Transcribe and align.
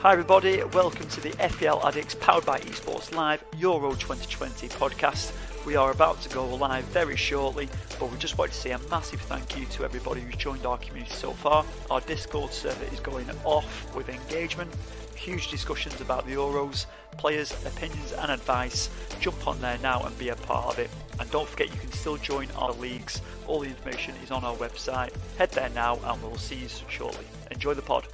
Hi, 0.00 0.12
everybody. 0.12 0.62
Welcome 0.62 1.08
to 1.08 1.20
the 1.22 1.30
FPL 1.30 1.82
Addicts 1.82 2.14
powered 2.16 2.44
by 2.44 2.60
Esports 2.60 3.14
Live 3.14 3.42
Euro 3.56 3.92
2020 3.94 4.68
podcast. 4.68 5.32
We 5.64 5.74
are 5.74 5.90
about 5.90 6.20
to 6.20 6.28
go 6.28 6.46
live 6.54 6.84
very 6.84 7.16
shortly, 7.16 7.70
but 7.98 8.12
we 8.12 8.18
just 8.18 8.36
wanted 8.36 8.52
to 8.52 8.58
say 8.58 8.70
a 8.72 8.78
massive 8.90 9.22
thank 9.22 9.56
you 9.56 9.64
to 9.64 9.84
everybody 9.84 10.20
who's 10.20 10.36
joined 10.36 10.66
our 10.66 10.76
community 10.76 11.14
so 11.14 11.32
far. 11.32 11.64
Our 11.90 12.02
Discord 12.02 12.52
server 12.52 12.84
is 12.92 13.00
going 13.00 13.26
off 13.42 13.96
with 13.96 14.10
engagement, 14.10 14.70
huge 15.16 15.50
discussions 15.50 15.98
about 16.02 16.26
the 16.26 16.34
Euros, 16.34 16.84
players, 17.16 17.52
opinions, 17.64 18.12
and 18.12 18.30
advice. 18.30 18.90
Jump 19.18 19.48
on 19.48 19.58
there 19.62 19.78
now 19.78 20.02
and 20.02 20.16
be 20.18 20.28
a 20.28 20.36
part 20.36 20.66
of 20.66 20.78
it. 20.78 20.90
And 21.18 21.28
don't 21.30 21.48
forget, 21.48 21.72
you 21.72 21.80
can 21.80 21.90
still 21.92 22.18
join 22.18 22.48
our 22.56 22.72
leagues. 22.72 23.22
All 23.46 23.60
the 23.60 23.68
information 23.68 24.14
is 24.22 24.30
on 24.30 24.44
our 24.44 24.54
website. 24.56 25.14
Head 25.38 25.52
there 25.52 25.70
now, 25.70 25.98
and 26.04 26.22
we'll 26.22 26.36
see 26.36 26.56
you 26.56 26.68
shortly. 26.86 27.24
Enjoy 27.50 27.72
the 27.72 27.80
pod. 27.80 28.06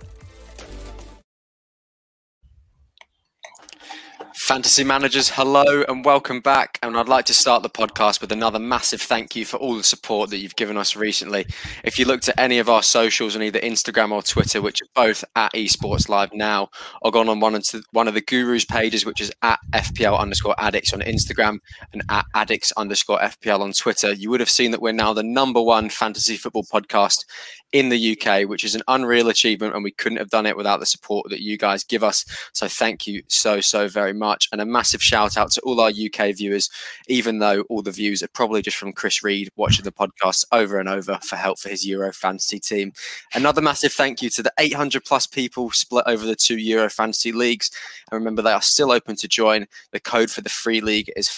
Fantasy 4.53 4.85
managers, 4.85 5.31
hello 5.31 5.83
and 5.89 6.05
welcome 6.05 6.39
back. 6.43 6.79
And 6.83 6.95
I'd 6.99 7.09
like 7.09 7.25
to 7.25 7.33
start 7.33 7.63
the 7.63 7.71
podcast 7.71 8.21
with 8.21 8.33
another 8.33 8.59
massive 8.59 9.01
thank 9.01 9.35
you 9.35 9.47
for 9.47 9.57
all 9.57 9.77
the 9.77 9.83
support 9.83 10.29
that 10.29 10.41
you've 10.41 10.57
given 10.57 10.77
us 10.77 10.95
recently. 10.95 11.47
If 11.85 11.99
you 11.99 12.05
looked 12.05 12.29
at 12.29 12.39
any 12.39 12.59
of 12.59 12.69
our 12.69 12.83
socials 12.83 13.35
on 13.35 13.43
either 13.43 13.61
Instagram 13.61 14.13
or 14.13 14.23
Twitter, 14.23 14.61
which 14.61 14.83
are 14.83 14.89
both 14.95 15.25
at 15.37 15.55
Esports 15.55 16.11
Live 16.11 16.35
now, 16.35 16.69
or 17.01 17.11
gone 17.11 17.31
on 17.31 17.41
one 17.41 17.55
of, 17.55 17.65
one 17.93 18.09
of 18.09 18.13
the 18.13 18.21
gurus 18.21 18.67
pages, 18.67 19.07
which 19.07 19.23
is 19.23 19.33
at 19.41 19.59
FPL 19.73 20.19
underscore 20.19 20.55
addicts 20.59 20.93
on 20.93 21.01
Instagram 21.01 21.57
and 21.95 22.03
at 22.11 22.27
addicts 22.35 22.73
underscore 22.73 23.21
FPL 23.21 23.61
on 23.61 23.73
Twitter, 23.73 24.13
you 24.13 24.29
would 24.29 24.41
have 24.41 24.51
seen 24.51 24.71
that 24.73 24.83
we're 24.83 24.93
now 24.93 25.15
the 25.15 25.23
number 25.23 25.63
one 25.63 25.89
fantasy 25.89 26.37
football 26.37 26.65
podcast 26.65 27.25
in 27.73 27.89
the 27.89 28.17
UK, 28.17 28.49
which 28.49 28.65
is 28.65 28.75
an 28.75 28.83
unreal 28.89 29.29
achievement, 29.29 29.75
and 29.75 29.83
we 29.83 29.91
couldn't 29.91 30.19
have 30.19 30.31
done 30.31 30.47
it 30.47 30.57
without 30.57 30.81
the 30.81 30.87
support 30.87 31.29
that 31.31 31.41
you 31.41 31.57
guys 31.57 31.85
give 31.85 32.05
us. 32.05 32.25
So 32.53 32.69
thank 32.69 33.07
you 33.07 33.23
so, 33.29 33.61
so 33.61 33.89
very 33.89 34.13
much. 34.13 34.49
And 34.53 34.61
a 34.61 34.67
massive 34.67 35.03
shout 35.03 35.37
out 35.37 35.51
to 35.53 35.61
all 35.63 35.81
our 35.81 35.91
UK 35.91 36.37
viewers, 36.37 36.71
even 37.09 37.39
though 37.39 37.63
all 37.63 37.83
the 37.83 37.91
views 37.91 38.23
are 38.23 38.29
probably 38.29 38.63
just 38.63 38.77
from 38.77 38.93
Chris 38.93 39.23
Reed 39.23 39.51
watching 39.57 39.85
the 39.85 39.93
podcast 39.93 40.45
over 40.53 40.79
and 40.79 40.89
over 40.89 41.19
for 41.23 41.37
help 41.37 41.59
for 41.59 41.71
his 41.71 41.87
Euro 41.87 42.13
fantasy 42.13 42.61
team. 42.61 42.93
Another 43.35 43.63
massive 43.63 43.93
thank 43.93 44.21
you 44.23 44.29
to 44.31 44.43
the 44.43 44.53
800 44.59 45.05
plus 45.05 45.27
people 45.27 45.71
split 45.71 46.05
over 46.07 46.27
the 46.27 46.37
two 46.37 46.59
Euro 46.59 46.91
fantasy 46.91 47.33
leagues. 47.33 47.71
And 48.11 48.19
remember, 48.19 48.43
they 48.43 48.53
are 48.53 48.63
still 48.63 48.93
open 48.93 49.17
to 49.17 49.29
join. 49.29 49.67
The 49.93 50.01
code 50.01 50.31
for 50.31 50.43
the 50.43 50.51
free 50.51 50.81
league 50.81 51.11
is 51.17 51.29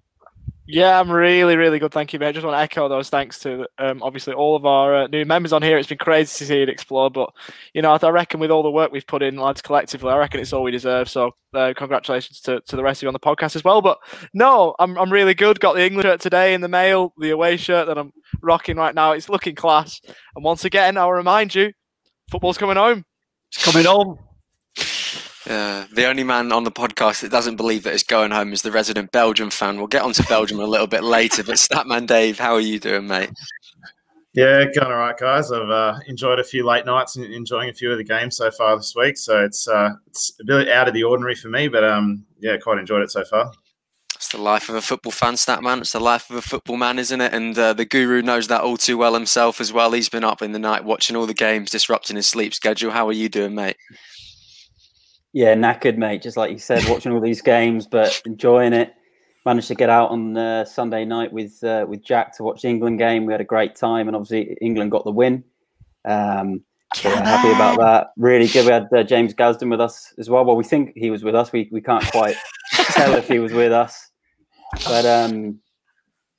Yeah, 0.69 0.99
I'm 0.99 1.09
really, 1.09 1.55
really 1.55 1.79
good. 1.79 1.93
Thank 1.93 2.11
you, 2.11 2.19
mate. 2.19 2.27
I 2.27 2.31
just 2.33 2.45
want 2.45 2.55
to 2.55 2.59
echo 2.59 2.89
those 2.89 3.09
thanks 3.09 3.39
to 3.39 3.67
um, 3.77 4.03
obviously 4.03 4.33
all 4.33 4.53
of 4.57 4.65
our 4.65 5.03
uh, 5.03 5.07
new 5.07 5.23
members 5.23 5.53
on 5.53 5.63
here. 5.63 5.77
It's 5.77 5.87
been 5.87 5.97
crazy 5.97 6.39
to 6.39 6.45
see 6.45 6.61
it 6.61 6.67
explode, 6.67 7.13
but 7.13 7.29
you 7.73 7.81
know, 7.81 7.93
I 7.93 8.09
reckon 8.09 8.41
with 8.41 8.51
all 8.51 8.63
the 8.63 8.69
work 8.71 8.91
we've 8.91 9.07
put 9.07 9.23
in, 9.23 9.37
lads, 9.37 9.61
collectively, 9.61 10.11
I 10.11 10.17
reckon 10.17 10.41
it's 10.41 10.51
all 10.51 10.63
we 10.63 10.71
deserve. 10.71 11.07
So, 11.09 11.31
uh, 11.53 11.73
congratulations 11.77 12.41
to, 12.41 12.59
to 12.67 12.75
the 12.75 12.83
rest 12.83 12.99
of 12.99 13.03
you 13.03 13.07
on 13.07 13.13
the 13.13 13.19
podcast 13.19 13.55
as 13.55 13.63
well. 13.63 13.81
But 13.81 13.97
no, 14.33 14.75
I'm 14.77 14.97
I'm 14.97 15.11
really 15.11 15.33
good. 15.33 15.61
Got 15.61 15.75
the 15.75 15.85
England 15.85 16.03
shirt 16.03 16.19
today 16.19 16.53
in 16.53 16.59
the 16.59 16.67
mail, 16.67 17.13
the 17.17 17.29
away 17.29 17.55
shirt 17.55 17.87
that 17.87 17.97
I'm 17.97 18.11
rocking 18.41 18.75
right 18.75 18.93
now. 18.93 19.13
It's 19.13 19.29
looking 19.29 19.55
class. 19.55 20.01
And 20.35 20.43
once 20.43 20.65
again, 20.65 20.97
I'll 20.97 21.13
remind 21.13 21.55
you, 21.55 21.71
football's 22.29 22.57
coming 22.57 22.75
home. 22.75 23.05
It's 23.53 23.63
coming 23.63 23.85
home. 23.85 24.26
Uh, 25.47 25.85
the 25.93 26.05
only 26.05 26.23
man 26.23 26.51
on 26.51 26.65
the 26.65 26.71
podcast 26.71 27.21
that 27.21 27.31
doesn't 27.31 27.55
believe 27.55 27.83
that 27.83 27.93
it's 27.93 28.03
going 28.03 28.31
home 28.31 28.51
is 28.51 28.63
the 28.63 28.71
resident 28.71 29.11
Belgium 29.11 29.49
fan. 29.49 29.77
We'll 29.77 29.87
get 29.87 30.01
on 30.01 30.11
to 30.13 30.23
Belgium 30.23 30.59
a 30.59 30.65
little 30.65 30.87
bit 30.87 31.03
later. 31.03 31.43
But 31.43 31.55
Statman 31.55 32.05
Dave, 32.05 32.37
how 32.37 32.53
are 32.53 32.59
you 32.59 32.79
doing, 32.79 33.07
mate? 33.07 33.29
Yeah, 34.33 34.65
going 34.65 34.91
all 34.91 34.97
right, 34.97 35.17
guys. 35.17 35.51
I've 35.51 35.69
uh, 35.69 35.97
enjoyed 36.07 36.39
a 36.39 36.43
few 36.43 36.65
late 36.65 36.85
nights 36.85 37.15
and 37.15 37.25
enjoying 37.33 37.69
a 37.69 37.73
few 37.73 37.91
of 37.91 37.97
the 37.97 38.03
games 38.03 38.35
so 38.35 38.51
far 38.51 38.75
this 38.75 38.93
week. 38.95 39.17
So 39.17 39.43
it's 39.43 39.67
uh, 39.67 39.91
it's 40.07 40.33
a 40.41 40.45
bit 40.45 40.69
out 40.69 40.87
of 40.87 40.93
the 40.93 41.03
ordinary 41.03 41.35
for 41.35 41.47
me, 41.47 41.69
but 41.69 41.83
um, 41.83 42.25
yeah, 42.39 42.57
quite 42.57 42.77
enjoyed 42.77 43.01
it 43.01 43.09
so 43.09 43.23
far. 43.23 43.51
It's 44.15 44.29
the 44.29 44.37
life 44.41 44.67
of 44.67 44.75
a 44.75 44.81
football 44.81 45.11
fan, 45.11 45.35
Statman. 45.35 45.79
It's 45.79 45.93
the 45.93 45.99
life 45.99 46.29
of 46.29 46.35
a 46.35 46.41
football 46.41 46.75
man, 46.75 46.99
isn't 46.99 47.21
it? 47.21 47.33
And 47.33 47.57
uh, 47.57 47.73
the 47.73 47.85
guru 47.85 48.21
knows 48.21 48.47
that 48.47 48.61
all 48.61 48.75
too 48.75 48.97
well 48.97 49.13
himself 49.13 49.61
as 49.61 49.71
well. 49.71 49.91
He's 49.91 50.09
been 50.09 50.23
up 50.23 50.41
in 50.41 50.51
the 50.51 50.59
night 50.59 50.83
watching 50.83 51.15
all 51.15 51.25
the 51.25 51.33
games, 51.33 51.71
disrupting 51.71 52.15
his 52.15 52.27
sleep 52.27 52.53
schedule. 52.53 52.91
How 52.91 53.07
are 53.07 53.13
you 53.13 53.29
doing, 53.29 53.55
mate? 53.55 53.77
Yeah, 55.33 55.55
knackered, 55.55 55.97
mate. 55.97 56.21
Just 56.21 56.37
like 56.37 56.51
you 56.51 56.59
said, 56.59 56.87
watching 56.89 57.11
all 57.11 57.21
these 57.21 57.41
games, 57.41 57.85
but 57.85 58.21
enjoying 58.25 58.73
it. 58.73 58.93
Managed 59.45 59.67
to 59.69 59.75
get 59.75 59.89
out 59.89 60.09
on 60.09 60.35
uh, 60.35 60.65
Sunday 60.65 61.05
night 61.05 61.31
with 61.31 61.63
uh, 61.63 61.85
with 61.87 62.03
Jack 62.03 62.35
to 62.37 62.43
watch 62.43 62.63
the 62.63 62.67
England 62.67 62.99
game. 62.99 63.25
We 63.25 63.33
had 63.33 63.41
a 63.41 63.45
great 63.45 63.75
time, 63.75 64.07
and 64.07 64.15
obviously 64.15 64.57
England 64.61 64.91
got 64.91 65.05
the 65.05 65.11
win. 65.11 65.43
Um, 66.03 66.63
so 66.95 67.09
yeah, 67.09 67.23
happy 67.23 67.51
about 67.51 67.77
that. 67.79 68.07
Really 68.17 68.47
good. 68.47 68.65
We 68.65 68.71
had 68.71 68.87
uh, 68.93 69.03
James 69.03 69.33
Gasden 69.33 69.69
with 69.69 69.81
us 69.81 70.13
as 70.17 70.29
well. 70.29 70.43
Well, 70.43 70.55
we 70.55 70.63
think 70.63 70.93
he 70.95 71.11
was 71.11 71.23
with 71.23 71.35
us. 71.35 71.51
We 71.51 71.69
we 71.71 71.81
can't 71.81 72.05
quite 72.11 72.35
tell 72.73 73.13
if 73.13 73.27
he 73.27 73.39
was 73.39 73.53
with 73.53 73.71
us, 73.71 74.09
but 74.85 75.05
um, 75.05 75.59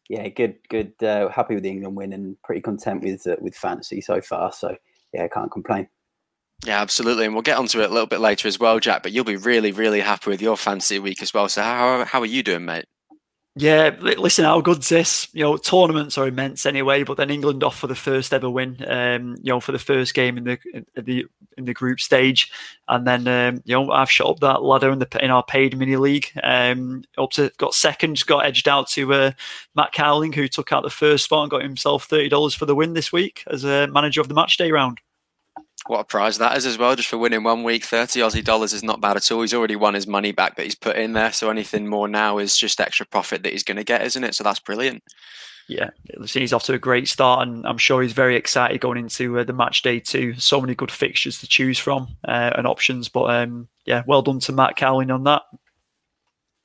yeah, 0.09 0.29
good, 0.29 0.57
good. 0.69 0.93
Uh, 1.03 1.29
happy 1.29 1.55
with 1.55 1.65
the 1.65 1.71
England 1.71 1.97
win 1.97 2.13
and 2.13 2.37
pretty 2.43 2.63
content 2.63 3.03
with 3.03 3.27
uh, 3.27 3.37
with 3.41 3.55
fantasy 3.55 4.01
so 4.01 4.21
far. 4.21 4.53
So 4.53 4.75
yeah, 5.13 5.29
can't 5.29 5.51
complain. 5.51 5.89
Yeah, 6.65 6.81
absolutely, 6.81 7.25
and 7.25 7.35
we'll 7.35 7.43
get 7.43 7.57
onto 7.57 7.81
it 7.81 7.91
a 7.91 7.93
little 7.93 8.07
bit 8.07 8.21
later 8.21 8.49
as 8.49 8.59
well, 8.59 8.81
Jack. 8.81 9.03
But 9.03 9.13
you'll 9.13 9.25
be 9.25 9.37
really, 9.37 9.71
really 9.73 10.01
happy 10.01 10.31
with 10.31 10.43
your 10.43 10.57
fantasy 10.57 10.99
week 10.99 11.23
as 11.23 11.33
well. 11.33 11.49
So 11.49 11.63
how 11.63 12.05
how 12.05 12.21
are 12.21 12.27
you 12.27 12.43
doing, 12.43 12.65
mate? 12.65 12.87
Yeah, 13.61 13.97
listen, 14.01 14.45
how 14.45 14.61
good's 14.61 14.89
this? 14.89 15.27
You 15.33 15.43
know, 15.43 15.57
tournaments 15.57 16.17
are 16.17 16.29
immense 16.29 16.65
anyway, 16.65 17.03
but 17.03 17.17
then 17.17 17.29
England 17.29 17.65
off 17.65 17.77
for 17.77 17.89
the 17.89 17.97
first 17.97 18.33
ever 18.33 18.49
win. 18.49 18.77
Um, 18.87 19.35
you 19.43 19.53
know, 19.53 19.59
for 19.59 19.73
the 19.73 19.81
first 19.81 20.15
game 20.15 20.39
in 20.39 20.45
the 20.45 20.59
in 20.73 21.05
the 21.05 21.27
in 21.57 21.65
the 21.65 21.75
group 21.75 21.99
stage, 21.99 22.53
and 22.87 23.05
then 23.05 23.27
um, 23.27 23.61
you 23.65 23.75
know 23.75 23.91
I've 23.91 24.11
shot 24.13 24.31
up 24.31 24.41
that 24.41 24.63
ladder 24.63 24.93
in 24.93 25.01
the 25.01 25.09
in 25.21 25.33
our 25.33 25.43
paid 25.43 25.77
mini 25.77 25.97
league. 25.97 26.31
Um, 26.41 27.03
up 27.17 27.31
to 27.33 27.51
got 27.59 27.75
second, 27.75 28.25
got 28.27 28.47
edged 28.47 28.69
out 28.69 28.89
to 28.91 29.13
uh, 29.13 29.31
Matt 29.75 29.93
Cowling, 29.93 30.33
who 30.33 30.47
took 30.47 30.73
out 30.73 30.85
the 30.85 30.91
first 30.91 31.25
spot 31.25 31.43
and 31.43 31.51
got 31.51 31.63
himself 31.63 32.05
thirty 32.05 32.29
dollars 32.29 32.55
for 32.55 32.67
the 32.67 32.77
win 32.77 32.93
this 32.93 33.13
week 33.13 33.43
as 33.49 33.65
a 33.65 33.89
manager 33.89 34.21
of 34.21 34.29
the 34.29 34.35
match 34.35 34.57
day 34.57 34.71
round. 34.71 35.01
What 35.89 36.01
a 36.01 36.05
prize 36.05 36.39
that 36.39 36.57
is 36.57 36.67
as 36.67 36.77
well, 36.77 36.95
just 36.95 37.09
for 37.09 37.19
winning 37.19 37.43
one 37.43 37.65
week. 37.65 37.85
30 37.85 38.21
Aussie 38.21 38.45
dollars 38.45 38.73
is 38.73 38.83
not 38.83 39.01
bad 39.01 39.17
at 39.17 39.31
all. 39.33 39.41
He's 39.41 39.55
already 39.55 39.77
won 39.77 39.95
his 39.95 40.07
money 40.07 40.33
back 40.33 40.57
that 40.57 40.65
he's 40.65 40.75
put 40.75 40.97
in 40.97 41.15
there. 41.15 41.33
So 41.33 41.51
anything 41.51 41.87
more 41.87 42.09
now 42.09 42.39
is 42.39 42.57
just 42.57 42.81
extra 42.81 43.07
profit 43.07 43.43
that 43.43 43.53
he's 43.53 43.63
going 43.63 43.79
to 43.79 43.85
get, 43.85 44.03
isn't 44.03 44.23
it? 44.23 44.35
So 44.35 44.45
that's 44.45 44.61
brilliant. 44.61 45.03
Yeah, 45.69 45.91
he's 46.25 46.55
off 46.55 46.65
to 46.65 46.73
a 46.73 46.79
great 46.79 47.09
start, 47.09 47.47
and 47.47 47.67
I'm 47.67 47.77
sure 47.77 48.01
he's 48.01 48.15
very 48.15 48.37
excited 48.37 48.81
going 48.81 48.97
into 48.97 49.39
uh, 49.39 49.45
the 49.45 49.53
match 49.53 49.83
day 49.83 50.01
too. 50.01 50.35
So 50.39 50.63
many 50.63 50.75
good 50.75 50.91
fixtures 50.91 51.41
to 51.41 51.47
choose 51.47 51.79
from 51.79 52.17
uh, 52.27 52.53
and 52.57 52.67
options. 52.67 53.11
But 53.11 53.25
um, 53.25 53.69
yeah, 53.85 54.03
well 54.07 54.23
done 54.23 54.41
to 54.41 54.53
Matt 54.53 54.77
Cowling 54.77 55.11
on 55.11 55.25
that. 55.25 55.43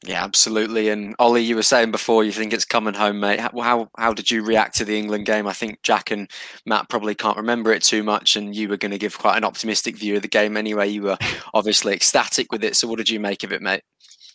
Yeah, 0.06 0.24
absolutely. 0.24 0.90
And 0.90 1.16
Ollie, 1.18 1.44
you 1.44 1.56
were 1.56 1.64
saying 1.64 1.92
before 1.92 2.26
you 2.26 2.34
think 2.34 2.52
it's 2.52 2.66
coming 2.66 2.94
home, 2.94 3.22
mate. 3.22 3.40
How, 3.40 3.52
how 3.62 3.90
how 3.98 4.14
did 4.14 4.30
you 4.30 4.44
react 4.44 4.76
to 4.78 4.86
the 4.86 4.98
England 4.98 5.26
game? 5.26 5.48
I 5.48 5.54
think 5.54 5.82
Jack 5.82 6.12
and 6.12 6.30
Matt 6.66 6.90
probably 6.90 7.16
can't 7.16 7.38
remember 7.38 7.72
it 7.72 7.84
too 7.84 8.04
much, 8.04 8.36
and 8.36 8.54
you 8.54 8.68
were 8.68 8.78
going 8.78 8.92
to 8.92 8.98
give 8.98 9.18
quite 9.18 9.38
an 9.38 9.46
optimistic 9.46 9.96
view 9.96 10.18
of 10.18 10.22
the 10.22 10.28
game 10.28 10.58
anyway. 10.58 10.90
You 10.90 11.04
were 11.04 11.18
obviously 11.54 11.94
ecstatic 11.94 12.52
with 12.52 12.66
it. 12.66 12.76
So, 12.76 12.88
what 12.88 12.98
did 12.98 13.10
you 13.10 13.20
make 13.20 13.46
of 13.46 13.54
it, 13.54 13.62
mate? 13.62 13.84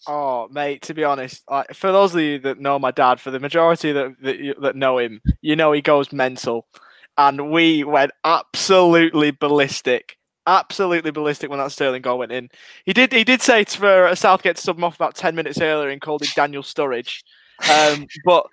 Oh, 0.06 0.48
mate, 0.50 0.80
to 0.82 0.94
be 0.94 1.04
honest, 1.04 1.42
like, 1.50 1.74
for 1.74 1.92
those 1.92 2.14
of 2.14 2.22
you 2.22 2.38
that 2.38 2.58
know 2.58 2.78
my 2.78 2.90
dad, 2.90 3.20
for 3.20 3.30
the 3.30 3.40
majority 3.40 3.92
that 3.92 4.14
that, 4.22 4.54
that 4.62 4.76
know 4.76 4.96
him, 4.96 5.20
you 5.42 5.54
know 5.54 5.72
he 5.72 5.82
goes 5.82 6.12
mental, 6.12 6.66
and 7.18 7.50
we 7.50 7.84
went 7.84 8.12
absolutely 8.24 9.32
ballistic 9.32 10.17
absolutely 10.48 11.10
ballistic 11.10 11.50
when 11.50 11.58
that 11.60 11.70
Sterling 11.70 12.02
goal 12.02 12.18
went 12.18 12.32
in. 12.32 12.48
He 12.84 12.92
did 12.92 13.12
he 13.12 13.22
did 13.22 13.42
say 13.42 13.64
for 13.64 14.14
Southgate 14.16 14.56
to 14.56 14.62
sub 14.62 14.78
him 14.78 14.84
off 14.84 14.96
about 14.96 15.14
ten 15.14 15.36
minutes 15.36 15.60
earlier 15.60 15.90
and 15.90 16.00
called 16.00 16.22
him 16.22 16.30
Daniel 16.34 16.62
Sturridge. 16.62 17.22
Um, 17.70 18.06
but 18.24 18.46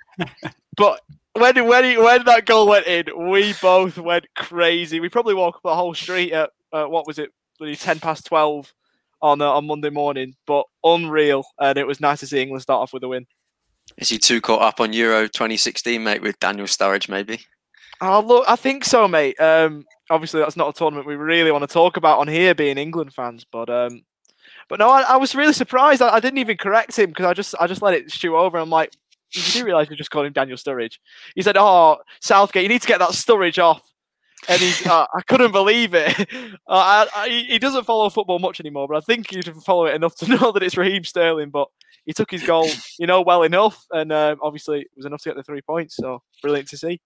but 0.77 1.01
when 1.33 1.67
when 1.67 1.83
he, 1.83 1.97
when 1.97 2.25
that 2.25 2.45
goal 2.45 2.67
went 2.67 2.85
in, 2.85 3.31
we 3.31 3.53
both 3.61 3.97
went 3.97 4.27
crazy. 4.35 4.99
We 4.99 5.09
probably 5.09 5.33
walked 5.33 5.57
up 5.57 5.63
the 5.63 5.75
whole 5.75 5.93
street 5.93 6.33
at 6.33 6.51
uh, 6.71 6.85
what 6.85 7.07
was 7.07 7.17
it, 7.17 7.31
ten 7.79 7.99
past 7.99 8.25
twelve 8.25 8.71
on 9.21 9.41
uh, 9.41 9.49
on 9.49 9.65
Monday 9.65 9.89
morning, 9.89 10.35
but 10.45 10.65
unreal, 10.83 11.45
and 11.59 11.77
it 11.77 11.87
was 11.87 11.99
nice 11.99 12.19
to 12.19 12.27
see 12.27 12.41
England 12.41 12.61
start 12.61 12.81
off 12.81 12.93
with 12.93 13.03
a 13.03 13.07
win. 13.07 13.25
Is 13.97 14.09
he 14.09 14.17
too 14.17 14.41
caught 14.41 14.61
up 14.61 14.79
on 14.79 14.93
Euro 14.93 15.27
2016, 15.27 16.03
mate, 16.03 16.21
with 16.21 16.39
Daniel 16.39 16.65
Sturridge, 16.65 17.07
maybe? 17.07 17.39
Oh, 18.01 18.19
look, 18.19 18.43
I 18.47 18.55
think 18.55 18.83
so, 18.83 19.07
mate. 19.07 19.39
Um, 19.39 19.85
obviously, 20.09 20.39
that's 20.39 20.57
not 20.57 20.69
a 20.69 20.73
tournament 20.73 21.07
we 21.07 21.15
really 21.15 21.51
want 21.51 21.63
to 21.63 21.73
talk 21.73 21.97
about 21.97 22.19
on 22.19 22.27
here, 22.27 22.55
being 22.55 22.77
England 22.77 23.13
fans. 23.13 23.45
But 23.49 23.69
um, 23.69 24.03
but 24.69 24.79
no, 24.79 24.89
I, 24.89 25.01
I 25.01 25.17
was 25.17 25.35
really 25.35 25.53
surprised. 25.53 26.01
I, 26.01 26.15
I, 26.15 26.19
didn't 26.19 26.39
even 26.39 26.57
correct 26.57 26.97
him 26.97 27.09
because 27.09 27.25
I 27.25 27.33
just 27.33 27.55
I 27.59 27.67
just 27.67 27.81
let 27.81 27.93
it 27.93 28.11
stew 28.11 28.35
over. 28.35 28.57
I'm 28.57 28.69
like, 28.69 28.93
you 29.31 29.41
do 29.41 29.65
realize 29.65 29.89
you 29.89 29.95
just 29.95 30.11
called 30.11 30.25
him 30.25 30.33
Daniel 30.33 30.57
Sturridge? 30.57 30.97
He 31.35 31.41
said, 31.41 31.57
"Oh, 31.57 31.97
Southgate, 32.21 32.63
you 32.63 32.69
need 32.69 32.81
to 32.81 32.87
get 32.87 32.99
that 32.99 33.11
Sturridge 33.11 33.61
off." 33.61 33.81
And 34.47 34.61
he's, 34.61 34.85
uh, 34.85 35.07
I 35.13 35.21
couldn't 35.21 35.51
believe 35.51 35.93
it. 35.93 36.29
Uh, 36.67 37.05
I, 37.15 37.45
he 37.47 37.59
doesn't 37.59 37.83
follow 37.83 38.09
football 38.09 38.39
much 38.39 38.59
anymore, 38.59 38.87
but 38.87 38.97
I 38.97 39.01
think 39.01 39.29
he'd 39.29 39.53
follow 39.63 39.85
it 39.85 39.93
enough 39.93 40.15
to 40.15 40.27
know 40.35 40.51
that 40.51 40.63
it's 40.63 40.75
Raheem 40.75 41.03
Sterling. 41.03 41.51
But 41.51 41.67
he 42.05 42.11
took 42.13 42.31
his 42.31 42.41
goal, 42.41 42.67
you 42.97 43.05
know, 43.05 43.21
well 43.21 43.43
enough, 43.43 43.85
and 43.91 44.11
uh, 44.11 44.35
obviously 44.41 44.81
it 44.81 44.87
was 44.95 45.05
enough 45.05 45.21
to 45.21 45.29
get 45.29 45.35
the 45.35 45.43
three 45.43 45.61
points. 45.61 45.95
So 45.95 46.23
brilliant 46.41 46.69
to 46.69 46.77
see. 46.77 47.01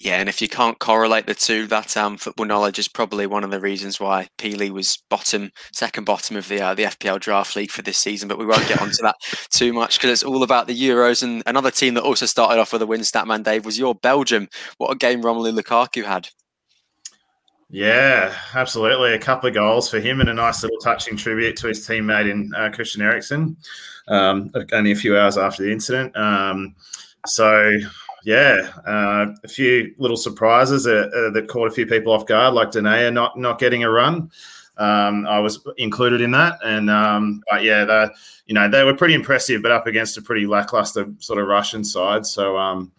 Yeah, 0.00 0.16
and 0.16 0.30
if 0.30 0.40
you 0.40 0.48
can't 0.48 0.78
correlate 0.78 1.26
the 1.26 1.34
two, 1.34 1.66
that 1.66 1.94
um, 1.94 2.16
football 2.16 2.46
knowledge 2.46 2.78
is 2.78 2.88
probably 2.88 3.26
one 3.26 3.44
of 3.44 3.50
the 3.50 3.60
reasons 3.60 4.00
why 4.00 4.28
Peely 4.38 4.70
was 4.70 5.02
bottom, 5.10 5.50
second 5.74 6.04
bottom 6.04 6.36
of 6.36 6.48
the 6.48 6.58
uh, 6.58 6.74
the 6.74 6.84
FPL 6.84 7.20
draft 7.20 7.54
league 7.54 7.70
for 7.70 7.82
this 7.82 7.98
season. 7.98 8.26
But 8.26 8.38
we 8.38 8.46
won't 8.46 8.66
get 8.66 8.80
onto 8.80 9.02
that 9.02 9.16
too 9.50 9.74
much 9.74 9.98
because 9.98 10.10
it's 10.10 10.22
all 10.22 10.42
about 10.42 10.66
the 10.66 10.80
Euros. 10.80 11.22
And 11.22 11.42
another 11.44 11.70
team 11.70 11.92
that 11.94 12.02
also 12.02 12.24
started 12.24 12.58
off 12.58 12.72
with 12.72 12.80
a 12.80 12.86
win, 12.86 13.02
Statman 13.02 13.44
Dave, 13.44 13.66
was 13.66 13.78
your 13.78 13.94
Belgium. 13.94 14.48
What 14.78 14.90
a 14.90 14.96
game 14.96 15.22
Romelu 15.22 15.54
Lukaku 15.58 16.02
had! 16.04 16.30
Yeah, 17.68 18.34
absolutely. 18.54 19.12
A 19.12 19.18
couple 19.18 19.50
of 19.50 19.54
goals 19.54 19.90
for 19.90 20.00
him 20.00 20.20
and 20.20 20.30
a 20.30 20.34
nice 20.34 20.62
little 20.62 20.78
touching 20.78 21.18
tribute 21.18 21.56
to 21.58 21.68
his 21.68 21.86
teammate 21.86 22.30
in 22.30 22.50
uh, 22.56 22.70
Christian 22.70 23.02
Eriksen. 23.02 23.54
Um, 24.08 24.50
only 24.72 24.92
a 24.92 24.96
few 24.96 25.18
hours 25.18 25.36
after 25.36 25.62
the 25.62 25.70
incident. 25.70 26.16
Um, 26.16 26.74
so 27.26 27.78
yeah, 28.24 28.70
uh, 28.86 29.26
a 29.44 29.48
few 29.48 29.94
little 29.98 30.16
surprises 30.16 30.86
uh, 30.86 31.10
uh, 31.14 31.30
that 31.30 31.48
caught 31.48 31.68
a 31.68 31.70
few 31.70 31.86
people 31.86 32.12
off 32.12 32.26
guard, 32.26 32.54
like 32.54 32.70
Denayer 32.70 33.12
not 33.12 33.38
not 33.38 33.58
getting 33.58 33.84
a 33.84 33.90
run. 33.90 34.30
Um, 34.76 35.26
I 35.26 35.38
was 35.40 35.66
included 35.76 36.20
in 36.20 36.30
that, 36.32 36.58
and 36.64 36.90
um, 36.90 37.42
but 37.50 37.62
yeah, 37.62 37.84
they 37.84 38.08
you 38.46 38.54
know 38.54 38.68
they 38.68 38.84
were 38.84 38.96
pretty 38.96 39.14
impressive, 39.14 39.62
but 39.62 39.72
up 39.72 39.86
against 39.86 40.16
a 40.16 40.22
pretty 40.22 40.46
lackluster 40.46 41.06
sort 41.18 41.38
of 41.38 41.46
Russian 41.48 41.84
side. 41.84 42.26
So 42.26 42.56
um, 42.56 42.92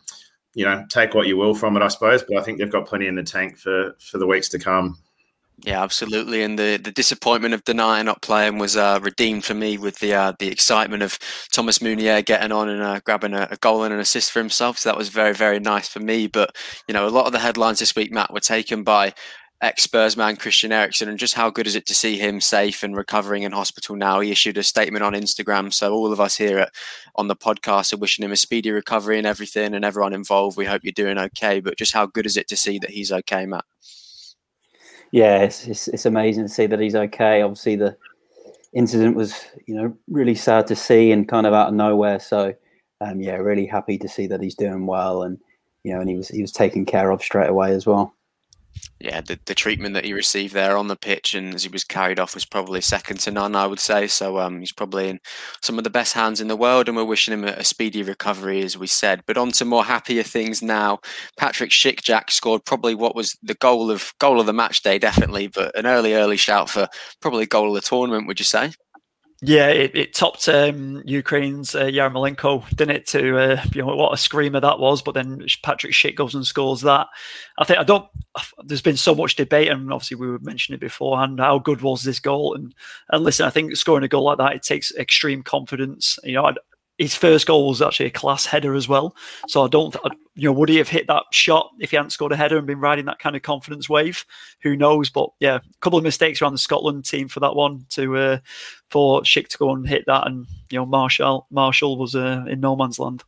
you 0.53 0.65
know, 0.65 0.85
take 0.89 1.13
what 1.13 1.27
you 1.27 1.37
will 1.37 1.55
from 1.55 1.77
it, 1.77 1.83
I 1.83 1.87
suppose. 1.87 2.23
But 2.23 2.37
I 2.37 2.43
think 2.43 2.57
they've 2.57 2.71
got 2.71 2.87
plenty 2.87 3.07
in 3.07 3.15
the 3.15 3.23
tank 3.23 3.57
for 3.57 3.95
for 3.99 4.17
the 4.17 4.27
weeks 4.27 4.49
to 4.49 4.59
come. 4.59 4.97
Yeah, 5.63 5.83
absolutely. 5.83 6.41
And 6.41 6.57
the, 6.57 6.77
the 6.77 6.91
disappointment 6.91 7.53
of 7.53 7.63
Denayer 7.63 8.03
not 8.03 8.23
playing 8.23 8.57
was 8.57 8.75
uh, 8.75 8.99
redeemed 9.01 9.45
for 9.45 9.53
me 9.53 9.77
with 9.77 9.99
the 9.99 10.13
uh, 10.13 10.33
the 10.39 10.47
excitement 10.47 11.03
of 11.03 11.19
Thomas 11.53 11.81
Meunier 11.83 12.23
getting 12.23 12.51
on 12.51 12.67
and 12.67 12.81
uh, 12.81 12.99
grabbing 13.05 13.35
a, 13.35 13.47
a, 13.51 13.57
goal 13.57 13.83
and 13.83 13.93
an 13.93 13.99
assist 13.99 14.31
for 14.31 14.39
himself. 14.39 14.79
So 14.79 14.89
that 14.89 14.97
was 14.97 15.09
very, 15.09 15.35
very 15.35 15.59
nice 15.59 15.87
for 15.87 15.99
me. 15.99 16.25
But, 16.25 16.55
you 16.87 16.93
know, 16.93 17.07
a 17.07 17.09
lot 17.09 17.27
of 17.27 17.31
the 17.31 17.39
headlines 17.39 17.77
this 17.77 17.95
week, 17.95 18.11
Matt, 18.11 18.33
were 18.33 18.39
taken 18.39 18.83
by 18.83 19.13
ex 19.61 19.83
Spurs 19.83 20.17
man 20.17 20.35
Christian 20.35 20.71
Eriksen. 20.71 21.07
And 21.09 21.19
just 21.19 21.35
how 21.35 21.51
good 21.51 21.67
is 21.67 21.75
it 21.75 21.85
to 21.87 21.93
see 21.93 22.17
him 22.17 22.41
safe 22.41 22.81
and 22.81 22.95
recovering 22.97 23.43
in 23.43 23.51
hospital 23.51 23.95
now? 23.95 24.19
He 24.19 24.31
issued 24.31 24.57
a 24.57 24.63
statement 24.63 25.03
on 25.03 25.13
Instagram. 25.13 25.71
So 25.71 25.93
all 25.93 26.11
of 26.11 26.19
us 26.19 26.37
here 26.37 26.57
at, 26.57 26.71
on 27.15 27.27
the 27.27 27.35
podcast 27.35 27.93
are 27.93 27.97
wishing 27.97 28.25
him 28.25 28.31
a 28.31 28.35
speedy 28.35 28.71
recovery 28.71 29.19
and 29.19 29.27
everything 29.27 29.75
and 29.75 29.85
everyone 29.85 30.13
involved. 30.13 30.57
We 30.57 30.65
hope 30.65 30.81
you're 30.83 30.91
doing 30.91 31.19
okay. 31.19 31.59
But 31.59 31.77
just 31.77 31.93
how 31.93 32.07
good 32.07 32.25
is 32.25 32.35
it 32.35 32.47
to 32.47 32.57
see 32.57 32.79
that 32.79 32.89
he's 32.89 33.11
okay, 33.11 33.45
Matt? 33.45 33.65
Yeah, 35.11 35.43
it's, 35.43 35.67
it's, 35.67 35.87
it's 35.89 36.05
amazing 36.05 36.43
to 36.43 36.49
see 36.49 36.65
that 36.65 36.79
he's 36.79 36.95
okay. 36.95 37.41
Obviously, 37.41 37.75
the 37.75 37.97
incident 38.73 39.15
was 39.15 39.45
you 39.67 39.75
know 39.75 39.95
really 40.09 40.35
sad 40.35 40.65
to 40.67 40.75
see 40.75 41.11
and 41.11 41.27
kind 41.27 41.45
of 41.45 41.53
out 41.53 41.69
of 41.69 41.73
nowhere. 41.73 42.19
So 42.19 42.53
um, 43.01 43.21
yeah, 43.21 43.35
really 43.35 43.65
happy 43.65 43.97
to 43.97 44.07
see 44.07 44.27
that 44.27 44.41
he's 44.41 44.55
doing 44.55 44.85
well 44.85 45.23
and 45.23 45.37
you 45.83 45.93
know 45.93 45.99
and 45.99 46.09
he 46.09 46.15
was 46.15 46.27
he 46.27 46.41
was 46.41 46.51
taken 46.51 46.85
care 46.85 47.11
of 47.11 47.21
straight 47.21 47.49
away 47.49 47.71
as 47.71 47.85
well 47.85 48.15
yeah, 49.03 49.21
the, 49.21 49.39
the 49.45 49.55
treatment 49.55 49.93
that 49.93 50.05
he 50.05 50.13
received 50.13 50.53
there 50.53 50.77
on 50.77 50.87
the 50.87 50.95
pitch 50.95 51.33
and 51.33 51.53
as 51.53 51.63
he 51.63 51.69
was 51.69 51.83
carried 51.83 52.19
off 52.19 52.33
was 52.33 52.45
probably 52.45 52.81
second 52.81 53.19
to 53.21 53.31
none, 53.31 53.55
I 53.55 53.67
would 53.67 53.79
say. 53.79 54.07
So 54.07 54.39
um, 54.39 54.59
he's 54.59 54.71
probably 54.71 55.09
in 55.09 55.19
some 55.61 55.77
of 55.77 55.83
the 55.83 55.89
best 55.89 56.13
hands 56.13 56.41
in 56.41 56.47
the 56.47 56.55
world, 56.55 56.87
and 56.87 56.95
we're 56.95 57.03
wishing 57.03 57.33
him 57.33 57.43
a, 57.43 57.51
a 57.51 57.63
speedy 57.63 58.03
recovery, 58.03 58.61
as 58.61 58.77
we 58.77 58.87
said. 58.87 59.23
But 59.25 59.37
on 59.37 59.51
to 59.51 59.65
more 59.65 59.83
happier 59.83 60.23
things 60.23 60.61
now. 60.61 60.99
Patrick 61.37 61.71
Schick 61.71 62.29
scored 62.29 62.65
probably 62.65 62.95
what 62.95 63.15
was 63.15 63.37
the 63.41 63.55
goal 63.55 63.91
of 63.91 64.13
goal 64.19 64.39
of 64.39 64.45
the 64.45 64.53
match 64.53 64.81
day, 64.81 64.99
definitely, 64.99 65.47
but 65.47 65.77
an 65.77 65.85
early, 65.85 66.13
early 66.13 66.37
shout 66.37 66.69
for 66.69 66.87
probably 67.21 67.45
goal 67.45 67.69
of 67.69 67.75
the 67.75 67.81
tournament. 67.81 68.27
Would 68.27 68.39
you 68.39 68.45
say? 68.45 68.71
Yeah, 69.43 69.69
it, 69.69 69.95
it 69.95 70.13
topped 70.13 70.47
um, 70.49 71.01
Ukraine's 71.03 71.73
uh, 71.73 71.85
Yarmolenko, 71.85 72.69
didn't 72.75 72.95
it? 72.95 73.07
To 73.07 73.37
uh, 73.39 73.63
you 73.73 73.81
know 73.81 73.95
what 73.95 74.13
a 74.13 74.17
screamer 74.17 74.59
that 74.59 74.77
was. 74.77 75.01
But 75.01 75.13
then 75.13 75.43
Patrick 75.63 75.93
Schick 75.93 76.15
goes 76.15 76.35
and 76.35 76.45
scores 76.45 76.81
that. 76.81 77.07
I 77.57 77.63
think 77.63 77.79
I 77.79 77.83
don't. 77.83 78.05
There's 78.63 78.83
been 78.83 78.97
so 78.97 79.15
much 79.15 79.35
debate, 79.35 79.69
and 79.69 79.91
obviously 79.91 80.17
we 80.17 80.29
were 80.29 80.37
mentioning 80.39 80.77
it 80.77 80.81
beforehand. 80.81 81.39
How 81.39 81.57
good 81.57 81.81
was 81.81 82.03
this 82.03 82.19
goal? 82.19 82.53
And 82.53 82.75
and 83.09 83.23
listen, 83.23 83.47
I 83.47 83.49
think 83.49 83.75
scoring 83.75 84.03
a 84.03 84.07
goal 84.07 84.25
like 84.25 84.37
that 84.37 84.53
it 84.53 84.61
takes 84.61 84.93
extreme 84.95 85.41
confidence. 85.41 86.19
You 86.23 86.33
know, 86.33 86.53
his 87.01 87.15
first 87.15 87.47
goal 87.47 87.67
was 87.67 87.81
actually 87.81 88.05
a 88.05 88.11
class 88.11 88.45
header 88.45 88.75
as 88.75 88.87
well. 88.87 89.15
So 89.47 89.65
I 89.65 89.67
don't, 89.67 89.95
you 90.35 90.47
know, 90.47 90.53
would 90.53 90.69
he 90.69 90.77
have 90.77 90.87
hit 90.87 91.07
that 91.07 91.23
shot 91.31 91.71
if 91.79 91.89
he 91.89 91.97
hadn't 91.97 92.11
scored 92.11 92.31
a 92.31 92.35
header 92.35 92.59
and 92.59 92.67
been 92.67 92.79
riding 92.79 93.05
that 93.05 93.17
kind 93.17 93.35
of 93.35 93.41
confidence 93.41 93.89
wave? 93.89 94.23
Who 94.61 94.77
knows? 94.77 95.09
But 95.09 95.31
yeah, 95.39 95.55
a 95.55 95.79
couple 95.81 95.97
of 95.97 96.03
mistakes 96.03 96.41
around 96.41 96.53
the 96.53 96.59
Scotland 96.59 97.05
team 97.05 97.27
for 97.27 97.39
that 97.39 97.55
one 97.55 97.87
to 97.89 98.17
uh, 98.17 98.37
for 98.91 99.21
Schick 99.21 99.47
to 99.47 99.57
go 99.57 99.73
and 99.73 99.87
hit 99.87 100.03
that, 100.05 100.27
and 100.27 100.45
you 100.69 100.77
know, 100.77 100.85
Marshall 100.85 101.47
Marshall 101.49 101.97
was 101.97 102.15
uh, 102.15 102.45
in 102.47 102.59
no 102.59 102.75
man's 102.75 102.99
land. 102.99 103.23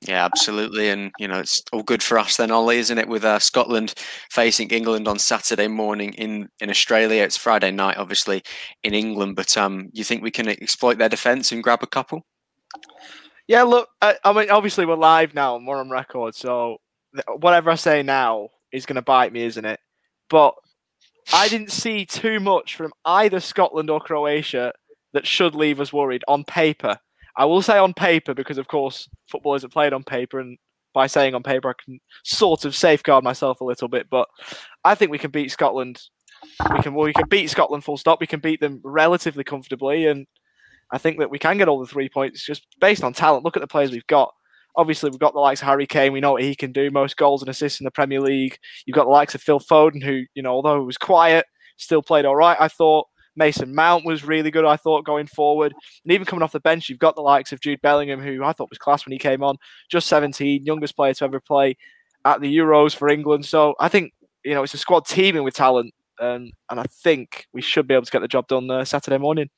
Yeah, 0.00 0.24
absolutely, 0.24 0.88
and 0.88 1.12
you 1.18 1.28
know 1.28 1.40
it's 1.40 1.62
all 1.74 1.82
good 1.82 2.02
for 2.02 2.18
us 2.18 2.38
then, 2.38 2.50
Ollie, 2.50 2.78
isn't 2.78 2.98
it? 2.98 3.08
With 3.08 3.24
uh, 3.24 3.38
Scotland 3.38 3.92
facing 4.30 4.70
England 4.70 5.08
on 5.08 5.18
Saturday 5.18 5.68
morning 5.68 6.14
in 6.14 6.48
in 6.60 6.70
Australia, 6.70 7.22
it's 7.22 7.36
Friday 7.36 7.70
night, 7.70 7.98
obviously 7.98 8.42
in 8.82 8.94
England. 8.94 9.36
But 9.36 9.58
um, 9.58 9.90
you 9.92 10.04
think 10.04 10.22
we 10.22 10.30
can 10.30 10.48
exploit 10.48 10.96
their 10.96 11.10
defence 11.10 11.52
and 11.52 11.62
grab 11.62 11.82
a 11.82 11.86
couple? 11.86 12.24
Yeah, 13.46 13.62
look, 13.62 13.88
I, 14.00 14.16
I, 14.24 14.32
mean, 14.32 14.50
obviously 14.50 14.86
we're 14.86 14.96
live 14.96 15.34
now 15.34 15.56
and 15.56 15.66
we're 15.66 15.78
on 15.78 15.90
record, 15.90 16.34
so 16.34 16.78
whatever 17.38 17.70
I 17.70 17.74
say 17.74 18.02
now 18.02 18.48
is 18.72 18.86
going 18.86 18.96
to 18.96 19.02
bite 19.02 19.32
me, 19.32 19.42
isn't 19.44 19.64
it? 19.64 19.80
But 20.30 20.54
I 21.32 21.48
didn't 21.48 21.72
see 21.72 22.06
too 22.06 22.40
much 22.40 22.76
from 22.76 22.92
either 23.04 23.40
Scotland 23.40 23.90
or 23.90 24.00
Croatia 24.00 24.72
that 25.12 25.26
should 25.26 25.54
leave 25.54 25.80
us 25.80 25.92
worried 25.92 26.24
on 26.26 26.44
paper. 26.44 26.98
I 27.36 27.44
will 27.46 27.62
say 27.62 27.78
on 27.78 27.94
paper 27.94 28.34
because, 28.34 28.58
of 28.58 28.68
course, 28.68 29.08
football 29.28 29.54
isn't 29.54 29.72
played 29.72 29.92
on 29.92 30.04
paper, 30.04 30.40
and 30.40 30.58
by 30.92 31.06
saying 31.06 31.34
on 31.34 31.42
paper, 31.42 31.70
I 31.70 31.82
can 31.84 32.00
sort 32.22 32.64
of 32.64 32.76
safeguard 32.76 33.24
myself 33.24 33.60
a 33.60 33.64
little 33.64 33.88
bit. 33.88 34.08
But 34.10 34.28
I 34.84 34.94
think 34.94 35.10
we 35.10 35.18
can 35.18 35.30
beat 35.30 35.50
Scotland. 35.50 36.00
We 36.74 36.82
can 36.82 36.94
well, 36.94 37.06
we 37.06 37.12
can 37.12 37.28
beat 37.28 37.50
Scotland 37.50 37.84
full 37.84 37.96
stop. 37.96 38.20
We 38.20 38.26
can 38.26 38.40
beat 38.40 38.60
them 38.60 38.80
relatively 38.84 39.44
comfortably, 39.44 40.06
and 40.06 40.26
I 40.94 40.98
think 40.98 41.18
that 41.18 41.30
we 41.30 41.40
can 41.40 41.58
get 41.58 41.66
all 41.66 41.80
the 41.80 41.86
three 41.86 42.08
points 42.08 42.44
just 42.44 42.66
based 42.80 43.02
on 43.02 43.12
talent. 43.12 43.44
Look 43.44 43.56
at 43.56 43.60
the 43.60 43.66
players 43.66 43.90
we've 43.90 44.06
got. 44.06 44.32
Obviously, 44.76 45.10
we've 45.10 45.18
got 45.18 45.34
the 45.34 45.40
likes 45.40 45.60
of 45.60 45.66
Harry 45.66 45.88
Kane. 45.88 46.12
We 46.12 46.20
know 46.20 46.32
what 46.32 46.42
he 46.42 46.54
can 46.54 46.70
do. 46.70 46.88
Most 46.90 47.16
goals 47.16 47.42
and 47.42 47.48
assists 47.48 47.80
in 47.80 47.84
the 47.84 47.90
Premier 47.90 48.20
League. 48.20 48.56
You've 48.86 48.94
got 48.94 49.04
the 49.04 49.10
likes 49.10 49.34
of 49.34 49.42
Phil 49.42 49.58
Foden, 49.58 50.02
who, 50.04 50.22
you 50.34 50.42
know, 50.42 50.52
although 50.52 50.78
he 50.78 50.86
was 50.86 50.96
quiet, 50.96 51.46
still 51.78 52.00
played 52.00 52.24
all 52.24 52.36
right. 52.36 52.56
I 52.60 52.68
thought 52.68 53.08
Mason 53.34 53.74
Mount 53.74 54.04
was 54.04 54.24
really 54.24 54.52
good. 54.52 54.64
I 54.64 54.76
thought 54.76 55.04
going 55.04 55.26
forward, 55.26 55.74
and 56.04 56.12
even 56.12 56.26
coming 56.26 56.44
off 56.44 56.52
the 56.52 56.60
bench, 56.60 56.88
you've 56.88 57.00
got 57.00 57.16
the 57.16 57.22
likes 57.22 57.52
of 57.52 57.60
Jude 57.60 57.80
Bellingham, 57.82 58.20
who 58.20 58.44
I 58.44 58.52
thought 58.52 58.70
was 58.70 58.78
class 58.78 59.04
when 59.04 59.12
he 59.12 59.18
came 59.18 59.42
on. 59.42 59.56
Just 59.90 60.06
17, 60.06 60.64
youngest 60.64 60.94
player 60.94 61.14
to 61.14 61.24
ever 61.24 61.40
play 61.40 61.76
at 62.24 62.40
the 62.40 62.56
Euros 62.56 62.94
for 62.94 63.08
England. 63.08 63.46
So 63.46 63.74
I 63.80 63.88
think 63.88 64.12
you 64.44 64.54
know 64.54 64.62
it's 64.62 64.74
a 64.74 64.78
squad 64.78 65.06
teaming 65.06 65.42
with 65.42 65.54
talent, 65.54 65.92
and 66.20 66.52
and 66.70 66.78
I 66.78 66.84
think 67.02 67.46
we 67.52 67.62
should 67.62 67.88
be 67.88 67.94
able 67.94 68.04
to 68.04 68.12
get 68.12 68.20
the 68.20 68.28
job 68.28 68.46
done 68.46 68.70
uh, 68.70 68.84
Saturday 68.84 69.18
morning. 69.18 69.50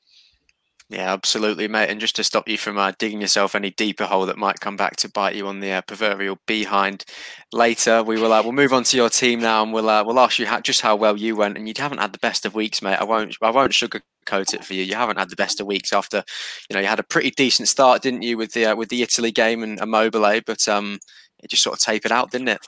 Yeah, 0.89 1.11
absolutely, 1.11 1.67
mate. 1.67 1.89
And 1.89 1.99
just 1.99 2.15
to 2.15 2.23
stop 2.23 2.47
you 2.47 2.57
from 2.57 2.77
uh, 2.77 2.93
digging 2.97 3.19
yourself 3.19 3.55
any 3.55 3.71
deeper 3.71 4.05
hole 4.05 4.25
that 4.25 4.37
might 4.37 4.61
come 4.61 4.77
back 4.77 4.95
to 4.97 5.09
bite 5.09 5.35
you 5.35 5.45
on 5.45 5.59
the 5.59 5.71
uh, 5.71 5.81
proverbial 5.81 6.39
behind 6.47 7.03
later, 7.51 8.01
we 8.03 8.19
will 8.21 8.31
uh, 8.31 8.41
we'll 8.41 8.53
move 8.53 8.71
on 8.71 8.83
to 8.85 8.95
your 8.95 9.09
team 9.09 9.41
now, 9.41 9.63
and 9.63 9.73
we'll 9.73 9.89
uh, 9.89 10.01
we'll 10.05 10.19
ask 10.19 10.39
you 10.39 10.45
how, 10.45 10.61
just 10.61 10.79
how 10.79 10.95
well 10.95 11.17
you 11.17 11.35
went. 11.35 11.57
And 11.57 11.67
you 11.67 11.73
haven't 11.77 11.97
had 11.97 12.13
the 12.13 12.19
best 12.19 12.45
of 12.45 12.55
weeks, 12.55 12.81
mate. 12.81 12.95
I 12.95 13.03
won't 13.03 13.35
I 13.41 13.49
won't 13.49 13.73
sugarcoat 13.73 14.53
it 14.53 14.63
for 14.63 14.75
you. 14.75 14.83
You 14.83 14.95
haven't 14.95 15.19
had 15.19 15.29
the 15.29 15.35
best 15.35 15.59
of 15.59 15.67
weeks 15.67 15.91
after, 15.91 16.23
you 16.69 16.73
know, 16.73 16.79
you 16.79 16.87
had 16.87 16.99
a 16.99 17.03
pretty 17.03 17.31
decent 17.31 17.67
start, 17.67 18.01
didn't 18.01 18.21
you, 18.21 18.37
with 18.37 18.53
the 18.53 18.67
uh, 18.67 18.75
with 18.77 18.87
the 18.87 19.01
Italy 19.01 19.31
game 19.31 19.63
and 19.63 19.79
a 19.79 19.83
Immobile, 19.83 20.39
but 20.45 20.65
um, 20.69 20.99
it 21.43 21.49
just 21.49 21.63
sort 21.63 21.77
of 21.77 21.83
tapered 21.83 22.13
out, 22.13 22.31
didn't 22.31 22.47
it? 22.47 22.59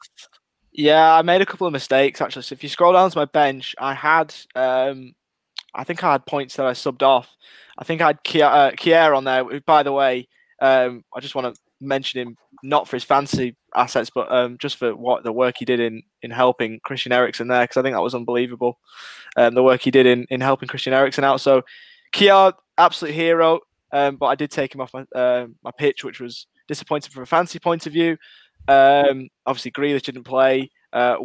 Yeah, 0.74 1.16
I 1.16 1.22
made 1.22 1.42
a 1.42 1.46
couple 1.46 1.68
of 1.68 1.74
mistakes 1.74 2.20
actually. 2.20 2.44
So 2.44 2.54
if 2.54 2.64
you 2.64 2.70
scroll 2.70 2.94
down 2.94 3.10
to 3.12 3.18
my 3.18 3.26
bench, 3.26 3.76
I 3.80 3.94
had 3.94 4.36
um, 4.56 5.14
I 5.74 5.84
think 5.84 6.04
I 6.04 6.12
had 6.14 6.26
points 6.26 6.56
that 6.56 6.66
I 6.66 6.72
subbed 6.72 7.04
off. 7.04 7.36
I 7.78 7.84
think 7.84 8.02
I 8.02 8.08
had 8.08 8.24
Kjær, 8.24 9.12
uh, 9.12 9.16
on 9.16 9.24
there. 9.24 9.60
By 9.62 9.84
the 9.84 9.92
way, 9.92 10.28
um, 10.62 11.04
I 11.16 11.20
just 11.20 11.36
want 11.36 11.54
to 11.54 11.62
mention 11.82 12.22
him 12.22 12.38
not 12.64 12.88
for 12.88 12.96
his 12.96 13.04
fancy 13.04 13.56
assets, 13.76 14.10
but 14.14 14.32
um, 14.32 14.58
just 14.58 14.78
for 14.78 14.96
what 14.96 15.24
the 15.24 15.32
work 15.32 15.56
he 15.60 15.66
did 15.66 15.80
in 15.80 16.02
in 16.22 16.32
helping 16.32 16.80
Christian 16.84 17.12
Eriksen 17.12 17.48
there, 17.48 17.62
because 17.64 17.78
I 17.78 17.82
think 17.82 17.96
that 17.96 18.02
was 18.02 18.16
unbelievable. 18.16 18.80
Um, 19.38 19.54
the 19.54 19.64
work 19.64 19.82
he 19.82 19.92
did 19.92 20.06
in 20.06 20.26
in 20.30 20.42
helping 20.42 20.68
Christian 20.68 20.94
Eriksen 20.94 21.24
out. 21.24 21.42
So 21.42 21.62
Kjær, 22.14 22.54
absolute 22.78 23.14
hero, 23.14 23.62
um, 23.92 24.18
but 24.18 24.28
I 24.28 24.36
did 24.36 24.52
take 24.52 24.74
him 24.74 24.82
off 24.82 24.94
my 24.94 25.06
uh, 25.16 25.48
my 25.64 25.72
pitch, 25.78 26.04
which 26.04 26.20
was 26.20 26.48
disappointing 26.68 27.12
from 27.12 27.24
a 27.24 27.28
fancy 27.28 27.60
point 27.60 27.86
of 27.86 27.94
view. 27.94 28.18
Um, 28.68 29.30
obviously, 29.46 29.72
Grealish 29.72 30.04
didn't 30.04 30.24
play. 30.24 30.70
Uh, 30.92 31.18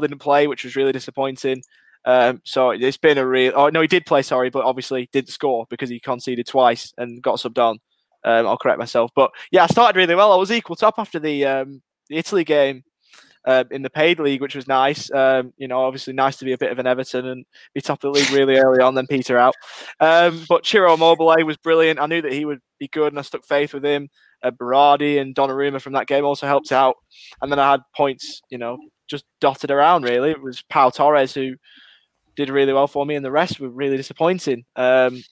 didn't 0.00 0.18
play, 0.18 0.46
which 0.46 0.64
was 0.64 0.76
really 0.76 0.92
disappointing. 0.92 1.62
Um, 2.04 2.40
so 2.44 2.70
it's 2.70 2.96
been 2.96 3.18
a 3.18 3.26
real. 3.26 3.52
Oh 3.54 3.68
no, 3.68 3.80
he 3.80 3.86
did 3.86 4.06
play. 4.06 4.22
Sorry, 4.22 4.50
but 4.50 4.64
obviously 4.64 5.08
didn't 5.12 5.30
score 5.30 5.66
because 5.70 5.88
he 5.88 6.00
conceded 6.00 6.46
twice 6.46 6.92
and 6.98 7.22
got 7.22 7.38
subbed 7.38 7.62
on. 7.62 7.78
Um, 8.24 8.46
I'll 8.46 8.58
correct 8.58 8.78
myself. 8.78 9.10
But 9.14 9.30
yeah, 9.50 9.64
I 9.64 9.66
started 9.66 9.98
really 9.98 10.14
well. 10.14 10.32
I 10.32 10.36
was 10.36 10.52
equal 10.52 10.76
top 10.76 10.94
after 10.98 11.18
the 11.18 11.44
um, 11.44 11.82
the 12.08 12.16
Italy 12.16 12.44
game 12.44 12.84
uh, 13.46 13.64
in 13.70 13.82
the 13.82 13.90
paid 13.90 14.18
league, 14.18 14.40
which 14.40 14.54
was 14.54 14.68
nice. 14.68 15.10
Um, 15.10 15.52
you 15.56 15.68
know, 15.68 15.80
obviously 15.80 16.12
nice 16.12 16.36
to 16.36 16.44
be 16.44 16.52
a 16.52 16.58
bit 16.58 16.72
of 16.72 16.78
an 16.78 16.86
Everton 16.86 17.26
and 17.26 17.44
be 17.74 17.80
top 17.80 18.02
of 18.02 18.12
the 18.12 18.20
league 18.20 18.30
really 18.30 18.56
early 18.56 18.80
on, 18.80 18.94
then 18.94 19.06
peter 19.06 19.38
out. 19.38 19.54
Um, 20.00 20.44
but 20.48 20.66
Ciro 20.66 20.94
Immobile 20.94 21.44
was 21.44 21.56
brilliant. 21.56 22.00
I 22.00 22.06
knew 22.06 22.22
that 22.22 22.32
he 22.32 22.44
would 22.44 22.60
be 22.78 22.88
good, 22.88 23.12
and 23.12 23.18
I 23.18 23.22
stuck 23.22 23.44
faith 23.44 23.74
with 23.74 23.84
him. 23.84 24.08
Uh, 24.42 24.50
Berardi 24.50 25.20
and 25.20 25.34
Donnarumma 25.34 25.80
from 25.80 25.92
that 25.92 26.08
game 26.08 26.24
also 26.24 26.46
helped 26.46 26.72
out. 26.72 26.96
And 27.40 27.50
then 27.50 27.58
I 27.58 27.72
had 27.72 27.80
points, 27.94 28.42
you 28.50 28.58
know, 28.58 28.78
just 29.08 29.24
dotted 29.40 29.70
around. 29.70 30.04
Really, 30.04 30.30
it 30.30 30.42
was 30.42 30.62
Pau 30.62 30.90
Torres 30.90 31.34
who 31.34 31.54
did 32.36 32.50
really 32.50 32.72
well 32.72 32.86
for 32.86 33.04
me, 33.04 33.14
and 33.14 33.24
the 33.24 33.30
rest 33.30 33.60
were 33.60 33.68
really 33.68 33.96
disappointing. 33.96 34.64
Um, 34.76 35.22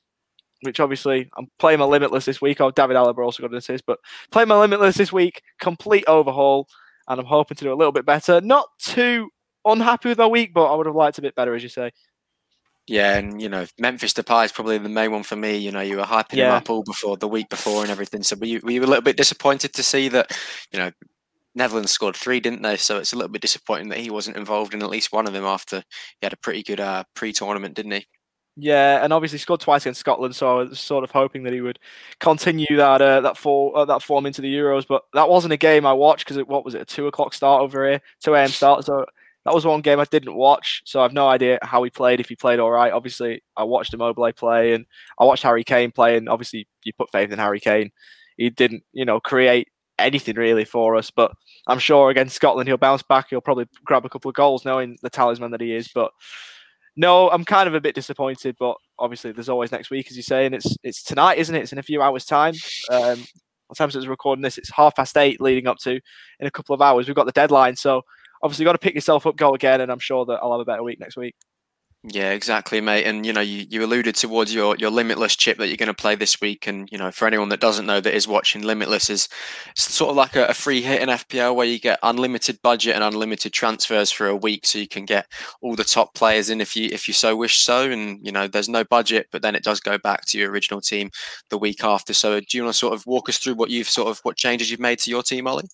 which 0.62 0.78
obviously 0.78 1.30
I'm 1.38 1.49
playing 1.59 1.78
my 1.78 1.87
limitless 1.87 2.26
this 2.26 2.42
week. 2.42 2.61
Oh, 2.61 2.71
David 2.71 2.95
Alaba 2.95 3.25
also 3.25 3.42
got 3.42 3.50
an 3.50 3.57
assist, 3.57 3.87
but 3.87 3.99
playing 4.30 4.49
my 4.49 4.59
limitless 4.59 4.97
this 4.97 5.11
week, 5.11 5.40
complete 5.59 6.04
overhaul 6.07 6.69
and 7.11 7.21
I'm 7.21 7.26
hoping 7.26 7.57
to 7.57 7.64
do 7.64 7.73
a 7.73 7.75
little 7.75 7.92
bit 7.92 8.07
better. 8.07 8.40
Not 8.40 8.69
too 8.78 9.30
unhappy 9.64 10.11
with 10.11 10.19
my 10.19 10.28
week, 10.28 10.54
but 10.54 10.73
I 10.73 10.76
would 10.76 10.87
have 10.87 10.95
liked 10.95 11.19
a 11.19 11.23
bit 11.23 11.35
better, 11.35 11.54
as 11.54 11.62
you 11.62 11.69
say. 11.69 11.90
Yeah, 12.87 13.16
and 13.16 13.42
you 13.42 13.49
know, 13.49 13.66
Memphis 13.78 14.14
Depay 14.14 14.47
is 14.47 14.52
probably 14.52 14.78
the 14.78 14.88
main 14.88 15.11
one 15.11 15.25
for 15.25 15.37
me. 15.37 15.57
You 15.57 15.73
know, 15.73 15.80
you 15.80 15.97
were 15.97 16.04
hyping 16.04 16.37
yeah. 16.37 16.49
him 16.49 16.54
up 16.54 16.71
all 16.71 16.83
before 16.83 17.16
the 17.16 17.28
week 17.28 17.49
before 17.49 17.83
and 17.83 17.90
everything. 17.90 18.23
So 18.23 18.37
were 18.37 18.47
you, 18.47 18.61
were 18.62 18.71
you 18.71 18.80
a 18.80 18.87
little 18.87 19.02
bit 19.02 19.16
disappointed 19.16 19.73
to 19.75 19.83
see 19.83 20.09
that, 20.09 20.37
you 20.73 20.78
know, 20.78 20.90
Netherlands 21.54 21.92
scored 21.92 22.16
three, 22.16 22.40
didn't 22.40 22.62
they? 22.62 22.76
So 22.76 22.99
it's 22.99 23.12
a 23.12 23.16
little 23.16 23.30
bit 23.30 23.42
disappointing 23.42 23.88
that 23.88 23.99
he 23.99 24.11
wasn't 24.11 24.37
involved 24.37 24.75
in 24.75 24.83
at 24.83 24.90
least 24.90 25.12
one 25.12 25.26
of 25.26 25.33
them 25.33 25.45
after 25.45 25.78
he 26.21 26.25
had 26.25 26.33
a 26.33 26.38
pretty 26.38 26.62
good 26.62 26.80
uh, 26.80 27.04
pre-tournament, 27.14 27.75
didn't 27.75 27.92
he? 27.92 28.07
Yeah, 28.57 29.02
and 29.02 29.12
obviously 29.12 29.38
scored 29.38 29.61
twice 29.61 29.83
against 29.83 30.00
Scotland, 30.00 30.37
so 30.37 30.61
I 30.61 30.64
was 30.64 30.80
sort 30.80 31.04
of 31.04 31.11
hoping 31.11 31.45
that 31.45 31.52
he 31.52 31.61
would 31.61 31.78
continue 32.19 32.66
that 32.76 33.00
uh, 33.00 33.21
that 33.23 33.38
form 33.38 33.75
uh, 33.75 33.85
that 33.87 34.02
form 34.02 34.26
into 34.26 34.42
the 34.42 34.52
Euros. 34.52 34.87
But 34.87 35.02
that 35.14 35.28
wasn't 35.28 35.54
a 35.54 35.57
game 35.57 35.87
I 35.87 35.92
watched 35.92 36.26
because 36.26 36.45
what 36.47 36.64
was 36.64 36.75
it 36.75 36.83
a 36.83 36.85
two 36.85 37.07
o'clock 37.07 37.33
start 37.33 37.62
over 37.62 37.88
here, 37.88 38.02
two 38.23 38.35
a.m. 38.35 38.49
start. 38.49 38.85
So 38.85 39.07
that 39.45 39.54
was 39.54 39.64
one 39.64 39.80
game 39.80 39.99
I 39.99 40.04
didn't 40.04 40.35
watch. 40.35 40.83
So 40.85 41.00
I've 41.00 41.12
no 41.12 41.28
idea 41.28 41.59
how 41.62 41.83
he 41.83 41.90
played. 41.90 42.21
If 42.21 42.28
he 42.28 42.37
played 42.37 42.59
all 42.59 42.71
right, 42.71 42.92
obviously 42.92 43.42
I 43.57 43.64
watched 43.64 43.95
Immobile 43.95 44.33
play 44.33 44.75
and 44.75 44.85
I 45.19 45.25
watched 45.25 45.45
Harry 45.45 45.64
Kane 45.64 45.92
play, 45.92 46.16
and 46.16 46.28
obviously 46.28 46.66
you 46.85 46.92
put 46.92 47.11
faith 47.11 47.33
in 47.33 47.38
Harry 47.38 47.61
Kane. 47.61 47.90
He 48.37 48.50
didn't, 48.50 48.83
you 48.92 49.04
know, 49.04 49.21
create 49.21 49.69
anything 50.00 50.37
really 50.37 50.64
for 50.64 50.97
us, 50.97 51.11
but 51.11 51.33
I'm 51.66 51.78
sure 51.78 52.11
against 52.11 52.37
Scotland 52.37 52.69
he'll 52.69 52.76
bounce 52.76 53.02
back. 53.02 53.28
He'll 53.30 53.40
probably 53.40 53.66
grab 53.85 54.04
a 54.04 54.09
couple 54.09 54.28
of 54.28 54.35
goals, 54.35 54.64
knowing 54.64 54.99
the 55.02 55.11
talisman 55.11 55.50
that 55.52 55.61
he 55.61 55.75
is, 55.75 55.88
but 55.95 56.12
no, 56.97 57.30
I'm 57.30 57.45
kind 57.45 57.69
of 57.69 57.75
a 57.75 57.80
bit 57.80 57.95
disappointed, 57.95 58.57
but 58.59 58.76
obviously 58.99 59.33
there's 59.33 59.49
always 59.49 59.73
next 59.73 59.90
week, 59.90 60.09
as 60.11 60.16
you 60.16 60.23
say, 60.23 60.47
and 60.47 60.54
it's 60.54 60.76
it's 60.83 61.02
tonight, 61.02 61.38
isn't 61.38 61.54
it? 61.54 61.62
It's 61.62 61.73
in 61.73 61.78
a 61.78 61.83
few 61.83 62.02
hours' 62.02 62.25
time. 62.25 62.54
Um, 62.90 63.25
what 63.69 63.76
time 63.78 63.88
is 63.88 64.09
recording 64.09 64.42
this? 64.42 64.59
It's 64.59 64.71
half 64.71 64.97
past 64.97 65.16
eight, 65.16 65.40
leading 65.40 65.69
up 65.69 65.78
to 65.78 65.92
in 66.40 66.47
a 66.47 66.50
couple 66.50 66.75
of 66.75 66.83
hours. 66.83 67.07
We've 67.07 67.16
got 67.16 67.26
the 67.26 67.33
deadline, 67.33 67.76
so 67.76 68.02
obviously 68.42 68.64
you've 68.64 68.69
got 68.69 68.73
to 68.73 68.78
pick 68.78 68.95
yourself 68.95 69.26
up, 69.26 69.37
go 69.37 69.54
again, 69.54 69.80
and 69.80 69.92
I'm 69.92 69.99
sure 69.99 70.25
that 70.26 70.40
I'll 70.42 70.52
have 70.52 70.61
a 70.61 70.64
better 70.64 70.83
week 70.83 70.99
next 70.99 71.16
week. 71.16 71.37
Yeah, 72.02 72.30
exactly, 72.30 72.80
mate. 72.80 73.04
And 73.04 73.26
you 73.26 73.33
know, 73.35 73.42
you, 73.42 73.66
you 73.69 73.85
alluded 73.85 74.14
towards 74.14 74.54
your 74.54 74.75
your 74.76 74.88
limitless 74.90 75.37
chip 75.37 75.59
that 75.59 75.69
you're 75.69 75.76
going 75.76 75.87
to 75.88 75.92
play 75.95 76.14
this 76.14 76.40
week. 76.40 76.66
And 76.66 76.88
you 76.90 76.97
know, 76.97 77.11
for 77.11 77.26
anyone 77.26 77.50
that 77.50 77.61
doesn't 77.61 77.85
know 77.85 78.00
that 78.00 78.14
is 78.14 78.26
watching, 78.26 78.62
limitless 78.62 79.11
is 79.11 79.28
sort 79.76 80.09
of 80.11 80.16
like 80.16 80.35
a, 80.35 80.47
a 80.47 80.54
free 80.54 80.80
hit 80.80 81.02
in 81.02 81.11
FPL 81.11 81.54
where 81.54 81.66
you 81.66 81.78
get 81.78 81.99
unlimited 82.02 82.59
budget 82.62 82.95
and 82.95 83.04
unlimited 83.04 83.52
transfers 83.52 84.11
for 84.11 84.28
a 84.28 84.37
week, 84.37 84.64
so 84.66 84.78
you 84.78 84.88
can 84.88 85.04
get 85.04 85.26
all 85.61 85.76
the 85.76 85.85
top 85.85 86.14
players 86.14 86.49
in 86.49 86.62
if 86.62 86.75
you 86.75 86.88
if 86.90 87.07
you 87.07 87.12
so 87.12 87.37
wish 87.37 87.59
so. 87.59 87.90
And 87.90 88.19
you 88.25 88.33
know, 88.33 88.49
there's 88.49 88.69
no 88.71 88.83
budget, 88.83 89.26
but 89.30 89.42
then 89.42 89.54
it 89.54 89.62
does 89.62 89.80
go 89.80 89.99
back 89.99 90.25
to 90.28 90.38
your 90.38 90.50
original 90.50 90.80
team 90.80 91.11
the 91.50 91.59
week 91.59 91.85
after. 91.85 92.14
So, 92.14 92.40
do 92.40 92.57
you 92.57 92.62
want 92.64 92.73
to 92.73 92.78
sort 92.78 92.95
of 92.95 93.04
walk 93.04 93.28
us 93.28 93.37
through 93.37 93.54
what 93.57 93.69
you've 93.69 93.90
sort 93.90 94.09
of 94.09 94.21
what 94.23 94.38
changes 94.38 94.71
you've 94.71 94.80
made 94.80 95.00
to 95.00 95.11
your 95.11 95.23
team, 95.23 95.47
Ollie? 95.47 95.69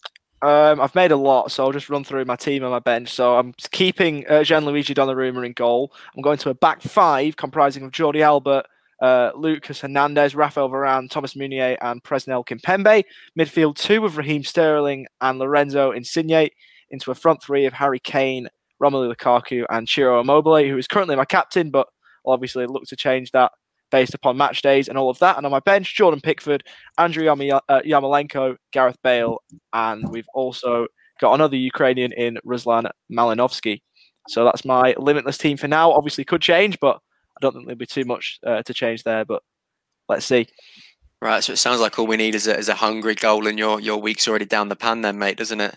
Um, 0.46 0.80
I've 0.80 0.94
made 0.94 1.10
a 1.10 1.16
lot, 1.16 1.50
so 1.50 1.64
I'll 1.64 1.72
just 1.72 1.90
run 1.90 2.04
through 2.04 2.24
my 2.24 2.36
team 2.36 2.62
and 2.62 2.70
my 2.70 2.78
bench. 2.78 3.08
So 3.08 3.36
I'm 3.36 3.52
keeping 3.72 4.24
uh, 4.28 4.42
Gianluigi 4.44 4.94
Donnarumma 4.94 5.44
in 5.44 5.52
goal. 5.54 5.92
I'm 6.14 6.22
going 6.22 6.38
to 6.38 6.50
a 6.50 6.54
back 6.54 6.82
five 6.82 7.36
comprising 7.36 7.82
of 7.82 7.90
Jordi 7.90 8.20
Alba, 8.20 8.62
uh, 9.02 9.32
Lucas 9.34 9.80
Hernandez, 9.80 10.36
Rafael 10.36 10.70
Varane, 10.70 11.10
Thomas 11.10 11.34
Meunier, 11.34 11.76
and 11.80 12.00
Presnel 12.04 12.46
Kimpembe. 12.46 13.02
Midfield 13.36 13.74
two 13.74 14.04
of 14.04 14.16
Raheem 14.16 14.44
Sterling 14.44 15.08
and 15.20 15.40
Lorenzo 15.40 15.90
Insigne. 15.90 16.50
Into 16.90 17.10
a 17.10 17.16
front 17.16 17.42
three 17.42 17.66
of 17.66 17.72
Harry 17.72 17.98
Kane, 17.98 18.48
Romelu 18.80 19.12
Lukaku, 19.12 19.66
and 19.68 19.88
Ciro 19.88 20.20
Immobile, 20.20 20.68
who 20.68 20.78
is 20.78 20.86
currently 20.86 21.16
my 21.16 21.24
captain, 21.24 21.70
but 21.70 21.88
I'll 22.24 22.34
obviously 22.34 22.66
look 22.66 22.84
to 22.84 22.94
change 22.94 23.32
that 23.32 23.50
based 23.90 24.14
upon 24.14 24.36
match 24.36 24.62
days 24.62 24.88
and 24.88 24.98
all 24.98 25.10
of 25.10 25.18
that. 25.20 25.36
And 25.36 25.46
on 25.46 25.52
my 25.52 25.60
bench, 25.60 25.96
Jordan 25.96 26.20
Pickford, 26.20 26.64
Andrew 26.98 27.24
Yam- 27.24 27.60
uh, 27.68 27.80
Yarmolenko, 27.84 28.56
Gareth 28.72 28.98
Bale, 29.02 29.38
and 29.72 30.08
we've 30.08 30.28
also 30.34 30.86
got 31.20 31.34
another 31.34 31.56
Ukrainian 31.56 32.12
in 32.12 32.38
Ruslan 32.44 32.90
Malinovsky. 33.10 33.82
So 34.28 34.44
that's 34.44 34.64
my 34.64 34.94
limitless 34.98 35.38
team 35.38 35.56
for 35.56 35.68
now. 35.68 35.92
Obviously, 35.92 36.24
could 36.24 36.42
change, 36.42 36.78
but 36.80 36.96
I 37.36 37.38
don't 37.40 37.52
think 37.52 37.66
there'll 37.66 37.78
be 37.78 37.86
too 37.86 38.04
much 38.04 38.38
uh, 38.44 38.62
to 38.62 38.74
change 38.74 39.04
there. 39.04 39.24
But 39.24 39.42
let's 40.08 40.26
see. 40.26 40.48
Right, 41.22 41.42
so 41.42 41.52
it 41.52 41.56
sounds 41.56 41.80
like 41.80 41.98
all 41.98 42.06
we 42.06 42.16
need 42.16 42.34
is 42.34 42.46
a, 42.46 42.56
is 42.56 42.68
a 42.68 42.74
Hungary 42.74 43.14
goal, 43.14 43.46
and 43.46 43.58
your 43.58 43.80
your 43.80 43.98
week's 43.98 44.28
already 44.28 44.44
down 44.44 44.68
the 44.68 44.76
pan, 44.76 45.00
then, 45.00 45.18
mate, 45.18 45.38
doesn't 45.38 45.60
it? 45.60 45.76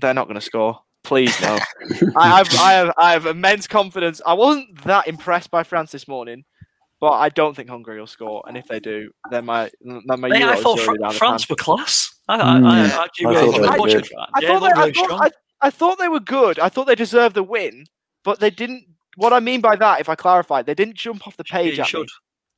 They're 0.00 0.14
not 0.14 0.26
going 0.26 0.34
to 0.34 0.40
score. 0.40 0.80
Please 1.02 1.40
no. 1.40 1.58
I 2.16 2.28
have 2.28 2.54
I 2.58 2.72
have 2.72 2.92
I 2.98 3.12
have 3.12 3.26
immense 3.26 3.66
confidence. 3.66 4.20
I 4.26 4.34
wasn't 4.34 4.82
that 4.84 5.06
impressed 5.06 5.50
by 5.50 5.62
France 5.62 5.92
this 5.92 6.08
morning, 6.08 6.44
but 7.00 7.12
I 7.12 7.28
don't 7.28 7.54
think 7.54 7.68
Hungary 7.68 7.98
will 7.98 8.06
score. 8.06 8.42
And 8.46 8.56
if 8.56 8.66
they 8.66 8.80
do, 8.80 9.10
then 9.30 9.44
my 9.44 9.70
then 9.80 10.02
my 10.06 10.16
Mate, 10.16 10.42
I 10.42 10.56
thought 10.56 10.80
Fr- 10.80 10.94
France 11.12 11.48
were 11.48 11.56
class. 11.56 12.14
I, 12.28 12.34
I, 12.34 12.58
mm. 12.58 12.66
I, 12.66 13.08
I, 15.24 15.30
I, 15.60 15.70
thought 15.70 15.98
they 15.98 16.08
were 16.08 16.20
good. 16.20 16.58
I 16.58 16.68
thought 16.68 16.86
they 16.86 16.94
deserved 16.94 17.36
the 17.36 17.42
win, 17.42 17.86
but 18.24 18.40
they 18.40 18.50
didn't. 18.50 18.84
What 19.16 19.32
I 19.32 19.40
mean 19.40 19.60
by 19.60 19.76
that, 19.76 20.00
if 20.00 20.08
I 20.08 20.14
clarify, 20.14 20.62
they 20.62 20.74
didn't 20.74 20.96
jump 20.96 21.26
off 21.26 21.36
the 21.36 21.44
page. 21.44 21.78
Yeah, 21.78 21.84
should. 21.84 22.08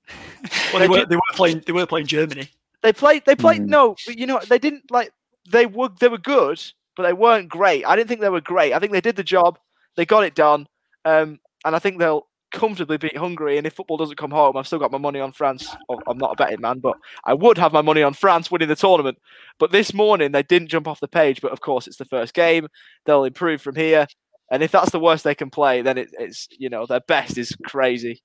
well, 0.73 0.81
they, 0.81 0.89
were, 0.89 1.05
they 1.05 1.17
were 1.17 1.23
playing. 1.35 1.63
They 1.67 1.73
were 1.73 1.87
playing 1.87 2.07
Germany. 2.07 2.49
They 2.83 2.93
played. 2.93 3.25
They 3.27 3.35
played. 3.35 3.63
Mm. 3.63 3.67
No, 3.67 3.97
you 4.07 4.27
know, 4.27 4.41
they 4.49 4.59
didn't 4.59 4.91
like. 4.91 5.11
They 5.51 5.67
were. 5.67 5.91
They 6.01 6.09
were 6.09 6.19
good, 6.19 6.63
but 6.97 7.03
they 7.03 7.13
weren't 7.13 7.49
great. 7.49 7.85
I 7.85 7.97
didn't 7.97 8.09
think 8.09 8.21
they 8.21 8.29
were 8.29 8.41
great. 8.41 8.73
I 8.73 8.79
think 8.79 8.93
they 8.93 9.01
did 9.01 9.17
the 9.17 9.25
job. 9.25 9.59
They 9.97 10.07
got 10.07 10.25
it 10.25 10.35
done. 10.35 10.69
Um, 11.05 11.41
and 11.65 11.75
I 11.75 11.79
think 11.79 11.99
they'll 11.99 12.28
comfortably 12.53 12.97
beat 12.97 13.17
Hungary. 13.17 13.59
And 13.59 13.67
if 13.67 13.75
football 13.75 13.97
doesn't 13.97 14.17
come 14.17 14.31
home, 14.31 14.57
I've 14.57 14.67
still 14.67 14.79
got 14.79 14.93
my 14.93 14.99
money 14.99 15.21
on 15.21 15.33
France. 15.33 15.69
I'm 16.07 16.19
not 16.19 16.33
a 16.33 16.37
betting 16.37 16.61
man, 16.61 16.79
but 16.79 16.97
I 17.25 17.35
would 17.35 17.59
have 17.59 17.73
my 17.73 17.83
money 17.83 18.03
on 18.03 18.15
France 18.15 18.51
winning 18.51 18.69
the 18.69 18.77
tournament. 18.77 19.19
But 19.59 19.73
this 19.73 19.93
morning, 19.93 20.33
they 20.33 20.43
didn't 20.43 20.69
jump 20.69 20.89
off 20.89 21.01
the 21.01 21.09
page. 21.09 21.41
But 21.41 21.53
of 21.53 21.61
course, 21.61 21.87
it's 21.87 21.99
the 21.99 22.05
first 22.05 22.35
game. 22.35 22.69
They'll 23.05 23.25
improve 23.25 23.63
from 23.63 23.75
here. 23.75 24.07
And 24.51 24.63
if 24.63 24.73
that's 24.73 24.91
the 24.91 25.01
worst 25.01 25.25
they 25.25 25.35
can 25.35 25.51
play, 25.51 25.83
then 25.83 25.99
it, 25.99 26.11
it's, 26.19 26.49
you 26.59 26.71
know, 26.71 26.87
their 26.87 27.01
best 27.01 27.37
is 27.37 27.55
crazy. 27.67 28.23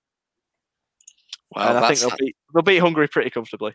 Well, 1.51 1.67
and 1.67 1.77
I 1.77 1.87
think 1.87 1.99
they'll 1.99 2.17
beat, 2.17 2.35
they'll 2.53 2.63
beat 2.63 2.79
Hungary 2.79 3.07
pretty 3.07 3.29
comfortably. 3.29 3.73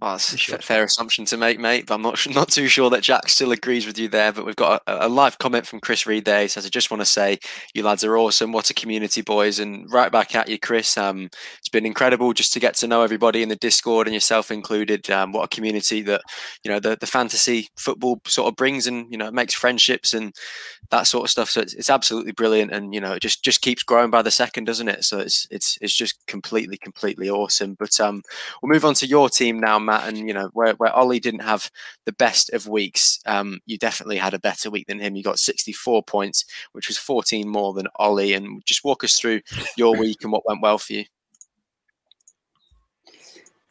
Well, 0.00 0.12
that's 0.12 0.32
a 0.32 0.58
fair 0.58 0.84
assumption 0.84 1.26
to 1.26 1.36
make, 1.36 1.58
mate. 1.60 1.86
But 1.86 1.96
I'm 1.96 2.02
not 2.02 2.26
not 2.34 2.48
too 2.48 2.68
sure 2.68 2.88
that 2.90 3.02
Jack 3.02 3.28
still 3.28 3.52
agrees 3.52 3.86
with 3.86 3.98
you 3.98 4.08
there. 4.08 4.32
But 4.32 4.46
we've 4.46 4.56
got 4.56 4.82
a, 4.86 5.06
a 5.06 5.08
live 5.08 5.38
comment 5.38 5.66
from 5.66 5.80
Chris 5.80 6.06
Reed 6.06 6.24
there. 6.24 6.42
He 6.42 6.48
says, 6.48 6.64
"I 6.64 6.68
just 6.68 6.90
want 6.90 7.00
to 7.00 7.06
say 7.06 7.38
you 7.74 7.82
lads 7.82 8.04
are 8.04 8.16
awesome. 8.16 8.52
What 8.52 8.70
a 8.70 8.74
community, 8.74 9.20
boys!" 9.20 9.58
And 9.58 9.90
right 9.90 10.10
back 10.10 10.34
at 10.34 10.48
you, 10.48 10.58
Chris. 10.58 10.96
Um, 10.96 11.28
it's 11.58 11.68
been 11.68 11.86
incredible 11.86 12.32
just 12.32 12.52
to 12.54 12.60
get 12.60 12.74
to 12.76 12.86
know 12.86 13.02
everybody 13.02 13.42
in 13.42 13.48
the 13.48 13.56
Discord 13.56 14.06
and 14.06 14.14
yourself 14.14 14.50
included. 14.50 15.10
Um, 15.10 15.32
what 15.32 15.44
a 15.44 15.54
community 15.54 16.02
that 16.02 16.22
you 16.64 16.70
know 16.70 16.80
the 16.80 16.96
the 16.98 17.06
fantasy 17.06 17.68
football 17.76 18.20
sort 18.26 18.48
of 18.48 18.56
brings, 18.56 18.86
and 18.86 19.06
you 19.10 19.18
know 19.18 19.26
it 19.26 19.34
makes 19.34 19.54
friendships 19.54 20.14
and 20.14 20.34
that 20.90 21.06
sort 21.06 21.24
of 21.24 21.30
stuff. 21.30 21.50
So 21.50 21.60
it's, 21.60 21.74
it's 21.74 21.90
absolutely 21.90 22.32
brilliant, 22.32 22.72
and 22.72 22.94
you 22.94 23.00
know 23.00 23.12
it 23.12 23.22
just 23.22 23.44
just 23.44 23.60
keeps 23.60 23.82
growing 23.82 24.10
by 24.10 24.22
the 24.22 24.30
second, 24.30 24.64
doesn't 24.64 24.88
it? 24.88 25.04
So 25.04 25.18
it's 25.18 25.46
it's 25.50 25.76
it's 25.80 25.94
just 25.94 26.26
completely 26.26 26.78
completely 26.78 27.28
awesome. 27.28 27.76
But 27.78 27.98
um, 28.00 28.19
we'll 28.62 28.72
move 28.72 28.84
on 28.84 28.94
to 28.94 29.06
your 29.06 29.28
team 29.28 29.58
now. 29.58 29.78
Matt, 29.78 30.08
and 30.08 30.18
you 30.18 30.34
know 30.34 30.50
where, 30.52 30.74
where 30.74 30.92
Ollie 30.92 31.20
didn't 31.20 31.40
have 31.40 31.70
the 32.06 32.12
best 32.12 32.50
of 32.50 32.68
weeks, 32.68 33.20
um, 33.26 33.60
you 33.66 33.78
definitely 33.78 34.16
had 34.16 34.34
a 34.34 34.38
better 34.38 34.70
week 34.70 34.86
than 34.86 35.00
him. 35.00 35.16
You 35.16 35.22
got 35.22 35.38
64 35.38 36.02
points, 36.04 36.44
which 36.72 36.88
was 36.88 36.98
14 36.98 37.48
more 37.48 37.72
than 37.72 37.88
Ollie. 37.96 38.34
And 38.34 38.64
just 38.64 38.84
walk 38.84 39.04
us 39.04 39.18
through 39.18 39.40
your 39.76 39.96
week 39.98 40.18
and 40.22 40.32
what 40.32 40.46
went 40.46 40.62
well 40.62 40.78
for 40.78 40.94
you. 40.94 41.04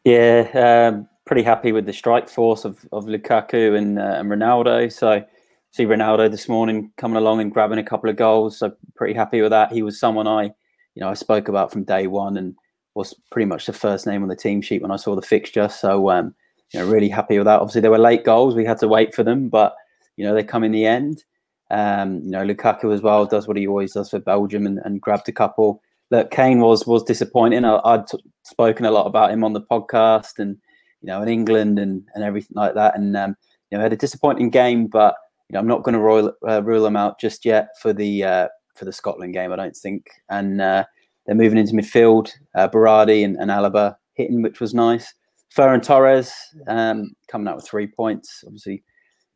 Yeah, 0.03 0.91
um, 0.94 1.08
pretty 1.25 1.44
happy 1.44 1.72
with 1.72 1.86
the 1.86 1.94
strike 1.94 2.29
force 2.29 2.65
of, 2.65 2.84
of 2.91 3.06
Lukaku 3.06 3.77
and, 3.77 4.00
uh, 4.00 4.15
and 4.18 4.29
Ronaldo. 4.29 4.91
So 4.91 5.24
see 5.72 5.86
Ronaldo 5.86 6.32
this 6.32 6.50
morning 6.50 6.91
coming 6.98 7.18
along 7.18 7.41
and 7.41 7.51
grabbing 7.51 7.79
a 7.79 7.84
couple 7.84 8.10
of 8.10 8.15
goals. 8.15 8.58
So 8.58 8.72
pretty 8.96 9.13
happy 9.13 9.41
with 9.41 9.51
that. 9.51 9.72
He 9.72 9.84
was 9.84 10.00
someone 10.00 10.27
I, 10.27 10.44
you 10.44 11.01
know, 11.01 11.10
I 11.10 11.13
spoke 11.13 11.48
about 11.48 11.72
from 11.72 11.84
day 11.84 12.08
one 12.08 12.38
and 12.38 12.56
was 12.96 13.13
pretty 13.31 13.46
much 13.46 13.65
the 13.65 13.74
first 13.74 14.05
name 14.05 14.24
on 14.24 14.29
the 14.29 14.36
team 14.36 14.62
sheet 14.62 14.81
when 14.81 14.91
I 14.91 14.98
saw 14.98 15.15
the 15.15 15.22
fixture. 15.22 15.69
So 15.69 16.10
um, 16.10 16.34
you 16.74 16.79
know, 16.79 16.88
really 16.88 17.10
happy 17.10 17.38
with 17.38 17.46
that. 17.46 17.60
Obviously, 17.60 17.81
there 17.81 17.91
were 17.91 17.98
late 17.98 18.24
goals; 18.24 18.55
we 18.55 18.65
had 18.65 18.79
to 18.79 18.88
wait 18.88 19.13
for 19.13 19.24
them, 19.24 19.50
but 19.50 19.75
you 20.17 20.25
know, 20.25 20.34
they 20.34 20.43
come 20.43 20.63
in 20.63 20.72
the 20.72 20.86
end. 20.86 21.24
Um, 21.72 22.22
you 22.24 22.31
know, 22.31 22.46
Lukaku 22.46 22.93
as 22.93 23.01
well 23.01 23.25
does 23.25 23.48
what 23.48 23.58
he 23.58 23.67
always 23.67 23.93
does 23.93 24.10
for 24.10 24.19
Belgium 24.19 24.65
and, 24.65 24.79
and 24.84 25.01
grabbed 25.01 25.29
a 25.29 25.34
couple. 25.34 25.81
Look, 26.12 26.31
Kane 26.31 26.60
was 26.60 26.86
was 26.88 27.03
disappointing. 27.03 27.65
I, 27.65 27.79
I'd 27.84 28.08
t- 28.08 28.24
spoken 28.43 28.86
a 28.86 28.91
lot 28.91 29.05
about 29.05 29.31
him 29.31 29.43
on 29.43 29.53
the 29.53 29.62
podcast 29.62 30.39
and 30.39 30.58
you 31.01 31.08
know 31.08 31.22
in 31.22 31.29
England 31.29 31.79
and 31.79 32.03
and 32.15 32.24
everything 32.24 32.55
like 32.55 32.74
that. 32.75 32.98
And 32.98 33.15
um, 33.15 33.36
you 33.69 33.77
know, 33.77 33.84
had 33.84 33.93
a 33.93 33.98
disappointing 33.98 34.50
game, 34.50 34.88
but 34.88 35.15
you 35.50 35.53
know, 35.53 35.60
I'm 35.60 35.67
not 35.67 35.84
going 35.84 35.93
to 35.93 36.00
rule, 36.00 36.34
uh, 36.48 36.63
rule 36.63 36.86
him 36.86 36.96
out 36.96 37.19
just 37.19 37.46
yet 37.46 37.69
for 37.81 37.93
the 37.93 38.24
uh, 38.24 38.48
for 38.75 38.86
the 38.86 38.93
Scotland 38.93 39.34
game. 39.34 39.51
I 39.51 39.55
don't 39.55 39.75
think. 39.75 40.08
And 40.29 40.62
uh, 40.62 40.86
they're 41.29 41.36
moving 41.36 41.59
into 41.59 41.74
midfield. 41.74 42.31
Uh, 42.55 42.67
Berardi 42.67 43.24
and, 43.24 43.38
and 43.38 43.51
Alaba 43.51 43.95
hitting, 44.15 44.41
which 44.41 44.59
was 44.59 44.74
nice. 44.74 45.13
Ferran 45.55 45.83
Torres 45.83 46.33
um, 46.65 47.12
coming 47.27 47.48
out 47.48 47.55
with 47.55 47.67
three 47.67 47.86
points. 47.86 48.43
Obviously, 48.48 48.83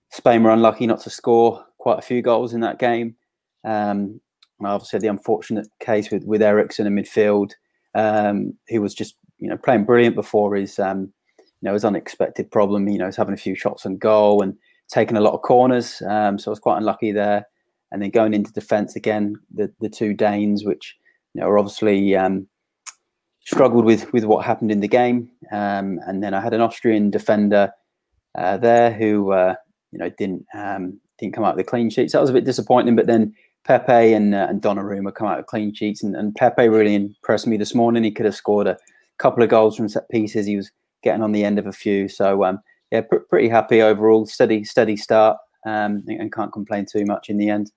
Spain 0.10 0.42
were 0.42 0.50
unlucky 0.50 0.88
not 0.88 1.02
to 1.02 1.12
score 1.12 1.64
quite 1.78 2.00
a 2.00 2.02
few 2.02 2.24
goals 2.24 2.56
in 2.56 2.62
that 2.62 2.80
game. 2.80 3.16
Um, 3.64 4.20
and 4.58 4.68
obviously, 4.68 5.02
the 5.02 5.08
unfortunate 5.08 5.68
case 5.82 6.10
with 6.10 6.24
with 6.26 6.42
Eriksen 6.42 6.88
in 6.88 6.96
midfield, 6.96 7.52
um, 7.94 8.58
who 8.70 8.82
was 8.82 8.96
just 8.96 9.14
you 9.38 9.48
know 9.48 9.58
playing 9.58 9.86
brilliant 9.86 10.16
before 10.16 10.56
his 10.56 10.80
um, 10.80 11.14
you 11.38 11.46
know 11.62 11.74
his 11.74 11.86
unexpected 11.86 12.50
problem. 12.50 12.88
You 12.88 12.98
know, 12.98 13.06
he's 13.06 13.18
having 13.18 13.36
a 13.36 13.38
few 13.38 13.54
shots 13.54 13.86
on 13.86 13.98
goal 13.98 14.42
and 14.42 14.58
taking 14.90 15.16
a 15.16 15.22
lot 15.22 15.36
of 15.36 15.44
corners. 15.44 16.02
Um, 16.10 16.40
so 16.40 16.50
I 16.50 16.54
was 16.54 16.60
quite 16.60 16.78
unlucky 16.78 17.12
there. 17.12 17.46
And 17.92 18.02
then 18.02 18.10
going 18.10 18.34
into 18.34 18.52
defence 18.52 18.96
again, 18.96 19.36
the 19.54 19.72
the 19.80 19.90
two 19.90 20.16
Danes, 20.16 20.66
which 20.66 20.98
you 21.34 21.42
know 21.42 21.58
obviously 21.58 22.16
um, 22.16 22.48
struggled 23.46 23.86
with 23.86 24.12
with 24.14 24.26
what 24.26 24.46
happened 24.46 24.72
in 24.72 24.80
the 24.80 24.88
game. 24.88 25.30
Um, 25.52 26.00
and 26.08 26.24
then 26.24 26.34
I 26.34 26.42
had 26.42 26.54
an 26.54 26.62
Austrian 26.62 27.10
defender 27.10 27.72
uh, 28.36 28.58
there 28.58 28.92
who 28.92 29.32
uh, 29.32 29.56
you 29.92 30.00
know 30.00 30.10
didn't 30.10 30.46
um, 30.54 31.00
didn't 31.20 31.34
come 31.34 31.44
out 31.44 31.56
with 31.56 31.66
the 31.66 31.70
clean 31.70 31.90
sheets. 31.90 32.14
That 32.14 32.22
was 32.22 32.30
a 32.30 32.34
bit 32.34 32.46
disappointing. 32.46 32.96
But 32.96 33.08
then 33.08 33.34
Pepe 33.66 34.14
and 34.14 34.34
uh, 34.34 34.48
and 34.50 34.62
Donnarumma 34.62 35.14
come 35.14 35.28
out 35.28 35.38
with 35.38 35.48
clean 35.48 35.74
sheets, 35.74 36.04
and, 36.04 36.16
and 36.16 36.36
Pepe 36.36 36.70
really 36.70 36.96
impressed 36.96 37.48
me 37.48 37.58
this 37.58 37.76
morning. 37.76 38.04
He 38.04 38.12
could 38.12 38.26
have 38.26 38.36
scored 38.36 38.68
a 38.68 38.78
couple 39.18 39.44
of 39.44 39.50
goals 39.50 39.76
from 39.76 39.90
set 39.90 40.10
pieces. 40.10 40.46
He 40.46 40.58
was 40.58 40.72
getting 41.04 41.22
on 41.22 41.34
the 41.34 41.44
end 41.44 41.60
of 41.60 41.68
a 41.68 41.72
few. 41.72 42.08
So 42.08 42.44
um, 42.44 42.60
yeah, 42.92 43.02
pr- 43.02 43.18
pretty 43.30 43.50
happy 43.50 43.82
overall. 43.82 44.26
Steady 44.26 44.64
steady 44.64 44.98
start, 44.98 45.38
um, 45.66 46.04
and 46.08 46.32
can't 46.32 46.54
complain 46.54 46.86
too 46.86 47.06
much 47.06 47.30
in 47.30 47.38
the 47.38 47.50
end. 47.50 47.72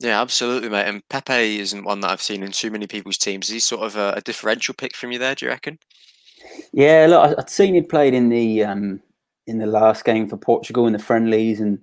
Yeah, 0.00 0.20
absolutely, 0.20 0.68
mate. 0.68 0.86
And 0.86 1.06
Pepe 1.08 1.58
isn't 1.58 1.84
one 1.84 2.00
that 2.00 2.10
I've 2.10 2.22
seen 2.22 2.42
in 2.42 2.52
too 2.52 2.70
many 2.70 2.86
people's 2.86 3.18
teams. 3.18 3.48
Is 3.48 3.52
he 3.52 3.60
sort 3.60 3.82
of 3.82 3.96
a, 3.96 4.14
a 4.16 4.20
differential 4.20 4.74
pick 4.74 4.94
from 4.94 5.10
you 5.10 5.18
there? 5.18 5.34
Do 5.34 5.46
you 5.46 5.50
reckon? 5.50 5.78
Yeah, 6.72 7.06
look, 7.08 7.38
I'd 7.38 7.50
seen 7.50 7.74
he 7.74 7.82
played 7.82 8.14
in 8.14 8.28
the 8.28 8.64
um, 8.64 9.02
in 9.46 9.58
the 9.58 9.66
last 9.66 10.04
game 10.04 10.28
for 10.28 10.36
Portugal 10.36 10.86
in 10.86 10.92
the 10.92 10.98
friendlies, 11.00 11.60
and 11.60 11.78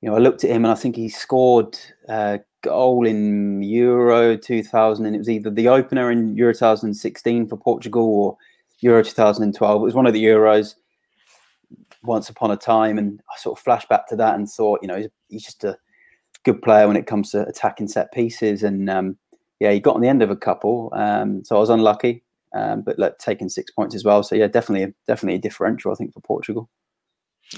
you 0.00 0.08
know, 0.10 0.16
I 0.16 0.18
looked 0.18 0.42
at 0.42 0.50
him 0.50 0.64
and 0.64 0.72
I 0.72 0.74
think 0.74 0.96
he 0.96 1.08
scored 1.08 1.78
a 2.08 2.40
goal 2.62 3.06
in 3.06 3.62
Euro 3.62 4.36
2000, 4.36 5.06
and 5.06 5.14
it 5.14 5.18
was 5.18 5.30
either 5.30 5.50
the 5.50 5.68
opener 5.68 6.10
in 6.10 6.36
Euro 6.36 6.52
2016 6.52 7.48
for 7.48 7.56
Portugal 7.56 8.02
or 8.02 8.36
Euro 8.80 9.02
2012. 9.04 9.80
It 9.80 9.84
was 9.84 9.94
one 9.94 10.06
of 10.06 10.12
the 10.12 10.24
Euros 10.24 10.74
once 12.02 12.28
upon 12.28 12.50
a 12.50 12.56
time, 12.56 12.98
and 12.98 13.20
I 13.32 13.38
sort 13.38 13.58
of 13.58 13.62
flashed 13.62 13.88
back 13.88 14.08
to 14.08 14.16
that 14.16 14.34
and 14.34 14.50
thought, 14.50 14.80
you 14.82 14.88
know, 14.88 14.96
he's, 14.96 15.08
he's 15.28 15.44
just 15.44 15.64
a 15.64 15.78
good 16.44 16.62
player 16.62 16.86
when 16.86 16.96
it 16.96 17.06
comes 17.06 17.30
to 17.32 17.46
attacking 17.46 17.88
set 17.88 18.12
pieces. 18.12 18.62
And 18.62 18.88
um, 18.88 19.16
yeah, 19.60 19.72
he 19.72 19.80
got 19.80 19.96
on 19.96 20.00
the 20.00 20.08
end 20.08 20.22
of 20.22 20.30
a 20.30 20.36
couple, 20.36 20.90
um, 20.94 21.44
so 21.44 21.56
I 21.56 21.60
was 21.60 21.70
unlucky, 21.70 22.22
um, 22.54 22.82
but 22.82 22.98
like, 22.98 23.18
taking 23.18 23.48
six 23.48 23.70
points 23.70 23.94
as 23.94 24.04
well. 24.04 24.22
So 24.22 24.34
yeah, 24.34 24.46
definitely, 24.46 24.94
definitely 25.06 25.36
a 25.36 25.42
differential, 25.42 25.92
I 25.92 25.94
think, 25.94 26.12
for 26.12 26.20
Portugal. 26.20 26.68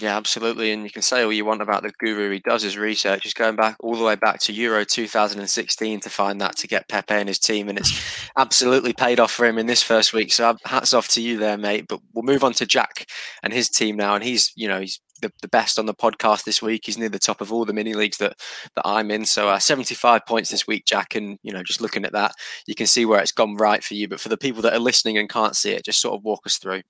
Yeah, 0.01 0.17
absolutely. 0.17 0.73
And 0.73 0.83
you 0.83 0.91
can 0.91 1.03
say 1.03 1.23
all 1.23 1.33
you 1.33 1.45
want 1.45 1.63
about 1.63 1.83
the 1.83 1.93
guru. 1.99 2.31
He 2.31 2.41
does 2.41 2.63
his 2.63 2.77
research. 2.77 3.23
He's 3.23 3.33
going 3.33 3.57
back 3.57 3.77
all 3.81 3.95
the 3.95 4.05
way 4.05 4.17
back 4.17 4.41
to 4.41 4.53
Euro 4.53 4.85
2016 4.85 6.01
to 6.01 6.11
find 6.11 6.41
that 6.41 6.57
to 6.57 6.67
get 6.67 6.89
Pepe 6.89 7.15
and 7.15 7.29
his 7.29 7.39
team. 7.39 7.69
And 7.69 7.79
it's 7.79 8.29
absolutely 8.37 8.93
paid 8.93 9.21
off 9.21 9.31
for 9.31 9.47
him 9.47 9.59
in 9.59 9.67
this 9.67 9.83
first 9.83 10.13
week. 10.13 10.33
So 10.33 10.57
hats 10.65 10.93
off 10.93 11.09
to 11.09 11.23
you 11.23 11.39
there, 11.39 11.57
mate. 11.57 11.87
But 11.89 12.01
we'll 12.13 12.25
move 12.25 12.45
on 12.45 12.53
to 12.55 12.67
Jack 12.67 13.07
and 13.43 13.53
his 13.53 13.71
team 13.71 13.97
now. 13.97 14.15
And 14.15 14.25
he's, 14.25 14.53
you 14.57 14.69
know, 14.69 14.81
he's 14.81 15.01
the, 15.21 15.33
the 15.43 15.49
best 15.49 15.79
on 15.79 15.87
the 15.87 15.95
podcast 15.95 16.45
this 16.45 16.63
week. 16.63 16.83
He's 16.85 16.99
near 16.99 17.09
the 17.09 17.19
top 17.19 17.41
of 17.41 17.53
all 17.53 17.65
the 17.65 17.73
mini 17.73 17.95
leagues 17.95 18.19
that 18.19 18.39
that 18.75 18.87
I'm 18.87 19.11
in. 19.11 19.25
So 19.25 19.49
uh, 19.49 19.59
75 19.59 20.27
points 20.27 20.51
this 20.51 20.67
week, 20.67 20.85
Jack. 20.87 21.15
And 21.15 21.39
you 21.43 21.53
know, 21.53 21.63
just 21.63 21.81
looking 21.81 22.05
at 22.05 22.13
that, 22.13 22.33
you 22.67 22.75
can 22.75 22.87
see 22.87 23.05
where 23.05 23.21
it's 23.21 23.33
gone 23.33 23.57
right 23.57 23.83
for 23.83 23.95
you. 23.95 24.09
But 24.09 24.21
for 24.21 24.29
the 24.29 24.37
people 24.37 24.63
that 24.63 24.75
are 24.75 24.79
listening 24.79 25.19
and 25.19 25.29
can't 25.29 25.57
see 25.57 25.73
it, 25.73 25.85
just 25.85 26.01
sort 26.01 26.15
of 26.15 26.25
walk 26.25 26.47
us 26.47 26.59
through 26.59 26.83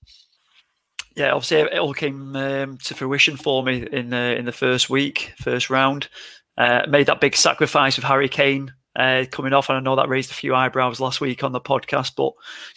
yeah, 1.17 1.33
obviously 1.33 1.61
it 1.61 1.79
all 1.79 1.95
came 1.95 2.37
um, 2.37 2.77
to 2.79 2.95
fruition 2.95 3.37
for 3.39 3.65
me 3.65 3.87
in 3.91 4.11
the 4.11 4.37
in 4.37 4.45
the 4.45 4.53
first 4.53 4.91
week, 4.91 5.33
first 5.39 5.71
round. 5.71 6.09
Uh, 6.59 6.87
made 6.89 7.07
that 7.07 7.21
big 7.21 7.35
sacrifice 7.35 7.99
of 7.99 8.05
Harry 8.05 8.29
Kane 8.29 8.73
uh, 8.97 9.25
coming 9.31 9.53
off, 9.53 9.69
and 9.69 9.79
I 9.79 9.81
know 9.81 9.97
that 9.97 10.09
raised 10.09 10.31
a 10.31 10.35
few 10.35 10.55
eyebrows 10.55 11.01
last 11.01 11.21
week 11.21 11.45
on 11.45 11.53
the 11.53 11.61
podcast, 11.61 12.13
but 12.17 12.33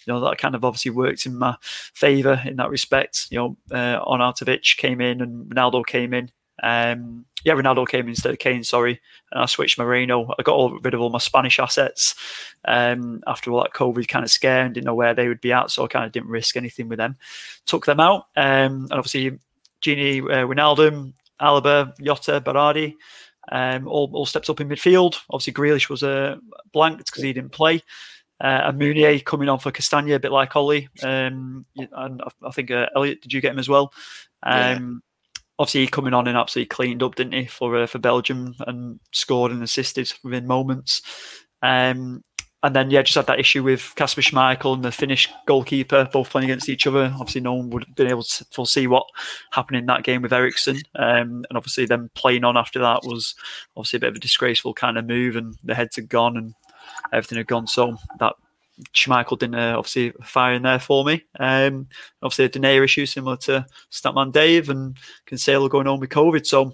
you 0.05 0.13
know 0.13 0.19
that 0.19 0.37
kind 0.37 0.55
of 0.55 0.65
obviously 0.65 0.91
worked 0.91 1.25
in 1.25 1.37
my 1.37 1.55
favour 1.61 2.41
in 2.45 2.57
that 2.57 2.69
respect. 2.69 3.27
You 3.31 3.39
know, 3.39 3.57
uh, 3.71 4.03
Arnautovic 4.05 4.77
came 4.77 5.01
in 5.01 5.21
and 5.21 5.49
Ronaldo 5.49 5.85
came 5.85 6.13
in. 6.13 6.29
Um, 6.61 7.25
yeah, 7.45 7.53
Ronaldo 7.53 7.87
came 7.87 8.01
in 8.01 8.09
instead 8.09 8.33
of 8.33 8.39
Kane, 8.39 8.63
sorry. 8.63 8.99
And 9.31 9.43
I 9.43 9.45
switched 9.45 9.77
Moreno. 9.77 10.33
I 10.37 10.43
got 10.43 10.55
all, 10.55 10.77
rid 10.79 10.93
of 10.93 10.99
all 10.99 11.09
my 11.09 11.19
Spanish 11.19 11.57
assets 11.57 12.15
um, 12.65 13.21
after 13.27 13.51
all 13.51 13.61
that 13.61 13.73
COVID 13.73 14.07
kind 14.07 14.25
of 14.25 14.31
scare 14.31 14.65
and 14.65 14.73
didn't 14.73 14.85
know 14.85 14.95
where 14.95 15.13
they 15.13 15.27
would 15.27 15.39
be 15.39 15.53
at. 15.53 15.71
So 15.71 15.85
I 15.85 15.87
kind 15.87 16.05
of 16.05 16.11
didn't 16.11 16.29
risk 16.29 16.57
anything 16.57 16.89
with 16.89 16.97
them. 16.97 17.17
Took 17.65 17.85
them 17.85 17.99
out. 17.99 18.25
Um, 18.35 18.87
and 18.89 18.93
obviously, 18.93 19.39
Gini, 19.81 20.21
uh, 20.21 20.45
Wijnaldum, 20.45 21.13
Alaba, 21.41 21.93
Jota, 22.01 22.41
Berardi, 22.41 22.95
um, 23.51 23.87
all, 23.87 24.09
all 24.13 24.25
stepped 24.25 24.49
up 24.49 24.61
in 24.61 24.69
midfield. 24.69 25.17
Obviously, 25.29 25.53
Grealish 25.53 25.89
was 25.89 26.03
uh, 26.03 26.37
blanked 26.71 27.05
because 27.05 27.23
he 27.23 27.33
didn't 27.33 27.51
play. 27.51 27.81
Uh, 28.41 28.61
and 28.65 28.77
Meunier 28.77 29.19
coming 29.19 29.49
on 29.49 29.59
for 29.59 29.71
Castagna, 29.71 30.15
a 30.15 30.19
bit 30.19 30.31
like 30.31 30.55
Ollie. 30.55 30.87
Um, 31.03 31.65
and 31.75 32.21
I 32.41 32.51
think 32.51 32.71
uh, 32.71 32.87
Elliot, 32.95 33.21
did 33.21 33.33
you 33.33 33.41
get 33.41 33.51
him 33.51 33.59
as 33.59 33.67
well? 33.67 33.91
Um, 34.43 35.01
obviously 35.59 35.87
coming 35.87 36.13
on 36.13 36.27
and 36.27 36.37
absolutely 36.37 36.69
cleaned 36.69 37.03
up, 37.03 37.15
didn't 37.15 37.33
he, 37.33 37.45
for 37.45 37.75
uh, 37.75 37.85
for 37.85 37.99
Belgium 37.99 38.55
and 38.65 38.99
scored 39.11 39.51
and 39.51 39.61
assisted 39.61 40.11
within 40.23 40.47
moments. 40.47 41.01
Um, 41.61 42.23
and 42.61 42.75
then 42.75 42.91
yeah, 42.91 43.01
just 43.01 43.15
had 43.15 43.27
that 43.27 43.39
issue 43.39 43.63
with 43.63 43.93
Kasper 43.95 44.21
Schmeichel 44.21 44.73
and 44.73 44.83
the 44.83 44.91
Finnish 44.91 45.29
goalkeeper, 45.45 46.09
both 46.11 46.29
playing 46.29 46.49
against 46.49 46.67
each 46.67 46.85
other. 46.87 47.11
Obviously, 47.13 47.39
no 47.39 47.53
one 47.53 47.69
would 47.69 47.85
have 47.85 47.95
been 47.95 48.09
able 48.09 48.23
to 48.23 48.45
foresee 48.51 48.85
what 48.85 49.07
happened 49.51 49.77
in 49.77 49.85
that 49.85 50.03
game 50.03 50.21
with 50.21 50.33
Eriksen. 50.33 50.77
Um, 50.95 51.45
and 51.49 51.55
obviously, 51.55 51.85
them 51.85 52.11
playing 52.15 52.43
on 52.43 52.57
after 52.57 52.79
that 52.79 53.03
was 53.03 53.33
obviously 53.77 53.97
a 53.97 53.99
bit 54.01 54.09
of 54.09 54.15
a 54.17 54.19
disgraceful 54.19 54.73
kind 54.73 54.97
of 54.97 55.05
move, 55.05 55.37
and 55.37 55.55
the 55.63 55.73
heads 55.73 55.95
had 55.95 56.09
gone 56.09 56.35
and 56.35 56.53
everything 57.13 57.37
had 57.37 57.47
gone. 57.47 57.65
So 57.65 57.95
that 58.19 58.33
Schmeichel 58.93 59.39
didn't 59.39 59.55
uh, 59.55 59.75
obviously 59.77 60.11
fire 60.21 60.53
in 60.53 60.63
there 60.63 60.79
for 60.79 61.05
me. 61.05 61.23
Um, 61.39 61.87
obviously, 62.21 62.45
a 62.45 62.49
Denayer 62.49 62.83
issue 62.83 63.05
similar 63.05 63.37
to 63.37 63.65
Statman 63.89 64.33
Dave 64.33 64.69
and 64.69 64.97
Cancelo 65.25 65.69
going 65.69 65.87
on 65.87 66.01
with 66.01 66.09
COVID. 66.09 66.45
So, 66.45 66.73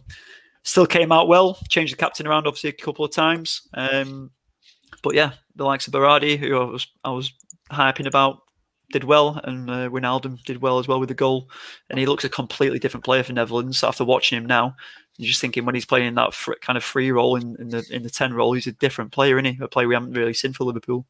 still 0.64 0.88
came 0.88 1.12
out 1.12 1.28
well. 1.28 1.60
Changed 1.70 1.94
the 1.94 1.98
captain 1.98 2.26
around 2.26 2.48
obviously 2.48 2.72
a 2.72 2.74
couple 2.74 3.06
of 3.06 3.12
times. 3.12 3.68
Um, 3.76 4.32
but 5.04 5.14
yeah, 5.14 5.34
the 5.56 5.66
likes 5.66 5.88
of 5.88 5.94
Berardi, 5.94 6.38
who 6.38 6.58
I 6.58 6.64
was 6.66 6.88
I 7.04 7.12
was 7.12 7.34
hyping 7.72 8.08
about, 8.08 8.40
did 8.92 9.04
well, 9.04 9.40
and 9.44 9.70
uh, 9.70 9.90
Wijnaldum 9.90 10.44
did 10.44 10.62
well 10.62 10.80
as 10.80 10.88
well 10.88 11.00
with 11.00 11.10
the 11.10 11.16
goal. 11.16 11.50
And 11.90 12.00
he 12.00 12.06
looks 12.06 12.24
a 12.24 12.30
completely 12.30 12.80
different 12.80 13.04
player 13.04 13.24
for 13.24 13.34
Netherlands. 13.34 13.84
After 13.84 14.06
watching 14.06 14.38
him 14.38 14.46
now, 14.46 14.76
you're 15.18 15.28
just 15.28 15.42
thinking 15.42 15.66
when 15.66 15.76
he's 15.76 15.86
playing 15.86 16.08
in 16.08 16.16
that 16.16 16.34
fr- 16.34 16.54
kind 16.62 16.78
of 16.78 16.84
free 16.84 17.12
role 17.12 17.36
in, 17.36 17.56
in 17.60 17.70
the 17.70 17.86
in 17.90 18.04
the 18.04 18.10
ten 18.10 18.34
role, 18.34 18.54
he's 18.54 18.68
a 18.68 18.72
different 18.74 19.12
player, 19.12 19.38
isn't 19.38 19.56
he? 19.56 19.64
A 19.64 19.68
player 19.68 19.88
we 19.88 19.96
haven't 19.96 20.14
really 20.14 20.34
seen 20.34 20.54
for 20.54 20.66
Liverpool. 20.66 21.06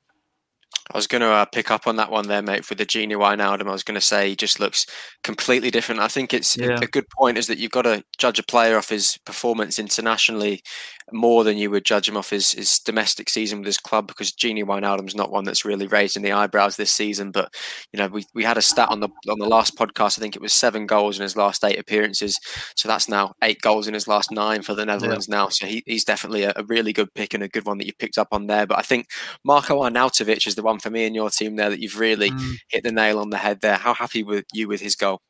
I 0.92 0.98
was 0.98 1.08
going 1.08 1.22
to 1.22 1.30
uh, 1.30 1.46
pick 1.46 1.72
up 1.72 1.88
on 1.88 1.96
that 1.96 2.12
one 2.12 2.28
there, 2.28 2.44
mate, 2.44 2.70
with 2.70 2.78
the 2.78 2.86
Gini 2.86 3.14
Wijnaldum. 3.14 3.68
I 3.68 3.72
was 3.72 3.82
going 3.82 3.96
to 3.96 4.02
say 4.02 4.30
he 4.30 4.36
just 4.36 4.60
looks 4.60 4.86
completely 5.24 5.72
different. 5.72 6.00
I 6.00 6.08
think 6.08 6.32
it's 6.32 6.56
yeah. 6.56 6.78
a 6.80 6.86
good 6.86 7.10
point 7.10 7.40
is 7.40 7.48
that 7.48 7.58
you've 7.58 7.72
got 7.72 7.84
to 7.84 8.04
judge 8.20 8.38
a 8.38 8.44
player 8.44 8.78
off 8.78 8.90
his 8.90 9.18
performance 9.26 9.80
internationally 9.80 10.62
more 11.12 11.44
than 11.44 11.58
you 11.58 11.70
would 11.70 11.86
judge 11.86 12.10
him 12.10 12.18
off 12.18 12.32
his, 12.32 12.52
his 12.52 12.80
domestic 12.80 13.30
season 13.30 13.60
with 13.60 13.68
his 13.68 13.78
club 13.78 14.08
because 14.08 14.32
Gini 14.32 14.64
Wijnaldum's 14.64 15.16
not 15.16 15.32
one 15.32 15.44
that's 15.44 15.64
really 15.64 15.88
raising 15.88 16.24
the 16.24 16.32
eyebrows 16.32 16.76
this 16.76 16.92
season. 16.92 17.32
But 17.32 17.54
you 17.94 18.00
know, 18.00 18.08
we, 18.08 18.26
we 18.34 18.44
had 18.44 18.58
a 18.58 18.62
stat 18.62 18.90
on 18.90 19.00
the 19.00 19.10
on 19.30 19.40
the 19.40 19.48
last 19.48 19.78
podcast. 19.78 20.18
I 20.18 20.22
think 20.22 20.36
it 20.36 20.42
was 20.42 20.54
seven 20.54 20.88
goals 20.88 21.18
in 21.18 21.24
his 21.24 21.36
last 21.36 21.64
eight 21.64 21.80
appearances. 21.80 22.40
So 22.76 22.88
that's 22.88 23.08
now 23.08 23.34
eight 23.44 23.62
goals 23.62 23.88
in 23.88 23.94
his 23.94 24.08
last 24.08 24.32
nine 24.32 24.64
for 24.64 24.74
the 24.74 24.86
Netherlands 24.86 25.28
yeah. 25.30 25.36
now. 25.36 25.50
So 25.50 25.68
he, 25.68 25.84
he's 25.86 26.06
definitely 26.06 26.44
a, 26.44 26.54
a, 26.56 26.64
really 26.64 26.94
good 26.94 27.14
pick 27.14 27.34
and 27.34 27.44
a 27.44 27.48
good 27.48 27.66
one 27.66 27.78
that 27.78 27.86
you 27.86 27.94
picked 27.98 28.18
up 28.18 28.30
on 28.32 28.48
there. 28.48 28.66
But 28.66 28.80
I 28.80 28.82
think 28.82 29.08
Marko 29.44 29.82
Arnautovic 29.82 30.48
is 30.48 30.56
the 30.56 30.64
one 30.64 30.80
for 30.80 30.90
me 30.90 31.06
and 31.06 31.16
your 31.16 31.30
team 31.30 31.56
there 31.56 31.70
that 31.70 31.80
you've 31.80 32.00
really 32.00 32.32
mm. 32.32 32.56
hit 32.70 32.84
the 32.84 32.92
nail 32.92 33.20
on 33.20 33.30
the 33.30 33.38
head 33.38 33.62
there. 33.62 33.78
How 33.78 33.94
happy 33.94 34.24
were 34.24 34.44
you 34.54 34.68
with 34.68 34.82
his 34.82 34.96
goal? 34.96 35.22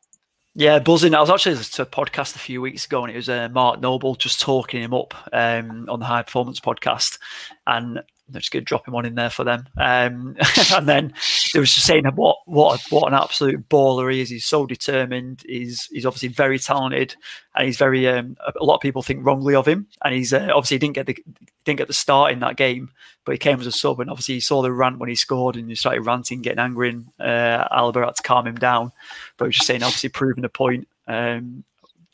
Yeah, 0.58 0.80
buzzing. 0.80 1.14
I 1.14 1.20
was 1.20 1.30
actually 1.30 1.58
to 1.58 1.82
a 1.82 1.86
podcast 1.86 2.38
a 2.38 2.40
few 2.40 2.62
weeks 2.62 2.86
ago, 2.86 3.04
and 3.04 3.12
it 3.12 3.18
was 3.18 3.28
uh, 3.28 3.50
Mark 3.50 3.82
Noble 3.82 4.16
just 4.16 4.40
talking 4.40 4.82
him 4.82 4.94
up 4.94 5.14
um, 5.34 5.86
on 5.90 6.00
the 6.00 6.06
High 6.06 6.24
Performance 6.24 6.62
podcast, 6.62 7.20
and 7.68 8.02
they're 8.30 8.42
just 8.42 8.52
going 8.52 8.64
to 8.64 8.68
drop 8.68 8.88
him 8.88 8.96
on 8.96 9.06
in 9.06 9.16
there 9.16 9.30
for 9.30 9.44
them. 9.44 9.68
Um, 9.78 10.36
and 10.74 10.88
then 10.88 11.14
there 11.54 11.62
was 11.62 11.74
just 11.74 11.86
saying 11.86 12.06
what 12.16 12.38
what 12.46 12.82
what 12.90 13.08
an 13.08 13.14
absolute 13.14 13.68
baller 13.70 14.12
he 14.12 14.22
is. 14.22 14.30
He's 14.30 14.46
so 14.46 14.66
determined. 14.66 15.44
He's 15.46 15.88
he's 15.92 16.06
obviously 16.06 16.30
very 16.30 16.60
talented, 16.60 17.16
and 17.56 17.66
he's 17.66 17.78
very. 17.78 18.08
Um, 18.08 18.38
a 18.60 18.64
lot 18.64 18.76
of 18.76 18.82
people 18.82 19.04
think 19.04 19.26
wrongly 19.26 19.56
of 19.56 19.68
him, 19.68 19.88
and 20.04 20.14
he's 20.14 20.34
uh, 20.34 20.50
obviously 20.54 20.78
didn't 20.80 20.96
get 20.96 21.06
the 21.06 21.18
didn't 21.66 21.78
get 21.78 21.88
the 21.88 21.94
start 21.94 22.32
in 22.32 22.40
that 22.40 22.58
game, 22.58 22.92
but 23.26 23.34
he 23.34 23.38
came 23.38 23.60
as 23.60 23.68
a 23.68 23.72
sub, 23.72 24.00
and 24.00 24.10
obviously 24.10 24.36
he 24.36 24.42
saw 24.42 24.62
the 24.62 24.72
rant 24.72 25.00
when 25.00 25.10
he 25.10 25.16
scored, 25.16 25.56
and 25.56 25.70
he 25.70 25.76
started 25.76 26.02
ranting, 26.02 26.42
getting 26.42 26.60
angry, 26.60 26.90
and 26.90 27.08
uh, 27.20 27.68
Alaba 27.70 28.06
had 28.06 28.16
to 28.16 28.24
calm 28.24 28.48
him 28.48 28.56
down. 28.56 28.92
But 29.38 29.46
he 29.46 29.50
was 29.50 29.56
just 29.58 29.68
saying, 29.68 29.84
obviously 29.84 30.10
proving 30.10 30.46
a 30.46 30.50
point. 30.50 30.88
Um, 31.08 31.64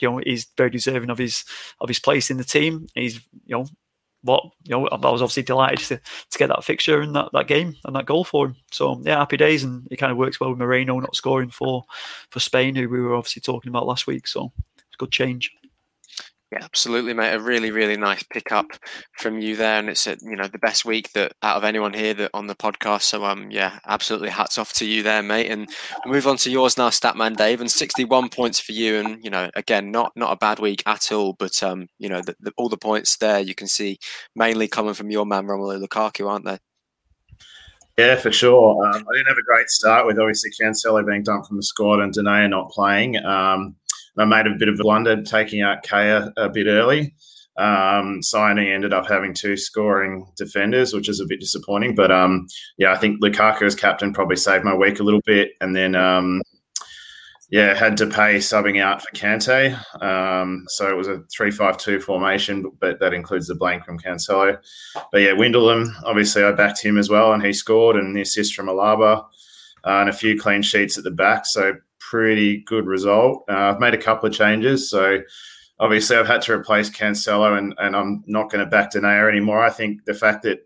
you 0.00 0.10
know, 0.10 0.18
he's 0.18 0.46
very 0.56 0.70
deserving 0.70 1.10
of 1.10 1.18
his 1.18 1.44
of 1.80 1.88
his 1.88 2.00
place 2.00 2.30
in 2.30 2.36
the 2.36 2.44
team. 2.44 2.88
He's 2.94 3.20
you 3.46 3.56
know 3.56 3.66
what 4.22 4.44
you 4.64 4.70
know, 4.70 4.86
I 4.88 4.96
was 4.96 5.22
obviously 5.22 5.42
delighted 5.42 5.78
to, 5.88 5.96
to 6.30 6.38
get 6.38 6.48
that 6.48 6.64
fixture 6.64 7.00
and 7.00 7.14
that, 7.16 7.30
that 7.32 7.48
game 7.48 7.74
and 7.84 7.94
that 7.96 8.06
goal 8.06 8.24
for 8.24 8.46
him. 8.46 8.56
So 8.70 9.00
yeah, 9.04 9.18
happy 9.18 9.36
days, 9.36 9.64
and 9.64 9.86
it 9.90 9.96
kind 9.96 10.12
of 10.12 10.18
works 10.18 10.40
well 10.40 10.50
with 10.50 10.58
Moreno 10.58 10.98
not 11.00 11.16
scoring 11.16 11.50
for 11.50 11.84
for 12.30 12.40
Spain, 12.40 12.74
who 12.74 12.88
we 12.88 13.00
were 13.00 13.14
obviously 13.14 13.40
talking 13.40 13.70
about 13.70 13.86
last 13.86 14.06
week. 14.06 14.26
So 14.26 14.52
it's 14.76 14.94
a 14.94 14.98
good 14.98 15.12
change. 15.12 15.50
Yeah, 16.52 16.64
absolutely, 16.64 17.14
mate. 17.14 17.32
A 17.32 17.40
really, 17.40 17.70
really 17.70 17.96
nice 17.96 18.22
pickup 18.24 18.66
from 19.16 19.40
you 19.40 19.56
there, 19.56 19.78
and 19.78 19.88
it's 19.88 20.06
a, 20.06 20.18
you 20.20 20.36
know 20.36 20.48
the 20.48 20.58
best 20.58 20.84
week 20.84 21.10
that 21.12 21.32
out 21.42 21.56
of 21.56 21.64
anyone 21.64 21.94
here 21.94 22.12
that 22.12 22.30
on 22.34 22.46
the 22.46 22.54
podcast. 22.54 23.04
So 23.04 23.24
um, 23.24 23.50
yeah, 23.50 23.78
absolutely 23.86 24.28
hats 24.28 24.58
off 24.58 24.74
to 24.74 24.84
you 24.84 25.02
there, 25.02 25.22
mate. 25.22 25.50
And 25.50 25.66
we'll 26.04 26.12
move 26.12 26.26
on 26.26 26.36
to 26.38 26.50
yours 26.50 26.76
now, 26.76 26.90
Statman 26.90 27.38
Dave, 27.38 27.62
and 27.62 27.70
sixty-one 27.70 28.28
points 28.28 28.60
for 28.60 28.72
you. 28.72 28.98
And 28.98 29.24
you 29.24 29.30
know, 29.30 29.50
again, 29.56 29.90
not 29.90 30.12
not 30.14 30.30
a 30.30 30.36
bad 30.36 30.58
week 30.58 30.82
at 30.84 31.10
all, 31.10 31.32
but 31.32 31.62
um, 31.62 31.88
you 31.98 32.10
know, 32.10 32.20
the, 32.20 32.36
the, 32.38 32.52
all 32.58 32.68
the 32.68 32.76
points 32.76 33.16
there 33.16 33.40
you 33.40 33.54
can 33.54 33.66
see 33.66 33.98
mainly 34.36 34.68
coming 34.68 34.92
from 34.92 35.10
your 35.10 35.24
man 35.24 35.46
Romelu 35.46 35.82
Lukaku, 35.82 36.28
aren't 36.28 36.44
they? 36.44 36.58
Yeah, 37.98 38.16
for 38.16 38.32
sure. 38.32 38.86
Um, 38.86 39.06
I 39.08 39.16
didn't 39.16 39.28
have 39.28 39.38
a 39.38 39.42
great 39.42 39.68
start 39.68 40.06
with 40.06 40.18
obviously 40.18 40.50
Cancelo 40.50 41.06
being 41.06 41.22
dumped 41.22 41.48
from 41.48 41.58
the 41.58 41.62
squad 41.62 42.00
and 42.00 42.12
Denayer 42.12 42.48
not 42.48 42.70
playing. 42.70 43.22
Um, 43.22 43.76
I 44.18 44.24
made 44.24 44.46
a 44.46 44.54
bit 44.58 44.68
of 44.68 44.78
a 44.78 44.82
blunder 44.82 45.22
taking 45.22 45.62
out 45.62 45.82
Kaya 45.82 46.32
a 46.36 46.48
bit 46.48 46.66
early. 46.66 47.14
Um, 47.56 48.22
signing 48.22 48.68
ended 48.68 48.92
up 48.92 49.06
having 49.06 49.34
two 49.34 49.56
scoring 49.56 50.26
defenders, 50.36 50.94
which 50.94 51.08
is 51.08 51.20
a 51.20 51.26
bit 51.26 51.40
disappointing. 51.40 51.94
But 51.94 52.10
um, 52.10 52.46
yeah, 52.78 52.92
I 52.92 52.96
think 52.96 53.22
Lukaku 53.22 53.62
as 53.62 53.74
captain 53.74 54.12
probably 54.12 54.36
saved 54.36 54.64
my 54.64 54.74
week 54.74 55.00
a 55.00 55.02
little 55.02 55.20
bit. 55.26 55.52
And 55.60 55.76
then 55.76 55.94
um, 55.94 56.42
yeah, 57.52 57.74
had 57.74 57.98
to 57.98 58.06
pay 58.06 58.36
subbing 58.36 58.80
out 58.80 59.02
for 59.02 59.14
Kante. 59.14 59.78
Um, 60.02 60.64
so 60.68 60.88
it 60.88 60.96
was 60.96 61.06
a 61.06 61.18
3-5-2 61.38 62.02
formation, 62.02 62.72
but 62.80 62.98
that 62.98 63.12
includes 63.12 63.46
the 63.46 63.54
blank 63.54 63.84
from 63.84 63.98
Cancelo. 63.98 64.56
But 65.12 65.20
yeah, 65.20 65.32
Wijnaldum, 65.32 65.92
obviously 66.04 66.44
I 66.44 66.52
backed 66.52 66.82
him 66.82 66.96
as 66.96 67.10
well, 67.10 67.34
and 67.34 67.44
he 67.44 67.52
scored, 67.52 67.96
and 67.96 68.16
the 68.16 68.22
assist 68.22 68.54
from 68.54 68.68
Alaba, 68.68 69.26
uh, 69.84 69.90
and 70.00 70.08
a 70.08 70.14
few 70.14 70.40
clean 70.40 70.62
sheets 70.62 70.96
at 70.96 71.04
the 71.04 71.10
back. 71.10 71.44
So 71.44 71.74
pretty 72.12 72.58
good 72.58 72.86
result. 72.86 73.42
Uh, 73.48 73.72
I've 73.72 73.80
made 73.80 73.94
a 73.94 73.98
couple 73.98 74.28
of 74.28 74.34
changes, 74.34 74.90
so 74.90 75.22
obviously 75.80 76.14
I've 76.14 76.26
had 76.26 76.42
to 76.42 76.52
replace 76.52 76.90
Cancelo, 76.90 77.56
and, 77.56 77.74
and 77.78 77.96
I'm 77.96 78.22
not 78.26 78.50
going 78.50 78.62
to 78.62 78.70
back 78.70 78.92
Denayer 78.92 79.30
anymore. 79.30 79.64
I 79.64 79.70
think 79.70 80.04
the 80.04 80.12
fact 80.12 80.42
that 80.42 80.58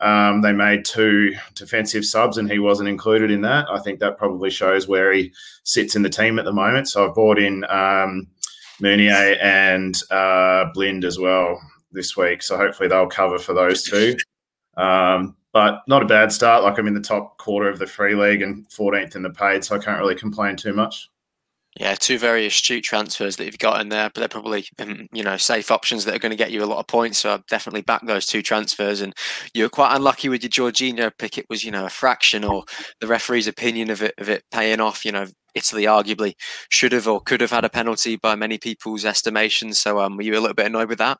um, 0.00 0.42
they 0.42 0.52
made 0.52 0.84
two 0.84 1.36
defensive 1.54 2.04
subs 2.04 2.36
and 2.36 2.50
he 2.50 2.58
wasn't 2.58 2.88
included 2.88 3.30
in 3.30 3.42
that, 3.42 3.66
I 3.70 3.78
think 3.78 4.00
that 4.00 4.18
probably 4.18 4.50
shows 4.50 4.88
where 4.88 5.12
he 5.12 5.32
sits 5.62 5.94
in 5.94 6.02
the 6.02 6.10
team 6.10 6.36
at 6.40 6.44
the 6.44 6.52
moment. 6.52 6.88
So 6.88 7.06
I've 7.06 7.14
brought 7.14 7.38
in 7.38 7.64
um, 7.70 8.26
Meunier 8.80 9.36
and 9.40 9.96
uh, 10.10 10.64
Blind 10.74 11.04
as 11.04 11.16
well 11.20 11.60
this 11.92 12.16
week. 12.16 12.42
So 12.42 12.56
hopefully 12.56 12.88
they'll 12.88 13.06
cover 13.06 13.38
for 13.38 13.54
those 13.54 13.84
two. 13.84 14.16
Um, 14.76 15.36
but 15.52 15.82
not 15.86 16.02
a 16.02 16.06
bad 16.06 16.32
start. 16.32 16.62
Like 16.62 16.78
I'm 16.78 16.86
in 16.86 16.94
the 16.94 17.00
top 17.00 17.38
quarter 17.38 17.68
of 17.68 17.78
the 17.78 17.86
free 17.86 18.14
league 18.14 18.42
and 18.42 18.68
14th 18.68 19.16
in 19.16 19.22
the 19.22 19.30
paid, 19.30 19.64
so 19.64 19.76
I 19.76 19.78
can't 19.78 20.00
really 20.00 20.14
complain 20.14 20.56
too 20.56 20.72
much. 20.72 21.08
Yeah, 21.78 21.94
two 21.94 22.18
very 22.18 22.44
astute 22.46 22.82
transfers 22.82 23.36
that 23.36 23.44
you've 23.44 23.58
got 23.58 23.80
in 23.80 23.88
there, 23.88 24.10
but 24.12 24.20
they're 24.20 24.28
probably 24.28 24.66
um, 24.80 25.06
you 25.12 25.22
know 25.22 25.36
safe 25.36 25.70
options 25.70 26.04
that 26.04 26.14
are 26.14 26.18
going 26.18 26.30
to 26.30 26.36
get 26.36 26.50
you 26.50 26.64
a 26.64 26.66
lot 26.66 26.80
of 26.80 26.88
points. 26.88 27.20
So 27.20 27.32
I've 27.32 27.46
definitely 27.46 27.82
back 27.82 28.04
those 28.04 28.26
two 28.26 28.42
transfers. 28.42 29.00
And 29.00 29.14
you 29.54 29.62
were 29.62 29.68
quite 29.68 29.94
unlucky 29.94 30.28
with 30.28 30.42
your 30.42 30.72
Jorginho 30.72 31.12
pick. 31.18 31.38
It 31.38 31.46
was 31.48 31.62
you 31.62 31.70
know 31.70 31.86
a 31.86 31.90
fraction 31.90 32.42
or 32.42 32.64
the 33.00 33.06
referee's 33.06 33.46
opinion 33.46 33.90
of 33.90 34.02
it 34.02 34.14
of 34.18 34.28
it 34.28 34.42
paying 34.50 34.80
off. 34.80 35.04
You 35.04 35.12
know 35.12 35.26
Italy 35.54 35.84
arguably 35.84 36.34
should 36.68 36.92
have 36.92 37.06
or 37.06 37.20
could 37.20 37.40
have 37.40 37.52
had 37.52 37.64
a 37.64 37.70
penalty 37.70 38.16
by 38.16 38.34
many 38.34 38.58
people's 38.58 39.04
estimations. 39.04 39.78
So 39.78 40.00
um, 40.00 40.16
were 40.16 40.22
you 40.22 40.32
a 40.32 40.40
little 40.40 40.54
bit 40.54 40.66
annoyed 40.66 40.88
with 40.88 40.98
that? 40.98 41.18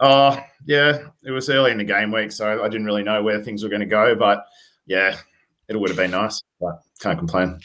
Oh, 0.00 0.38
yeah, 0.64 0.98
it 1.24 1.30
was 1.30 1.50
early 1.50 1.70
in 1.70 1.78
the 1.78 1.84
game 1.84 2.12
week, 2.12 2.32
so 2.32 2.62
I 2.62 2.68
didn't 2.68 2.86
really 2.86 3.02
know 3.02 3.22
where 3.22 3.42
things 3.42 3.62
were 3.62 3.68
going 3.68 3.80
to 3.80 3.86
go. 3.86 4.14
But 4.14 4.46
yeah, 4.86 5.16
it 5.68 5.78
would 5.78 5.90
have 5.90 5.96
been 5.96 6.12
nice, 6.12 6.42
but 6.60 6.80
can't 7.00 7.18
complain. 7.18 7.58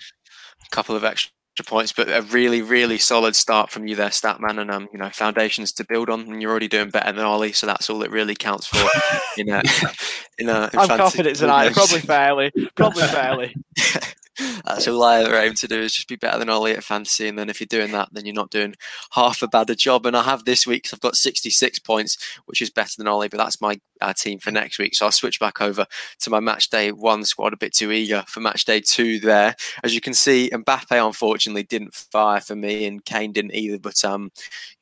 A 0.65 0.75
couple 0.75 0.95
of 0.95 1.03
extra 1.03 1.31
points, 1.65 1.91
but 1.91 2.09
a 2.09 2.21
really, 2.23 2.61
really 2.61 2.97
solid 2.97 3.35
start 3.35 3.69
from 3.69 3.87
you 3.87 3.95
there, 3.95 4.09
Statman, 4.09 4.59
and 4.59 4.71
um, 4.71 4.87
you 4.91 4.97
know, 4.97 5.09
foundations 5.09 5.71
to 5.73 5.85
build 5.85 6.09
on. 6.09 6.21
And 6.21 6.41
you're 6.41 6.49
already 6.49 6.67
doing 6.67 6.89
better 6.89 7.11
than 7.11 7.25
Ollie, 7.25 7.53
so 7.53 7.67
that's 7.67 7.89
all 7.89 7.99
that 7.99 8.09
really 8.09 8.35
counts 8.35 8.67
for. 8.67 8.89
in 9.37 9.49
a, 9.49 9.61
in 10.39 10.49
a, 10.49 10.69
in 10.73 10.79
I'm 10.79 10.87
confident 10.97 11.35
tonight, 11.37 11.73
probably 11.73 11.99
fairly, 11.99 12.51
probably 12.75 13.03
fairly. 13.07 13.55
That's 14.65 14.87
all 14.87 15.03
I 15.03 15.21
ever 15.21 15.35
aim 15.35 15.53
to 15.55 15.67
do 15.67 15.81
is 15.81 15.93
just 15.93 16.07
be 16.07 16.15
better 16.15 16.39
than 16.39 16.49
Ollie 16.49 16.71
at 16.71 16.83
fantasy. 16.83 17.27
And 17.27 17.37
then 17.37 17.49
if 17.49 17.59
you're 17.59 17.67
doing 17.67 17.91
that, 17.91 18.09
then 18.11 18.25
you're 18.25 18.33
not 18.33 18.49
doing 18.49 18.75
half 19.11 19.41
a 19.41 19.47
bad 19.47 19.69
a 19.69 19.75
job. 19.75 20.05
And 20.05 20.17
I 20.17 20.23
have 20.23 20.45
this 20.45 20.65
week, 20.65 20.89
I've 20.91 21.01
got 21.01 21.15
66 21.15 21.79
points, 21.79 22.17
which 22.45 22.61
is 22.61 22.69
better 22.69 22.95
than 22.97 23.07
Ollie, 23.07 23.27
but 23.27 23.37
that's 23.37 23.61
my 23.61 23.79
uh, 24.01 24.13
team 24.13 24.39
for 24.39 24.51
next 24.51 24.79
week. 24.79 24.95
So 24.95 25.05
I'll 25.05 25.11
switch 25.11 25.39
back 25.39 25.61
over 25.61 25.85
to 26.19 26.29
my 26.29 26.39
match 26.39 26.69
day 26.69 26.91
one 26.91 27.25
squad, 27.25 27.53
a 27.53 27.57
bit 27.57 27.73
too 27.73 27.91
eager 27.91 28.23
for 28.27 28.39
match 28.39 28.65
day 28.65 28.81
two 28.81 29.19
there. 29.19 29.55
As 29.83 29.93
you 29.93 30.01
can 30.01 30.13
see, 30.13 30.49
Mbappe 30.51 31.05
unfortunately 31.05 31.63
didn't 31.63 31.93
fire 31.93 32.41
for 32.41 32.55
me, 32.55 32.85
and 32.85 33.05
Kane 33.05 33.33
didn't 33.33 33.53
either. 33.53 33.79
But 33.79 34.03
um, 34.03 34.31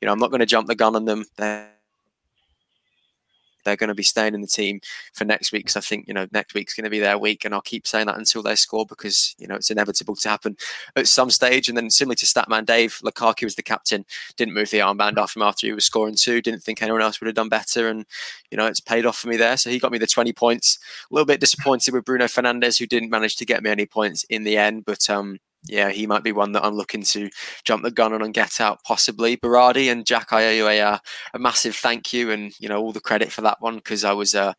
you 0.00 0.06
know, 0.06 0.12
I'm 0.12 0.18
not 0.18 0.30
going 0.30 0.40
to 0.40 0.46
jump 0.46 0.66
the 0.66 0.74
gun 0.74 0.96
on 0.96 1.04
them. 1.04 1.24
They're 1.36 1.71
they're 3.64 3.76
going 3.76 3.88
to 3.88 3.94
be 3.94 4.02
staying 4.02 4.34
in 4.34 4.40
the 4.40 4.46
team 4.46 4.80
for 5.12 5.24
next 5.24 5.52
week 5.52 5.64
because 5.64 5.76
I 5.76 5.80
think 5.80 6.06
you 6.08 6.14
know 6.14 6.26
next 6.32 6.54
week's 6.54 6.74
going 6.74 6.84
to 6.84 6.90
be 6.90 6.98
their 6.98 7.18
week, 7.18 7.44
and 7.44 7.54
I'll 7.54 7.60
keep 7.60 7.86
saying 7.86 8.06
that 8.06 8.18
until 8.18 8.42
they 8.42 8.54
score 8.54 8.86
because 8.86 9.34
you 9.38 9.46
know 9.46 9.54
it's 9.54 9.70
inevitable 9.70 10.16
to 10.16 10.28
happen 10.28 10.56
at 10.96 11.06
some 11.06 11.30
stage. 11.30 11.68
And 11.68 11.76
then 11.76 11.90
similarly 11.90 12.16
to 12.16 12.26
Statman 12.26 12.66
Dave, 12.66 13.00
Lukaku 13.04 13.44
was 13.44 13.54
the 13.54 13.62
captain, 13.62 14.04
didn't 14.36 14.54
move 14.54 14.70
the 14.70 14.78
armband 14.78 15.18
off 15.18 15.36
him 15.36 15.42
after 15.42 15.66
he 15.66 15.72
was 15.72 15.84
scoring 15.84 16.14
two, 16.14 16.40
didn't 16.40 16.62
think 16.62 16.82
anyone 16.82 17.02
else 17.02 17.20
would 17.20 17.26
have 17.26 17.36
done 17.36 17.48
better, 17.48 17.88
and 17.88 18.04
you 18.50 18.56
know 18.56 18.66
it's 18.66 18.80
paid 18.80 19.06
off 19.06 19.18
for 19.18 19.28
me 19.28 19.36
there. 19.36 19.56
So 19.56 19.70
he 19.70 19.78
got 19.78 19.92
me 19.92 19.98
the 19.98 20.06
twenty 20.06 20.32
points. 20.32 20.78
A 21.10 21.14
little 21.14 21.26
bit 21.26 21.40
disappointed 21.40 21.94
with 21.94 22.04
Bruno 22.04 22.26
Fernandes, 22.26 22.78
who 22.78 22.86
didn't 22.86 23.10
manage 23.10 23.36
to 23.36 23.44
get 23.44 23.62
me 23.62 23.70
any 23.70 23.86
points 23.86 24.24
in 24.24 24.44
the 24.44 24.56
end, 24.56 24.84
but 24.84 25.08
um, 25.10 25.38
yeah, 25.64 25.90
he 25.90 26.06
might 26.06 26.24
be 26.24 26.32
one 26.32 26.52
that 26.52 26.64
I'm 26.64 26.74
looking 26.74 27.02
to 27.02 27.30
jump 27.64 27.84
the 27.84 27.90
gun 27.90 28.12
on 28.12 28.22
and 28.22 28.34
get 28.34 28.60
out 28.60 28.82
possibly. 28.84 29.36
Berardi 29.36 29.90
and 29.90 30.04
Jack, 30.04 30.32
I 30.32 30.46
owe 30.46 30.50
you 30.50 30.66
a, 30.66 31.00
a 31.34 31.38
massive 31.38 31.76
thank 31.76 32.12
you 32.12 32.30
and 32.30 32.52
you 32.58 32.68
know 32.68 32.80
all 32.80 32.92
the 32.92 33.00
credit 33.00 33.30
for 33.30 33.42
that 33.42 33.60
one 33.60 33.76
because 33.76 34.04
I 34.04 34.12
was 34.12 34.34
uh, 34.34 34.54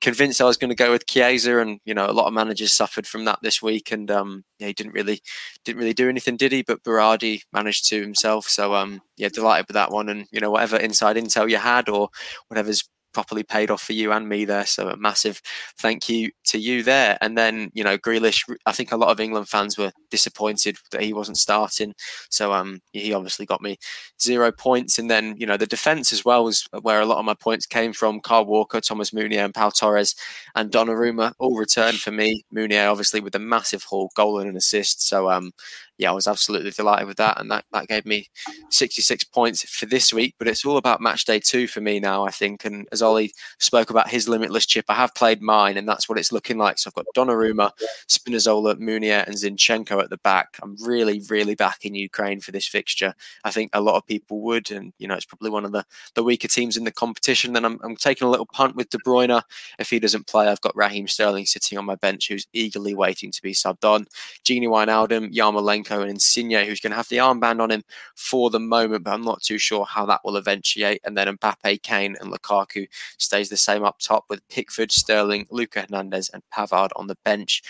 convinced 0.00 0.40
I 0.40 0.44
was 0.44 0.56
going 0.56 0.70
to 0.70 0.74
go 0.74 0.90
with 0.90 1.06
Chiesa 1.06 1.58
and 1.58 1.78
you 1.84 1.92
know 1.92 2.08
a 2.08 2.12
lot 2.12 2.26
of 2.26 2.32
managers 2.32 2.72
suffered 2.72 3.06
from 3.06 3.26
that 3.26 3.38
this 3.42 3.60
week 3.60 3.92
and 3.92 4.10
um, 4.10 4.44
yeah, 4.58 4.68
he 4.68 4.72
didn't 4.72 4.92
really 4.92 5.20
didn't 5.64 5.78
really 5.78 5.94
do 5.94 6.08
anything, 6.08 6.38
did 6.38 6.52
he? 6.52 6.62
But 6.62 6.82
Berardi 6.82 7.42
managed 7.52 7.88
to 7.90 8.00
himself, 8.00 8.46
so 8.46 8.74
um, 8.74 9.02
yeah, 9.18 9.28
delighted 9.28 9.66
with 9.68 9.74
that 9.74 9.90
one 9.90 10.08
and 10.08 10.26
you 10.32 10.40
know 10.40 10.50
whatever 10.50 10.78
inside 10.78 11.16
intel 11.16 11.50
you 11.50 11.58
had 11.58 11.90
or 11.90 12.08
whatever's 12.48 12.88
properly 13.16 13.42
paid 13.42 13.70
off 13.70 13.80
for 13.80 13.94
you 13.94 14.12
and 14.12 14.28
me 14.28 14.44
there. 14.44 14.66
So 14.66 14.90
a 14.90 14.96
massive 14.98 15.40
thank 15.78 16.06
you 16.06 16.30
to 16.48 16.58
you 16.58 16.82
there. 16.82 17.16
And 17.22 17.38
then, 17.38 17.70
you 17.72 17.82
know, 17.82 17.96
Grealish, 17.96 18.42
I 18.66 18.72
think 18.72 18.92
a 18.92 18.96
lot 18.98 19.08
of 19.08 19.20
England 19.20 19.48
fans 19.48 19.78
were 19.78 19.90
disappointed 20.10 20.76
that 20.90 21.00
he 21.00 21.14
wasn't 21.14 21.38
starting. 21.38 21.94
So 22.28 22.52
um, 22.52 22.82
he 22.92 23.14
obviously 23.14 23.46
got 23.46 23.62
me 23.62 23.78
zero 24.20 24.52
points. 24.52 24.98
And 24.98 25.10
then, 25.10 25.34
you 25.38 25.46
know, 25.46 25.56
the 25.56 25.66
defence 25.66 26.12
as 26.12 26.26
well 26.26 26.44
was 26.44 26.68
where 26.82 27.00
a 27.00 27.06
lot 27.06 27.18
of 27.18 27.24
my 27.24 27.32
points 27.32 27.64
came 27.64 27.94
from. 27.94 28.20
Kyle 28.20 28.44
Walker, 28.44 28.82
Thomas 28.82 29.14
Meunier 29.14 29.46
and 29.46 29.54
Paul 29.54 29.70
Torres 29.70 30.14
and 30.54 30.70
Donnarumma 30.70 31.32
all 31.38 31.56
returned 31.56 31.96
for 31.96 32.10
me. 32.10 32.44
Meunier 32.52 32.86
obviously 32.88 33.20
with 33.20 33.34
a 33.34 33.38
massive 33.38 33.82
haul, 33.82 34.10
goal 34.14 34.40
and 34.40 34.50
an 34.50 34.58
assist. 34.58 35.08
So 35.08 35.30
um, 35.30 35.52
yeah, 35.98 36.10
I 36.10 36.14
was 36.14 36.26
absolutely 36.26 36.70
delighted 36.70 37.06
with 37.08 37.16
that, 37.16 37.40
and 37.40 37.50
that, 37.50 37.64
that 37.72 37.88
gave 37.88 38.04
me 38.04 38.28
66 38.70 39.24
points 39.24 39.62
for 39.68 39.86
this 39.86 40.12
week. 40.12 40.34
But 40.38 40.48
it's 40.48 40.64
all 40.64 40.76
about 40.76 41.00
match 41.00 41.24
day 41.24 41.40
two 41.40 41.66
for 41.66 41.80
me 41.80 42.00
now, 42.00 42.26
I 42.26 42.30
think. 42.30 42.64
And 42.66 42.86
as 42.92 43.00
Ollie 43.00 43.32
spoke 43.58 43.88
about 43.88 44.10
his 44.10 44.28
limitless 44.28 44.66
chip, 44.66 44.84
I 44.88 44.94
have 44.94 45.14
played 45.14 45.40
mine, 45.40 45.78
and 45.78 45.88
that's 45.88 46.08
what 46.08 46.18
it's 46.18 46.32
looking 46.32 46.58
like. 46.58 46.78
So 46.78 46.88
I've 46.88 46.94
got 46.94 47.06
Donnarumma, 47.16 47.70
Spinazzola, 48.08 48.78
Meunier, 48.78 49.24
and 49.26 49.36
Zinchenko 49.36 50.02
at 50.02 50.10
the 50.10 50.18
back. 50.18 50.58
I'm 50.62 50.76
really, 50.84 51.22
really 51.30 51.54
backing 51.54 51.94
Ukraine 51.94 52.40
for 52.40 52.52
this 52.52 52.68
fixture. 52.68 53.14
I 53.44 53.50
think 53.50 53.70
a 53.72 53.80
lot 53.80 53.96
of 53.96 54.06
people 54.06 54.40
would, 54.42 54.70
and 54.70 54.92
you 54.98 55.08
know, 55.08 55.14
it's 55.14 55.24
probably 55.24 55.50
one 55.50 55.64
of 55.64 55.72
the, 55.72 55.84
the 56.14 56.22
weaker 56.22 56.48
teams 56.48 56.76
in 56.76 56.84
the 56.84 56.92
competition. 56.92 57.54
Then 57.54 57.64
I'm, 57.64 57.80
I'm 57.82 57.96
taking 57.96 58.26
a 58.26 58.30
little 58.30 58.46
punt 58.46 58.76
with 58.76 58.90
De 58.90 58.98
Bruyne. 58.98 59.42
If 59.78 59.88
he 59.88 59.98
doesn't 59.98 60.26
play, 60.26 60.48
I've 60.48 60.60
got 60.60 60.76
Raheem 60.76 61.08
Sterling 61.08 61.46
sitting 61.46 61.78
on 61.78 61.86
my 61.86 61.94
bench, 61.94 62.28
who's 62.28 62.46
eagerly 62.52 62.94
waiting 62.94 63.30
to 63.30 63.42
be 63.42 63.52
subbed 63.52 63.88
on. 63.88 64.06
Gini 64.44 64.68
Wijnaldum, 64.68 65.32
Yarmolenko 65.34 65.85
Zinchenko 65.86 66.02
and 66.02 66.10
Insigne, 66.10 66.64
who's 66.64 66.80
going 66.80 66.90
to 66.90 66.96
have 66.96 67.08
the 67.08 67.16
armband 67.18 67.60
on 67.60 67.70
him 67.70 67.82
for 68.14 68.50
the 68.50 68.60
moment, 68.60 69.04
but 69.04 69.12
I'm 69.12 69.24
not 69.24 69.42
too 69.42 69.58
sure 69.58 69.84
how 69.84 70.06
that 70.06 70.20
will 70.24 70.36
eventuate. 70.36 71.00
And 71.04 71.16
then 71.16 71.36
Mbappe, 71.36 71.82
Kane, 71.82 72.16
and 72.20 72.32
Lukaku 72.32 72.86
stays 73.18 73.48
the 73.48 73.56
same 73.56 73.84
up 73.84 73.98
top 73.98 74.24
with 74.28 74.46
Pickford, 74.48 74.92
Sterling, 74.92 75.46
Luca 75.50 75.82
Hernandez, 75.82 76.30
and 76.30 76.42
Pavard 76.54 76.90
on 76.96 77.06
the 77.06 77.16
bench. 77.24 77.62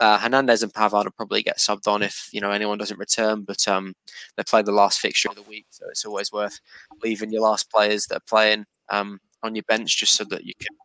Uh, 0.00 0.18
Hernandez 0.18 0.62
and 0.62 0.72
Pavard 0.72 1.04
will 1.04 1.12
probably 1.12 1.42
get 1.42 1.58
subbed 1.58 1.88
on 1.88 2.02
if 2.02 2.28
you 2.32 2.40
know 2.40 2.50
anyone 2.50 2.78
doesn't 2.78 2.98
return, 2.98 3.42
but 3.42 3.66
um, 3.66 3.94
they 4.36 4.42
play 4.42 4.62
the 4.62 4.72
last 4.72 5.00
fixture 5.00 5.30
of 5.30 5.36
the 5.36 5.42
week, 5.42 5.66
so 5.70 5.86
it's 5.88 6.04
always 6.04 6.32
worth 6.32 6.60
leaving 7.02 7.32
your 7.32 7.42
last 7.42 7.70
players 7.70 8.06
that 8.06 8.16
are 8.16 8.28
playing 8.28 8.66
um, 8.90 9.20
on 9.42 9.54
your 9.54 9.64
bench 9.68 9.96
just 9.96 10.14
so 10.14 10.24
that 10.24 10.44
you 10.44 10.52
can, 10.60 10.76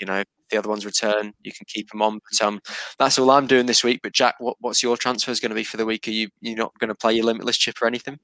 you 0.00 0.06
know, 0.06 0.22
the 0.50 0.56
other 0.56 0.68
ones 0.68 0.84
return, 0.84 1.32
you 1.42 1.52
can 1.52 1.66
keep 1.66 1.90
them 1.90 2.02
on. 2.02 2.20
But 2.30 2.46
um, 2.46 2.60
that's 2.98 3.18
all 3.18 3.30
I'm 3.30 3.46
doing 3.46 3.66
this 3.66 3.84
week. 3.84 4.00
But 4.02 4.12
Jack, 4.12 4.36
what, 4.38 4.56
what's 4.60 4.82
your 4.82 4.96
transfers 4.96 5.40
going 5.40 5.50
to 5.50 5.54
be 5.54 5.64
for 5.64 5.76
the 5.76 5.86
week? 5.86 6.06
Are 6.08 6.12
you 6.12 6.28
you 6.40 6.54
not 6.54 6.78
going 6.78 6.88
to 6.88 6.94
play 6.94 7.14
your 7.14 7.24
limitless 7.24 7.56
chip 7.56 7.80
or 7.82 7.86
anything? 7.86 8.18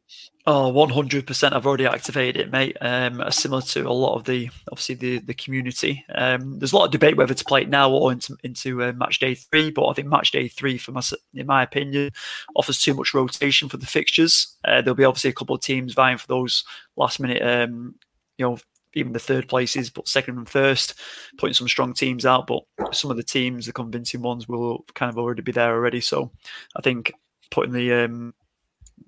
Oh, 0.46 0.70
100%. 0.72 1.52
I've 1.52 1.66
already 1.66 1.86
activated 1.86 2.36
it, 2.36 2.52
mate. 2.52 2.76
Um, 2.80 3.22
similar 3.30 3.62
to 3.62 3.88
a 3.88 3.92
lot 3.92 4.16
of 4.16 4.24
the 4.24 4.50
obviously 4.70 4.94
the 4.94 5.18
the 5.18 5.34
community. 5.34 6.04
Um, 6.14 6.58
there's 6.58 6.72
a 6.72 6.76
lot 6.76 6.86
of 6.86 6.90
debate 6.90 7.16
whether 7.16 7.34
to 7.34 7.44
play 7.44 7.62
it 7.62 7.68
now 7.68 7.90
or 7.90 8.12
into 8.12 8.36
into 8.44 8.82
uh, 8.82 8.92
match 8.92 9.18
day 9.18 9.34
three. 9.34 9.70
But 9.70 9.88
I 9.88 9.94
think 9.94 10.08
match 10.08 10.32
day 10.32 10.48
three, 10.48 10.78
for 10.78 10.92
my 10.92 11.02
in 11.34 11.46
my 11.46 11.62
opinion, 11.62 12.10
offers 12.56 12.80
too 12.80 12.94
much 12.94 13.14
rotation 13.14 13.68
for 13.68 13.76
the 13.76 13.86
fixtures. 13.86 14.56
Uh, 14.64 14.82
there'll 14.82 14.94
be 14.94 15.04
obviously 15.04 15.30
a 15.30 15.34
couple 15.34 15.54
of 15.54 15.62
teams 15.62 15.94
vying 15.94 16.18
for 16.18 16.26
those 16.26 16.64
last 16.96 17.20
minute 17.20 17.42
um, 17.42 17.94
you 18.38 18.46
know 18.46 18.58
even 18.94 19.12
the 19.12 19.18
third 19.18 19.48
places, 19.48 19.90
but 19.90 20.08
second 20.08 20.38
and 20.38 20.48
first, 20.48 20.94
putting 21.38 21.54
some 21.54 21.68
strong 21.68 21.94
teams 21.94 22.24
out. 22.26 22.46
But 22.46 22.62
some 22.92 23.10
of 23.10 23.16
the 23.16 23.22
teams, 23.22 23.66
the 23.66 23.72
convincing 23.72 24.22
ones, 24.22 24.48
will 24.48 24.84
kind 24.94 25.10
of 25.10 25.18
already 25.18 25.42
be 25.42 25.52
there 25.52 25.74
already. 25.74 26.00
So 26.00 26.30
I 26.76 26.82
think 26.82 27.12
putting 27.50 27.72
the 27.72 27.92
um, 27.92 28.34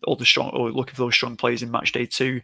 all 0.07 0.17
the 0.17 0.25
strong 0.25 0.51
or 0.51 0.71
looking 0.71 0.95
for 0.95 1.03
those 1.03 1.15
strong 1.15 1.37
players 1.37 1.63
in 1.63 1.71
match 1.71 1.93
day 1.93 2.07
two, 2.07 2.41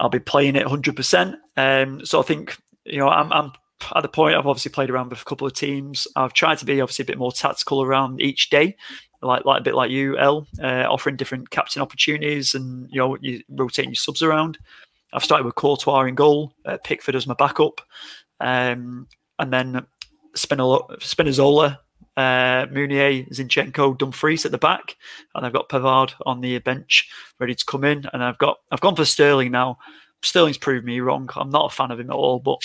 I'll 0.00 0.08
be 0.08 0.20
playing 0.20 0.56
it 0.56 0.66
100%. 0.66 1.36
Um, 1.56 2.04
so 2.04 2.20
I 2.20 2.22
think 2.22 2.56
you 2.84 2.98
know 2.98 3.08
I'm, 3.08 3.32
I'm 3.32 3.52
at 3.94 4.02
the 4.02 4.08
point 4.08 4.36
I've 4.36 4.46
obviously 4.46 4.70
played 4.70 4.90
around 4.90 5.10
with 5.10 5.20
a 5.20 5.24
couple 5.24 5.46
of 5.46 5.54
teams. 5.54 6.06
I've 6.16 6.32
tried 6.32 6.58
to 6.58 6.64
be 6.64 6.80
obviously 6.80 7.04
a 7.04 7.06
bit 7.06 7.18
more 7.18 7.32
tactical 7.32 7.82
around 7.82 8.20
each 8.20 8.50
day, 8.50 8.76
like 9.22 9.44
like 9.44 9.60
a 9.60 9.64
bit 9.64 9.74
like 9.74 9.90
you, 9.90 10.16
El, 10.18 10.46
uh, 10.62 10.86
offering 10.88 11.16
different 11.16 11.50
captain 11.50 11.82
opportunities 11.82 12.54
and 12.54 12.88
you 12.90 12.98
know 12.98 13.16
you 13.20 13.42
rotating 13.48 13.90
your 13.90 13.96
subs 13.96 14.22
around. 14.22 14.58
I've 15.14 15.24
started 15.24 15.44
with 15.44 15.54
Courtois 15.54 16.02
in 16.02 16.14
goal, 16.14 16.52
uh, 16.66 16.76
Pickford 16.84 17.14
as 17.14 17.26
my 17.26 17.34
backup, 17.34 17.80
um, 18.40 19.06
and 19.38 19.52
then 19.52 19.86
Spinazzola, 20.34 21.78
uh, 22.16 22.66
Meunier, 22.70 23.24
Zinchenko, 23.30 23.96
Dumfries 23.96 24.44
at 24.44 24.52
the 24.52 24.58
back, 24.58 24.96
and 25.34 25.46
I've 25.46 25.52
got 25.52 25.68
Pavard 25.68 26.12
on 26.26 26.40
the 26.40 26.58
bench 26.58 27.08
ready 27.38 27.54
to 27.54 27.64
come 27.64 27.84
in, 27.84 28.04
and 28.12 28.22
I've 28.22 28.38
got 28.38 28.58
I've 28.70 28.80
gone 28.80 28.96
for 28.96 29.04
Sterling 29.04 29.52
now. 29.52 29.78
Sterling's 30.22 30.58
proved 30.58 30.86
me 30.86 31.00
wrong. 31.00 31.28
I'm 31.36 31.50
not 31.50 31.72
a 31.72 31.74
fan 31.74 31.90
of 31.90 32.00
him 32.00 32.10
at 32.10 32.16
all, 32.16 32.40
but 32.40 32.58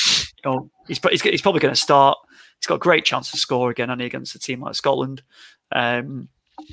you 0.43 0.51
know 0.51 0.69
he's 0.87 0.99
he's, 1.09 1.21
he's 1.21 1.41
probably 1.41 1.61
going 1.61 1.73
to 1.73 1.79
start. 1.79 2.17
He's 2.59 2.67
got 2.67 2.75
a 2.75 2.79
great 2.79 3.05
chance 3.05 3.31
to 3.31 3.37
score 3.37 3.69
again, 3.69 3.89
and 3.89 4.01
against 4.01 4.35
a 4.35 4.39
team 4.39 4.61
like 4.61 4.75
Scotland. 4.75 5.21
Um, 5.71 6.29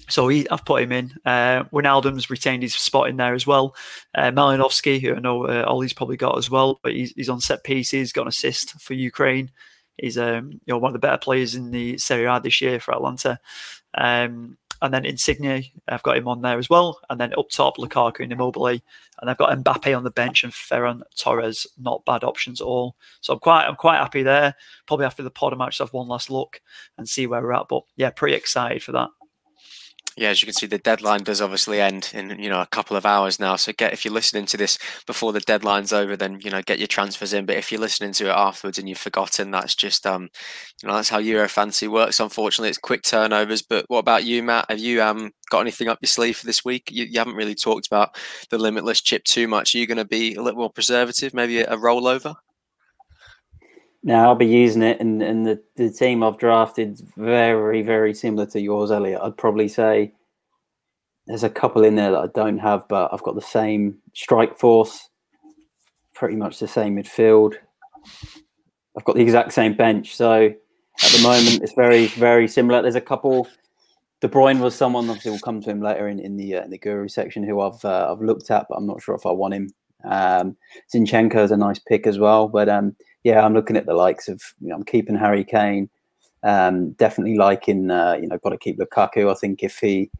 so 0.09 0.29
he, 0.29 0.49
I've 0.51 0.65
put 0.65 0.83
him 0.83 0.93
in. 0.93 1.13
Uh, 1.25 1.65
Wijnaldum's 1.73 2.31
retained 2.31 2.63
his 2.63 2.75
spot 2.75 3.09
in 3.09 3.17
there 3.17 3.35
as 3.35 3.47
well. 3.47 3.75
Uh, 4.15 4.31
Malinovsky, 4.31 5.01
who 5.01 5.15
I 5.15 5.19
know 5.19 5.47
uh, 5.47 5.65
Ollie's 5.67 5.93
probably 5.93 6.17
got 6.17 6.39
as 6.39 6.51
well, 6.51 6.81
but 6.83 6.93
he's, 6.93 7.13
he's 7.13 7.29
on 7.29 7.41
set 7.41 7.65
pieces, 7.65 8.13
got 8.13 8.23
an 8.23 8.29
assist 8.29 8.81
for 8.81 8.95
Ukraine. 8.95 9.51
He's 9.97 10.19
um, 10.19 10.53
you 10.53 10.61
know 10.69 10.79
one 10.79 10.91
of 10.91 10.93
the 10.95 11.07
better 11.07 11.19
players 11.19 11.55
in 11.55 11.71
the 11.71 11.97
Serie 11.99 12.27
A 12.27 12.41
this 12.41 12.61
year 12.61 12.79
for 12.81 12.93
Atalanta. 12.93 13.39
Um, 13.95 14.59
and 14.83 14.93
then 14.93 15.07
Insigne, 15.07 15.65
I've 15.89 16.03
got 16.03 16.19
him 16.19 16.29
on 16.29 16.43
there 16.43 16.59
as 16.59 16.69
well. 16.69 17.01
And 17.09 17.19
then 17.19 17.33
up 17.39 17.49
top, 17.49 17.79
Lukaku 17.79 18.21
and 18.21 18.33
Immobile. 18.33 18.67
And 18.67 19.31
I've 19.31 19.39
got 19.39 19.57
Mbappe 19.59 19.97
on 19.97 20.05
the 20.05 20.11
bench 20.11 20.45
and 20.45 20.53
Ferran 20.53 21.01
Torres, 21.17 21.67
not 21.79 22.05
bad 22.05 22.25
options 22.25 22.61
at 22.61 22.67
all. 22.67 22.95
So 23.23 23.33
I'm 23.33 23.39
quite 23.39 23.65
I'm 23.65 23.77
quite 23.77 23.97
happy 23.97 24.23
there. 24.23 24.55
Probably 24.87 25.07
after 25.07 25.23
the 25.23 25.31
pod, 25.31 25.55
I 25.55 25.57
might 25.57 25.71
just 25.71 25.79
have 25.79 25.95
one 25.95 26.09
last 26.09 26.31
look 26.31 26.61
and 26.99 27.09
see 27.09 27.27
where 27.27 27.41
we're 27.41 27.55
at. 27.55 27.69
But 27.69 27.85
yeah, 27.97 28.11
pretty 28.11 28.37
excited 28.37 28.83
for 28.83 28.93
that 28.93 29.09
yeah, 30.17 30.31
as 30.31 30.41
you 30.41 30.47
can 30.47 30.55
see, 30.55 30.67
the 30.67 30.79
deadline 30.79 31.25
does 31.25 31.43
obviously 31.43 31.81
end 31.81 32.11
in 32.15 32.39
you 32.43 32.49
know 32.49 32.61
a 32.63 32.67
couple 32.67 32.97
of 32.97 33.05
hours 33.05 33.39
now. 33.39 33.57
So 33.57 33.73
get 33.77 33.93
if 33.93 34.05
you're 34.05 34.15
listening 34.15 34.47
to 34.47 34.57
this 34.57 34.79
before 35.07 35.33
the 35.33 35.41
deadline's 35.41 35.93
over, 35.93 36.17
then 36.17 36.41
you 36.43 36.51
know 36.51 36.63
get 36.63 36.79
your 36.79 36.87
transfers 36.89 37.35
in. 37.35 37.45
But 37.47 37.57
if 37.57 37.71
you're 37.71 37.81
listening 37.81 38.13
to 38.15 38.27
it 38.27 38.31
afterwards 38.31 38.79
and 38.79 38.89
you've 38.89 38.99
forgotten, 38.99 39.51
that's 39.51 39.75
just 39.75 40.07
um 40.07 40.29
you 40.83 40.89
know 40.89 40.95
that's 40.95 41.11
how 41.11 41.19
Euro 41.19 41.49
fantasy 41.49 41.87
works. 41.89 42.19
Unfortunately, 42.21 42.71
it's 42.71 42.79
quick 42.79 43.03
turnovers. 43.03 43.63
But 43.63 43.85
what 43.89 43.99
about 43.99 44.25
you, 44.25 44.43
Matt? 44.43 44.67
Have 44.71 44.79
you 44.81 45.03
um 45.03 45.33
got 45.51 45.61
anything 45.61 45.89
up 45.89 45.99
your 46.01 46.09
sleeve 46.09 46.39
for 46.39 46.47
this 46.47 46.65
week? 46.65 46.91
You, 46.91 47.05
you 47.05 47.19
haven't 47.19 47.37
really 47.37 47.55
talked 47.55 47.87
about 47.87 48.17
the 48.51 48.59
limitless 48.59 49.03
chip 49.03 49.25
too 49.25 49.47
much. 49.49 49.75
Are 49.75 49.79
you 49.79 49.87
going 49.87 49.99
to 49.99 50.05
be 50.07 50.35
a 50.35 50.43
little 50.43 50.61
more 50.61 50.71
preservative? 50.73 51.35
Maybe 51.35 51.61
a 51.61 51.77
rollover? 51.77 52.37
Now 54.07 54.29
I'll 54.29 54.37
be 54.37 54.47
using 54.47 54.83
it, 54.83 55.01
and, 55.01 55.21
and 55.21 55.45
the, 55.45 55.61
the 55.75 55.91
team 55.91 56.23
I've 56.23 56.39
drafted 56.39 57.01
very 57.17 57.83
very 57.83 58.15
similar 58.15 58.47
to 58.47 58.61
yours, 58.61 58.93
Elliot. 58.93 59.21
I'd 59.21 59.37
probably 59.37 59.67
say 59.67 60.13
there's 61.27 61.43
a 61.43 61.51
couple 61.51 61.83
in 61.83 61.97
there 61.97 62.13
that 62.13 62.21
I 62.21 62.29
don't 62.29 62.59
have, 62.59 62.87
but 62.87 63.13
I've 63.13 63.25
got 63.25 63.35
the 63.35 63.41
same 63.41 63.99
strike 64.15 64.57
force, 64.57 65.11
pretty 66.15 66.37
much 66.37 66.61
the 66.61 66.69
same 66.69 66.95
midfield. 66.95 67.57
I've 68.97 69.05
got 69.05 69.17
the 69.17 69.23
exact 69.23 69.53
same 69.53 69.75
bench, 69.75 70.15
so 70.15 70.45
at 70.45 71.11
the 71.11 71.23
moment 71.25 71.65
it's 71.65 71.75
very 71.75 72.07
very 72.07 72.47
similar. 72.47 72.83
There's 72.83 72.95
a 72.95 73.01
couple. 73.01 73.49
De 74.21 74.29
Bruyne 74.29 74.61
was 74.61 74.77
someone 74.77 75.11
obviously 75.11 75.33
we'll 75.33 75.41
come 75.41 75.61
to 75.61 75.69
him 75.69 75.83
later 75.83 76.07
in, 76.07 76.21
in 76.21 76.37
the 76.37 76.55
uh, 76.55 76.63
in 76.63 76.71
the 76.71 76.79
guru 76.79 77.09
section 77.09 77.43
who 77.43 77.61
I've 77.61 77.85
uh, 77.85 78.13
I've 78.13 78.23
looked 78.23 78.53
at, 78.53 78.67
but 78.69 78.77
I'm 78.77 78.87
not 78.87 79.03
sure 79.03 79.17
if 79.17 79.27
I 79.27 79.33
want 79.33 79.55
him. 79.55 79.69
Um, 80.05 80.57
Zinchenko 80.95 81.43
is 81.43 81.51
a 81.51 81.57
nice 81.57 81.81
pick 81.81 82.07
as 82.07 82.21
well, 82.21 82.47
but 82.47 82.69
um, 82.69 82.95
yeah, 83.27 83.45
I'm 83.45 83.55
looking 83.55 83.77
at 83.77 83.87
the 83.87 83.95
likes 83.95 84.29
of, 84.29 84.41
you 84.61 84.69
know, 84.69 84.77
I'm 84.77 84.85
keeping 84.85 85.17
Harry 85.17 85.43
Kane. 85.43 85.91
Um, 86.45 86.93
definitely 86.93 87.37
liking, 87.37 87.91
uh, 87.91 88.17
you 88.21 88.29
know, 88.29 88.39
got 88.39 88.51
to 88.51 88.57
keep 88.57 88.79
Lukaku. 88.79 89.29
I 89.29 89.35
think 89.35 89.65
if 89.65 89.79
he, 89.79 90.13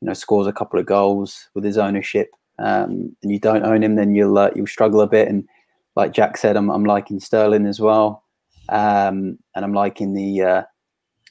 you 0.00 0.06
know, 0.06 0.14
scores 0.14 0.46
a 0.46 0.54
couple 0.54 0.80
of 0.80 0.86
goals 0.86 1.50
with 1.52 1.64
his 1.64 1.76
ownership, 1.76 2.30
um, 2.58 3.14
and 3.22 3.30
you 3.30 3.38
don't 3.38 3.66
own 3.66 3.82
him, 3.82 3.96
then 3.96 4.14
you'll 4.14 4.38
uh, 4.38 4.48
you'll 4.56 4.66
struggle 4.66 5.02
a 5.02 5.06
bit. 5.06 5.28
And 5.28 5.46
like 5.96 6.14
Jack 6.14 6.38
said, 6.38 6.56
I'm, 6.56 6.70
I'm 6.70 6.84
liking 6.84 7.20
Sterling 7.20 7.66
as 7.66 7.78
well, 7.78 8.24
um, 8.70 9.38
and 9.54 9.62
I'm 9.62 9.74
liking 9.74 10.14
the, 10.14 10.42
uh, 10.42 10.62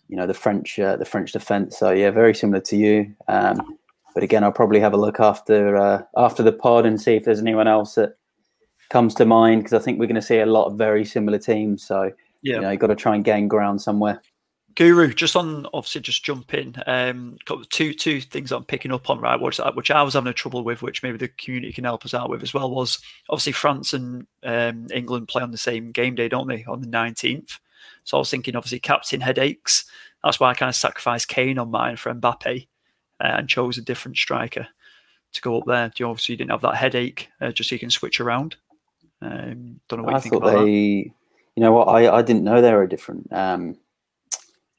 you 0.08 0.18
know, 0.18 0.28
the 0.28 0.36
French 0.36 0.78
uh, 0.78 0.96
the 0.96 1.06
French 1.06 1.32
defence. 1.32 1.80
So 1.80 1.90
yeah, 1.90 2.12
very 2.12 2.36
similar 2.36 2.62
to 2.62 2.78
you. 2.78 3.16
Um, 3.28 3.80
but 4.14 4.22
again, 4.22 4.44
I'll 4.44 4.52
probably 4.52 4.80
have 4.80 4.94
a 4.94 4.98
look 4.98 5.20
after 5.20 5.76
uh, 5.76 6.04
after 6.16 6.44
the 6.44 6.54
pod 6.54 6.86
and 6.86 7.02
see 7.02 7.16
if 7.16 7.26
there's 7.26 7.42
anyone 7.42 7.68
else 7.68 7.96
that 7.96 8.12
comes 8.90 9.14
to 9.16 9.26
mind 9.26 9.64
because 9.64 9.80
I 9.80 9.84
think 9.84 10.00
we're 10.00 10.08
going 10.08 10.16
to 10.16 10.22
see 10.22 10.40
a 10.40 10.46
lot 10.46 10.66
of 10.66 10.78
very 10.78 11.06
similar 11.06 11.38
teams. 11.38 11.84
So 11.84 12.12
yeah, 12.42 12.56
you 12.56 12.62
know, 12.62 12.70
you've 12.72 12.82
got 12.82 12.88
to 12.88 12.96
try 12.96 13.16
and 13.16 13.24
gain 13.24 13.48
ground 13.48 13.82
somewhere. 13.82 14.22
Guru, 14.76 15.14
just 15.14 15.38
on 15.38 15.66
obviously 15.74 16.02
just 16.02 16.26
jump 16.26 16.54
in. 16.54 16.76
Um, 16.86 17.38
two 17.70 17.94
two 17.94 18.20
things 18.20 18.52
I'm 18.52 18.66
picking 18.66 18.92
up 18.92 19.10
on 19.10 19.22
right, 19.22 19.40
which 19.40 19.60
which 19.74 19.90
I 19.90 20.04
was 20.04 20.16
having 20.16 20.30
a 20.30 20.34
trouble 20.34 20.64
with, 20.64 20.82
which 20.82 21.02
maybe 21.02 21.18
the 21.18 21.30
community 21.30 21.72
can 21.72 21.86
help 21.86 22.04
us 22.06 22.14
out 22.14 22.30
with 22.30 22.44
as 22.44 22.54
well. 22.54 22.70
Was 22.70 23.00
obviously 23.30 23.54
France 23.54 23.94
and 23.94 24.28
um, 24.44 24.88
England 24.94 25.30
play 25.30 25.42
on 25.42 25.52
the 25.52 25.58
same 25.58 25.92
game 25.92 26.16
day, 26.16 26.28
don't 26.28 26.48
they, 26.48 26.66
on 26.66 26.82
the 26.82 26.88
19th? 26.88 27.60
So 28.04 28.18
I 28.18 28.20
was 28.20 28.30
thinking, 28.30 28.56
obviously, 28.56 28.80
captain 28.80 29.22
headaches. 29.22 29.86
That's 30.24 30.40
why 30.40 30.50
I 30.50 30.56
kind 30.56 30.70
of 30.70 30.76
sacrificed 30.76 31.30
Kane 31.30 31.58
on 31.58 31.72
mine 31.72 31.96
for 31.96 32.14
Mbappe 32.14 32.68
uh, 33.20 33.24
and 33.24 33.48
chose 33.48 33.78
a 33.78 33.82
different 33.82 34.18
striker 34.18 34.68
to 35.34 35.42
go 35.42 35.60
up 35.60 35.66
there. 35.68 35.92
You 35.96 36.10
obviously 36.10 36.36
didn't 36.36 36.52
have 36.52 36.62
that 36.62 36.76
headache, 36.76 37.30
uh, 37.40 37.52
just 37.52 37.70
so 37.70 37.76
you 37.76 37.80
can 37.80 37.90
switch 37.90 38.20
around. 38.20 38.58
Um, 39.22 39.80
don't 39.88 40.00
know 40.00 40.06
what 40.06 40.14
I 40.14 40.18
you 40.18 40.22
think 40.22 40.36
about 40.36 40.66
they, 40.66 40.66
that. 40.66 41.12
You 41.56 41.62
know 41.64 41.72
what? 41.72 41.88
I, 41.88 42.18
I 42.18 42.22
didn't 42.22 42.44
know 42.44 42.62
they 42.62 42.74
were 42.74 42.84
a 42.84 42.90
different 42.90 43.32
um, 43.32 43.78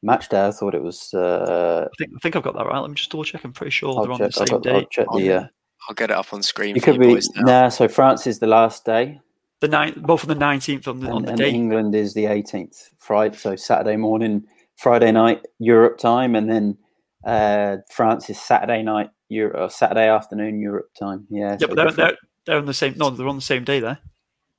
match 0.03 0.29
day. 0.29 0.47
I 0.47 0.51
thought 0.51 0.75
it 0.75 0.83
was. 0.83 1.13
Uh, 1.15 1.89
I 1.91 1.95
think 1.99 2.13
I 2.15 2.19
think 2.21 2.37
I've 2.37 2.43
got 2.43 2.55
that 2.55 2.67
right. 2.67 2.79
Let 2.79 2.91
me 2.91 2.97
just 2.97 3.11
double 3.11 3.25
check. 3.25 3.45
I'm 3.45 3.53
pretty 3.53 3.71
sure 3.71 3.91
I'll 3.91 4.05
they're 4.05 4.17
check, 4.17 4.21
on 4.21 4.27
the 4.27 4.33
same 4.33 4.47
got, 4.47 4.63
day. 4.63 4.75
I'll 4.75 4.85
check 4.87 5.07
the. 5.15 5.33
Uh, 5.33 5.47
I'll 5.89 5.95
get 5.95 6.11
it 6.11 6.17
up 6.17 6.33
on 6.33 6.43
screen. 6.43 6.77
It 6.77 6.83
could 6.83 7.01
be. 7.01 7.21
Nah, 7.37 7.69
so 7.69 7.89
France 7.89 8.27
is 8.27 8.39
the 8.39 8.47
last 8.47 8.85
day. 8.85 9.21
The 9.61 9.69
ninth, 9.69 10.03
both 10.03 10.23
on 10.23 10.29
the 10.29 10.35
nineteenth 10.35 10.87
on 10.87 11.01
the 11.01 11.07
and, 11.07 11.15
on 11.15 11.23
the 11.23 11.29
and 11.31 11.39
day. 11.39 11.51
England 11.51 11.95
is 11.95 12.13
the 12.13 12.27
eighteenth. 12.27 12.91
Friday, 12.99 13.37
so 13.37 13.57
Saturday 13.57 13.97
morning, 13.97 14.45
Friday 14.77 15.13
night 15.13 15.47
Europe 15.59 15.97
time, 15.97 16.35
and 16.35 16.51
then 16.51 16.77
uh, 17.25 17.79
France 17.91 18.29
is 18.29 18.39
Saturday 18.39 18.83
night 18.83 19.09
Europe, 19.29 19.73
Saturday 19.73 20.09
afternoon 20.09 20.61
Europe 20.61 20.91
time. 20.99 21.27
Yeah. 21.31 21.53
Yeah, 21.53 21.57
so 21.59 21.69
but 21.69 21.77
they're, 21.77 21.93
they're, 21.93 22.17
they're 22.45 22.59
on 22.59 22.67
the 22.67 22.75
same. 22.75 22.95
No, 22.99 23.09
they're 23.09 23.29
on 23.29 23.37
the 23.37 23.43
same 23.43 23.65
day 23.65 23.81
there. 23.81 23.99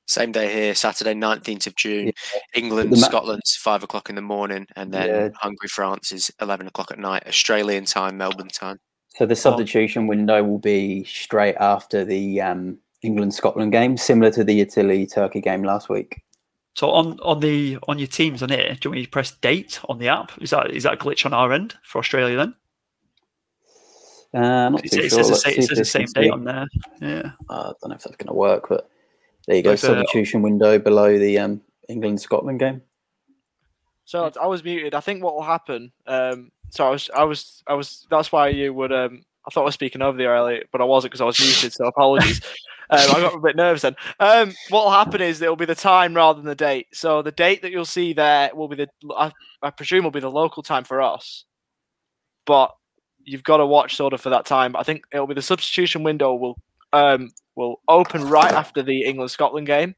Same 0.08 0.32
day 0.32 0.50
here, 0.52 0.74
Saturday, 0.74 1.12
19th 1.12 1.66
of 1.66 1.76
June. 1.76 2.06
Yeah. 2.06 2.40
England, 2.54 2.90
ma- 2.90 2.96
Scotland's 2.96 3.56
five 3.56 3.82
o'clock 3.82 4.08
in 4.08 4.16
the 4.16 4.22
morning, 4.22 4.66
and 4.74 4.92
then 4.92 5.08
yeah. 5.08 5.28
Hungary, 5.36 5.68
France 5.68 6.12
is 6.12 6.30
11 6.40 6.66
o'clock 6.66 6.90
at 6.90 6.98
night, 6.98 7.26
Australian 7.26 7.84
time, 7.84 8.16
Melbourne 8.16 8.48
time. 8.48 8.78
So 9.16 9.26
the 9.26 9.36
substitution 9.36 10.06
window 10.06 10.42
will 10.42 10.60
be 10.60 11.04
straight 11.04 11.56
after 11.56 12.04
the 12.04 12.40
um, 12.40 12.78
England 13.02 13.34
Scotland 13.34 13.72
game, 13.72 13.96
similar 13.96 14.30
to 14.32 14.44
the 14.44 14.60
Italy 14.60 15.06
Turkey 15.06 15.40
game 15.42 15.62
last 15.62 15.88
week. 15.88 16.22
So 16.74 16.90
on 16.90 17.18
on 17.20 17.40
the 17.40 17.76
on 17.88 17.98
your 17.98 18.06
teams 18.06 18.42
on 18.42 18.50
here, 18.50 18.68
do 18.68 18.78
you 18.84 18.90
want 18.90 18.98
me 19.00 19.04
to 19.04 19.10
press 19.10 19.32
date 19.32 19.80
on 19.88 19.98
the 19.98 20.08
app? 20.08 20.30
Is 20.40 20.50
that 20.50 20.70
is 20.70 20.84
that 20.84 20.94
a 20.94 20.96
glitch 20.96 21.26
on 21.26 21.34
our 21.34 21.52
end 21.52 21.74
for 21.82 21.98
Australia 21.98 22.36
then? 22.36 22.54
Uh, 24.32 24.68
not 24.68 24.84
It's, 24.84 24.94
too 24.94 25.00
it 25.00 25.10
sure. 25.10 25.24
says 25.24 25.28
the 25.30 25.36
same, 25.36 25.58
it 25.58 25.64
says 25.64 25.78
the 25.78 25.84
same 25.84 26.06
date 26.14 26.30
on 26.30 26.44
there. 26.44 26.66
Yeah. 27.00 27.32
Uh, 27.50 27.54
I 27.54 27.72
don't 27.82 27.88
know 27.88 27.96
if 27.96 28.02
that's 28.04 28.16
going 28.16 28.28
to 28.28 28.34
work, 28.34 28.68
but 28.68 28.88
there 29.48 29.56
you 29.56 29.62
go. 29.62 29.70
Like, 29.70 29.82
uh, 29.82 29.86
Substitution 29.86 30.42
window 30.42 30.78
below 30.78 31.18
the 31.18 31.38
um, 31.38 31.62
England 31.88 32.20
Scotland 32.20 32.60
game. 32.60 32.82
So 34.04 34.30
I 34.40 34.46
was 34.46 34.62
muted. 34.62 34.94
I 34.94 35.00
think 35.00 35.22
what 35.22 35.34
will 35.34 35.42
happen. 35.42 35.90
Um, 36.06 36.52
so 36.70 36.86
I 36.86 36.90
was, 36.90 37.10
I 37.16 37.24
was, 37.24 37.62
I 37.66 37.74
was. 37.74 38.06
That's 38.10 38.30
why 38.30 38.48
you 38.48 38.74
would. 38.74 38.92
Um, 38.92 39.24
I 39.46 39.50
thought 39.50 39.62
I 39.62 39.64
was 39.64 39.74
speaking 39.74 40.02
over 40.02 40.18
the 40.18 40.26
earlier, 40.26 40.64
but 40.70 40.82
I 40.82 40.84
wasn't 40.84 41.12
because 41.12 41.22
I 41.22 41.24
was 41.24 41.40
muted. 41.40 41.72
So 41.72 41.86
apologies. 41.86 42.42
um, 42.90 42.98
I 43.00 43.20
got 43.20 43.34
a 43.34 43.40
bit 43.40 43.56
nervous 43.56 43.82
then. 43.82 43.96
Um, 44.20 44.54
what 44.68 44.84
will 44.84 44.92
happen 44.92 45.22
is 45.22 45.40
it'll 45.40 45.56
be 45.56 45.64
the 45.64 45.74
time 45.74 46.14
rather 46.14 46.38
than 46.38 46.46
the 46.46 46.54
date. 46.54 46.88
So 46.92 47.22
the 47.22 47.32
date 47.32 47.62
that 47.62 47.70
you'll 47.70 47.86
see 47.86 48.12
there 48.12 48.54
will 48.54 48.68
be 48.68 48.76
the. 48.76 48.88
I, 49.16 49.32
I 49.62 49.70
presume 49.70 50.04
will 50.04 50.10
be 50.10 50.20
the 50.20 50.30
local 50.30 50.62
time 50.62 50.84
for 50.84 51.00
us, 51.00 51.44
but 52.44 52.74
you've 53.24 53.44
got 53.44 53.58
to 53.58 53.66
watch 53.66 53.96
sort 53.96 54.12
of 54.12 54.20
for 54.20 54.28
that 54.28 54.44
time. 54.44 54.72
But 54.72 54.80
I 54.80 54.82
think 54.82 55.04
it'll 55.10 55.26
be 55.26 55.34
the 55.34 55.40
substitution 55.40 56.02
window 56.02 56.34
will 56.34 56.58
um 56.92 57.30
we'll 57.56 57.80
open 57.88 58.28
right 58.28 58.52
after 58.52 58.82
the 58.82 59.02
England 59.02 59.30
Scotland 59.30 59.66
game 59.66 59.94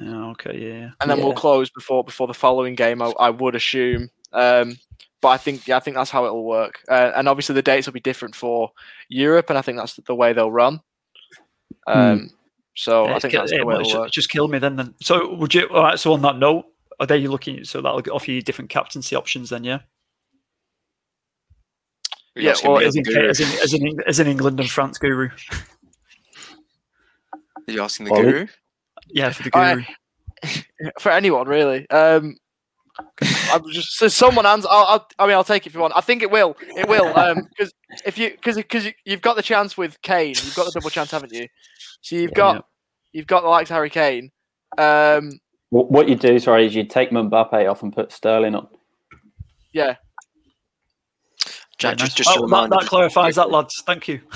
Yeah. 0.00 0.26
Okay. 0.30 0.56
Yeah. 0.58 0.68
yeah. 0.78 0.90
and 1.00 1.10
then 1.10 1.18
we'll 1.18 1.32
close 1.34 1.68
before 1.70 2.04
before 2.04 2.26
the 2.26 2.34
following 2.34 2.74
game. 2.74 3.02
I, 3.02 3.12
I 3.18 3.30
would 3.30 3.54
assume, 3.54 4.08
um, 4.32 4.76
but 5.20 5.28
I 5.28 5.36
think 5.36 5.66
yeah, 5.68 5.76
I 5.76 5.80
think 5.80 5.96
that's 5.96 6.10
how 6.10 6.24
it'll 6.24 6.44
work. 6.44 6.80
Uh, 6.88 7.12
and 7.16 7.28
obviously 7.28 7.54
the 7.54 7.62
dates 7.62 7.86
will 7.86 7.92
be 7.92 8.00
different 8.00 8.34
for 8.34 8.70
Europe, 9.08 9.50
and 9.50 9.58
I 9.58 9.62
think 9.62 9.76
that's 9.78 9.96
the 9.96 10.14
way 10.14 10.32
they'll 10.32 10.50
run. 10.52 10.80
Um, 11.86 12.30
So 12.76 13.04
Yeah, 13.06 13.16
I 13.16 13.18
think 13.18 13.32
kill- 13.32 13.40
that's 13.42 13.52
yeah, 13.52 13.58
the 13.58 13.66
way 13.66 13.74
it'll 13.80 14.00
work. 14.00 14.10
just 14.12 14.30
killed 14.30 14.50
me 14.50 14.58
then. 14.58 14.76
Then 14.76 14.94
so 15.02 15.34
would 15.34 15.52
you? 15.54 15.66
All 15.68 15.82
right. 15.82 15.98
So 15.98 16.12
on 16.14 16.22
that 16.22 16.38
note, 16.38 16.64
are 17.00 17.06
they 17.06 17.26
looking? 17.26 17.64
So 17.64 17.82
that'll 17.82 18.02
offer 18.12 18.30
you 18.30 18.40
different 18.42 18.70
captaincy 18.70 19.14
options 19.16 19.50
then. 19.50 19.64
Yeah. 19.64 19.80
Yeah, 22.36 22.52
asking 22.52 22.70
well, 22.70 22.80
As 22.86 22.94
in, 22.96 23.04
as 23.08 23.40
in, 23.40 23.46
as 23.58 23.72
in, 23.74 24.00
as 24.06 24.20
in 24.20 24.26
England 24.28 24.60
and 24.60 24.70
France 24.70 24.98
guru. 24.98 25.28
Are 27.70 27.72
you 27.72 27.82
asking 27.82 28.06
the 28.06 28.12
Ollie? 28.12 28.24
guru? 28.32 28.46
Yeah, 29.08 29.30
for 29.30 29.42
the 29.44 29.50
All 29.52 29.74
guru. 29.74 29.84
for 31.00 31.12
anyone 31.12 31.46
really. 31.46 31.88
Um, 31.90 32.36
I'm 33.52 33.70
just 33.70 33.96
so 33.96 34.08
someone 34.08 34.44
answer. 34.44 34.66
I'll, 34.68 34.86
I'll, 34.86 35.08
I 35.20 35.26
mean, 35.26 35.36
I'll 35.36 35.44
take 35.44 35.66
it 35.66 35.68
if 35.70 35.74
you 35.74 35.80
want. 35.80 35.92
I 35.96 36.00
think 36.00 36.22
it 36.22 36.30
will. 36.30 36.56
It 36.76 36.88
will. 36.88 37.16
Um, 37.16 37.46
because 37.48 37.72
if 38.04 38.18
you 38.18 38.30
because 38.30 38.56
because 38.56 38.88
you've 39.04 39.20
got 39.22 39.36
the 39.36 39.42
chance 39.42 39.76
with 39.76 40.02
Kane, 40.02 40.34
you've 40.34 40.56
got 40.56 40.66
the 40.66 40.72
double 40.72 40.90
chance, 40.90 41.12
haven't 41.12 41.32
you? 41.32 41.46
So 42.00 42.16
you've 42.16 42.32
Yeah. 42.32 42.36
got 42.36 42.66
you've 43.12 43.26
got 43.28 43.42
the 43.42 43.48
likes 43.48 43.70
of 43.70 43.74
Harry 43.74 43.90
Kane. 43.90 44.32
Um, 44.76 45.38
What, 45.70 45.90
what 45.90 46.08
you 46.08 46.16
do, 46.16 46.38
sorry, 46.40 46.66
is 46.66 46.74
you 46.74 46.84
take 46.84 47.10
Mbappe 47.10 47.70
off 47.70 47.82
and 47.84 47.92
put 47.92 48.10
Sterling 48.10 48.56
on. 48.56 48.66
yeah. 49.72 49.96
Jack, 51.78 51.92
Yeah, 51.92 52.04
just, 52.04 52.16
just 52.16 52.30
Oh, 52.32 52.46
that, 52.48 52.70
that 52.70 52.86
clarifies 52.86 53.36
that, 53.36 53.50
lads. 53.50 53.82
Thank 53.86 54.08
you. 54.08 54.20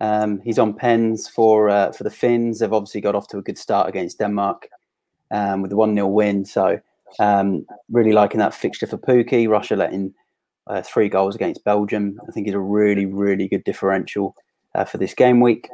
Um, 0.00 0.40
he's 0.40 0.58
on 0.58 0.74
pens 0.74 1.28
for 1.28 1.68
uh, 1.68 1.92
for 1.92 2.04
the 2.04 2.10
Finns. 2.10 2.58
They've 2.58 2.72
obviously 2.72 3.00
got 3.00 3.14
off 3.14 3.28
to 3.28 3.38
a 3.38 3.42
good 3.42 3.58
start 3.58 3.88
against 3.88 4.18
Denmark 4.18 4.68
um, 5.30 5.62
with 5.62 5.70
the 5.70 5.76
one 5.76 5.94
0 5.94 6.06
win. 6.08 6.44
So 6.44 6.80
um, 7.18 7.66
really 7.90 8.12
liking 8.12 8.38
that 8.40 8.54
fixture 8.54 8.86
for 8.86 8.98
Pukki. 8.98 9.48
Russia 9.48 9.76
letting 9.76 10.14
uh, 10.66 10.82
three 10.82 11.08
goals 11.08 11.34
against 11.34 11.64
Belgium. 11.64 12.18
I 12.28 12.32
think 12.32 12.48
is 12.48 12.54
a 12.54 12.58
really 12.58 13.06
really 13.06 13.48
good 13.48 13.64
differential 13.64 14.34
uh, 14.74 14.84
for 14.84 14.98
this 14.98 15.14
game 15.14 15.40
week. 15.40 15.68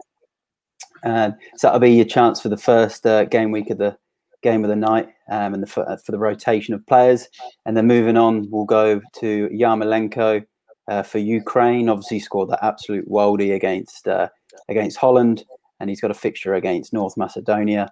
Um, 1.05 1.35
so 1.57 1.67
that'll 1.67 1.81
be 1.81 1.91
your 1.91 2.05
chance 2.05 2.41
for 2.41 2.49
the 2.49 2.57
first 2.57 3.05
uh, 3.07 3.25
game 3.25 3.51
week 3.51 3.71
of 3.71 3.79
the 3.79 3.97
game 4.43 4.65
of 4.65 4.71
the 4.71 4.77
night 4.77 5.09
um, 5.31 5.55
and 5.55 5.63
the, 5.63 5.67
for, 5.67 5.85
for 6.05 6.13
the 6.13 6.19
rotation 6.19 6.75
of 6.75 6.87
players. 6.87 7.29
And 7.67 7.77
then 7.77 7.87
moving 7.87 8.17
on, 8.17 8.49
we'll 8.51 8.65
go 8.65 9.01
to 9.21 9.49
Yarmolenko 9.49 10.45
uh, 10.89 11.03
for 11.03 11.19
Ukraine. 11.19 11.89
Obviously, 11.89 12.21
scored 12.21 12.51
that 12.51 12.65
absolute 12.65 13.09
worldie 13.09 13.55
against 13.55 14.07
uh, 14.09 14.29
against 14.69 14.97
Holland, 14.97 15.45
and 15.81 15.89
he's 15.89 16.01
got 16.01 16.11
a 16.11 16.15
fixture 16.15 16.55
against 16.55 16.93
North 16.93 17.17
Macedonia. 17.17 17.91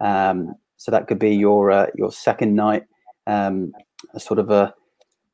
Um, 0.00 0.54
so 0.76 0.90
that 0.90 1.06
could 1.06 1.18
be 1.18 1.34
your 1.34 1.70
uh, 1.70 1.86
your 1.94 2.10
second 2.10 2.54
night, 2.54 2.84
um, 3.26 3.72
a 4.14 4.20
sort 4.20 4.38
of 4.38 4.50
a 4.50 4.74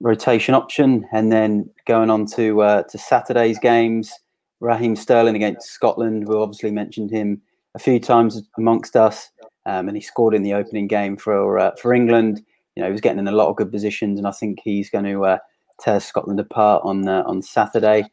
rotation 0.00 0.54
option. 0.54 1.06
And 1.12 1.32
then 1.32 1.70
going 1.86 2.10
on 2.10 2.26
to 2.34 2.62
uh, 2.62 2.82
to 2.84 2.98
Saturday's 2.98 3.58
games. 3.58 4.12
Raheem 4.60 4.96
Sterling 4.96 5.36
against 5.36 5.70
Scotland. 5.70 6.26
We 6.26 6.34
obviously 6.34 6.70
mentioned 6.70 7.10
him 7.10 7.42
a 7.74 7.78
few 7.78 8.00
times 8.00 8.42
amongst 8.56 8.96
us, 8.96 9.30
um, 9.66 9.88
and 9.88 9.96
he 9.96 10.02
scored 10.02 10.34
in 10.34 10.42
the 10.42 10.54
opening 10.54 10.86
game 10.86 11.16
for 11.16 11.58
uh, 11.58 11.72
for 11.80 11.92
England. 11.92 12.42
You 12.74 12.82
know, 12.82 12.88
he 12.88 12.92
was 12.92 13.00
getting 13.00 13.18
in 13.18 13.28
a 13.28 13.32
lot 13.32 13.48
of 13.48 13.56
good 13.56 13.70
positions, 13.70 14.18
and 14.18 14.26
I 14.26 14.30
think 14.30 14.58
he's 14.64 14.90
going 14.90 15.04
to 15.04 15.24
uh, 15.24 15.38
tear 15.80 16.00
Scotland 16.00 16.40
apart 16.40 16.82
on 16.84 17.06
uh, 17.06 17.22
on 17.26 17.42
Saturday. 17.42 18.04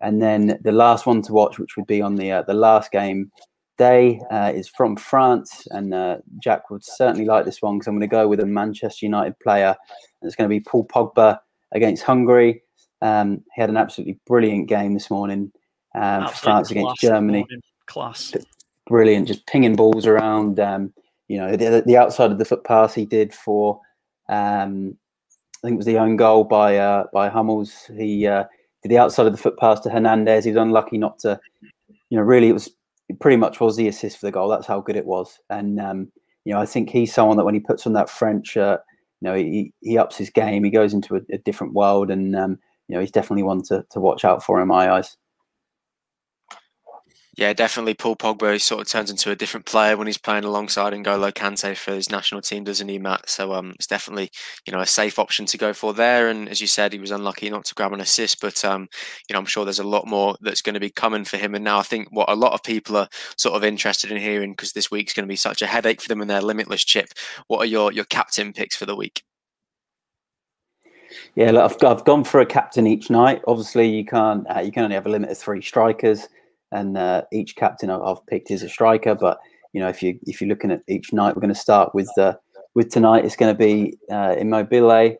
And 0.00 0.20
then 0.20 0.58
the 0.62 0.72
last 0.72 1.06
one 1.06 1.22
to 1.22 1.32
watch, 1.32 1.58
which 1.58 1.76
would 1.76 1.86
be 1.86 2.02
on 2.02 2.16
the 2.16 2.32
uh, 2.32 2.42
the 2.42 2.54
last 2.54 2.90
game 2.90 3.30
day, 3.76 4.20
uh, 4.30 4.52
is 4.54 4.68
from 4.68 4.96
France, 4.96 5.66
and 5.70 5.92
uh, 5.92 6.18
Jack 6.38 6.70
would 6.70 6.84
certainly 6.84 7.24
like 7.24 7.44
this 7.44 7.60
one 7.60 7.78
because 7.78 7.88
I'm 7.88 7.94
going 7.94 8.08
to 8.08 8.14
go 8.14 8.28
with 8.28 8.40
a 8.40 8.46
Manchester 8.46 9.06
United 9.06 9.38
player. 9.40 9.74
And 10.20 10.28
it's 10.28 10.36
going 10.36 10.48
to 10.48 10.54
be 10.54 10.60
Paul 10.60 10.86
Pogba 10.86 11.38
against 11.72 12.02
Hungary. 12.02 12.62
Um, 13.02 13.42
he 13.54 13.60
had 13.60 13.70
an 13.70 13.76
absolutely 13.76 14.18
brilliant 14.26 14.68
game 14.68 14.94
this 14.94 15.10
morning 15.10 15.52
um, 15.94 16.28
for 16.28 16.34
France 16.34 16.70
against 16.70 17.00
Germany. 17.00 17.46
Class. 17.86 18.34
Brilliant, 18.86 19.28
just 19.28 19.46
pinging 19.46 19.76
balls 19.76 20.06
around. 20.06 20.60
Um, 20.60 20.92
you 21.28 21.38
know, 21.38 21.56
the, 21.56 21.82
the 21.84 21.96
outside 21.96 22.30
of 22.30 22.38
the 22.38 22.44
foot 22.44 22.64
pass 22.64 22.94
he 22.94 23.06
did 23.06 23.32
for, 23.32 23.80
um, 24.28 24.96
I 25.62 25.68
think 25.68 25.74
it 25.74 25.78
was 25.78 25.86
the 25.86 25.98
own 25.98 26.16
goal 26.16 26.44
by 26.44 26.76
uh, 26.76 27.04
by 27.12 27.28
Hummels. 27.28 27.90
He 27.96 28.26
uh, 28.26 28.44
did 28.82 28.90
the 28.90 28.98
outside 28.98 29.26
of 29.26 29.32
the 29.32 29.38
foot 29.38 29.58
pass 29.58 29.80
to 29.80 29.90
Hernandez. 29.90 30.44
He 30.44 30.50
was 30.50 30.60
unlucky 30.60 30.98
not 30.98 31.18
to, 31.20 31.40
you 32.10 32.18
know, 32.18 32.22
really 32.22 32.48
it 32.48 32.52
was 32.52 32.70
it 33.08 33.20
pretty 33.20 33.36
much 33.36 33.60
was 33.60 33.76
the 33.76 33.88
assist 33.88 34.18
for 34.18 34.26
the 34.26 34.32
goal. 34.32 34.48
That's 34.48 34.66
how 34.66 34.80
good 34.80 34.96
it 34.96 35.06
was. 35.06 35.38
And 35.50 35.80
um, 35.80 36.12
you 36.44 36.52
know, 36.52 36.60
I 36.60 36.66
think 36.66 36.90
he's 36.90 37.12
someone 37.12 37.36
that 37.36 37.44
when 37.44 37.54
he 37.54 37.60
puts 37.60 37.86
on 37.86 37.92
that 37.94 38.10
French 38.10 38.48
shirt, 38.48 38.80
you 39.20 39.28
know, 39.28 39.34
he, 39.34 39.72
he 39.80 39.98
ups 39.98 40.16
his 40.16 40.30
game. 40.30 40.64
He 40.64 40.70
goes 40.70 40.92
into 40.92 41.16
a, 41.16 41.20
a 41.32 41.38
different 41.38 41.74
world, 41.74 42.10
and 42.10 42.36
um, 42.36 42.58
you 42.88 42.94
know, 42.94 43.00
he's 43.00 43.10
definitely 43.10 43.42
one 43.42 43.62
to, 43.64 43.84
to 43.90 44.00
watch 44.00 44.24
out 44.24 44.42
for 44.42 44.60
in 44.60 44.68
my 44.68 44.90
eyes. 44.90 45.16
Yeah, 47.36 47.52
definitely. 47.52 47.94
Paul 47.94 48.14
Pogba 48.14 48.60
sort 48.60 48.80
of 48.82 48.88
turns 48.88 49.10
into 49.10 49.32
a 49.32 49.36
different 49.36 49.66
player 49.66 49.96
when 49.96 50.06
he's 50.06 50.18
playing 50.18 50.44
alongside 50.44 50.92
N'Golo 50.92 51.32
Kante 51.32 51.76
for 51.76 51.92
his 51.92 52.08
national 52.08 52.42
team, 52.42 52.62
doesn't 52.62 52.88
he, 52.88 52.98
Matt? 52.98 53.28
So 53.28 53.54
um, 53.54 53.72
it's 53.74 53.88
definitely 53.88 54.30
you 54.66 54.72
know 54.72 54.78
a 54.78 54.86
safe 54.86 55.18
option 55.18 55.44
to 55.46 55.58
go 55.58 55.72
for 55.72 55.92
there. 55.92 56.28
And 56.28 56.48
as 56.48 56.60
you 56.60 56.68
said, 56.68 56.92
he 56.92 57.00
was 57.00 57.10
unlucky 57.10 57.50
not 57.50 57.64
to 57.64 57.74
grab 57.74 57.92
an 57.92 58.00
assist, 58.00 58.40
but 58.40 58.64
um, 58.64 58.88
you 59.28 59.32
know 59.32 59.40
I'm 59.40 59.46
sure 59.46 59.64
there's 59.64 59.80
a 59.80 59.84
lot 59.84 60.06
more 60.06 60.36
that's 60.42 60.62
going 60.62 60.74
to 60.74 60.80
be 60.80 60.90
coming 60.90 61.24
for 61.24 61.36
him. 61.36 61.56
And 61.56 61.64
now 61.64 61.80
I 61.80 61.82
think 61.82 62.06
what 62.12 62.30
a 62.30 62.36
lot 62.36 62.52
of 62.52 62.62
people 62.62 62.96
are 62.96 63.08
sort 63.36 63.56
of 63.56 63.64
interested 63.64 64.12
in 64.12 64.18
hearing 64.18 64.52
because 64.52 64.72
this 64.72 64.92
week's 64.92 65.12
going 65.12 65.26
to 65.26 65.32
be 65.32 65.36
such 65.36 65.60
a 65.60 65.66
headache 65.66 66.00
for 66.00 66.08
them 66.08 66.22
in 66.22 66.28
their 66.28 66.42
limitless 66.42 66.84
chip. 66.84 67.08
What 67.48 67.58
are 67.58 67.66
your 67.66 67.90
your 67.90 68.04
captain 68.04 68.52
picks 68.52 68.76
for 68.76 68.86
the 68.86 68.94
week? 68.94 69.24
Yeah, 71.34 71.50
look, 71.50 71.82
I've, 71.82 71.84
I've 71.84 72.04
gone 72.04 72.22
for 72.22 72.40
a 72.40 72.46
captain 72.46 72.86
each 72.86 73.10
night. 73.10 73.42
Obviously, 73.48 73.88
you 73.88 74.04
can't 74.04 74.46
uh, 74.54 74.60
you 74.60 74.70
can 74.70 74.84
only 74.84 74.94
have 74.94 75.06
a 75.06 75.10
limit 75.10 75.30
of 75.30 75.38
three 75.38 75.62
strikers 75.62 76.28
and 76.74 76.98
uh, 76.98 77.22
each 77.32 77.56
captain 77.56 77.88
I've 77.88 78.26
picked 78.26 78.50
is 78.50 78.62
a 78.62 78.68
striker. 78.68 79.14
But 79.14 79.38
you 79.72 79.80
know, 79.80 79.88
if 79.88 80.02
you 80.02 80.18
if 80.26 80.40
you're 80.40 80.48
looking 80.48 80.72
at 80.72 80.82
each 80.88 81.12
night, 81.12 81.34
we're 81.34 81.40
going 81.40 81.54
to 81.54 81.58
start 81.58 81.94
with 81.94 82.10
uh, 82.18 82.34
with 82.74 82.90
tonight. 82.90 83.24
It's 83.24 83.36
going 83.36 83.54
to 83.54 83.58
be 83.58 83.96
uh, 84.10 84.34
Immobile 84.38 85.16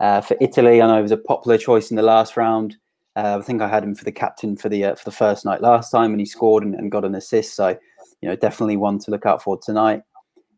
uh, 0.00 0.20
for 0.22 0.36
Italy. 0.40 0.82
I 0.82 0.86
know 0.86 0.98
it 0.98 1.02
was 1.02 1.12
a 1.12 1.16
popular 1.16 1.58
choice 1.58 1.90
in 1.90 1.96
the 1.96 2.02
last 2.02 2.36
round. 2.36 2.76
Uh, 3.16 3.38
I 3.38 3.42
think 3.42 3.62
I 3.62 3.68
had 3.68 3.84
him 3.84 3.94
for 3.94 4.04
the 4.04 4.12
captain 4.12 4.56
for 4.56 4.68
the 4.68 4.84
uh, 4.86 4.94
for 4.96 5.04
the 5.04 5.16
first 5.16 5.44
night 5.44 5.60
last 5.60 5.90
time, 5.90 6.10
and 6.10 6.20
he 6.20 6.26
scored 6.26 6.64
and, 6.64 6.74
and, 6.74 6.90
got 6.90 7.04
an 7.04 7.14
assist. 7.14 7.54
So 7.54 7.78
you 8.20 8.28
know, 8.28 8.34
definitely 8.34 8.78
one 8.78 8.98
to 9.00 9.10
look 9.10 9.26
out 9.26 9.42
for 9.42 9.58
tonight. 9.58 10.02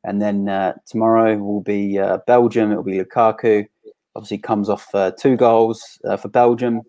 And 0.04 0.22
then 0.22 0.48
uh, 0.48 0.74
tomorrow 0.86 1.36
will 1.36 1.62
be 1.62 2.00
Belgium. 2.28 2.70
It 2.70 2.76
will 2.76 2.84
be 2.84 3.00
Lukaku. 3.00 3.66
Obviously, 4.14 4.38
comes 4.38 4.68
off 4.68 4.88
two 5.20 5.36
goals 5.36 5.98
for 6.20 6.28
Belgium. 6.28 6.82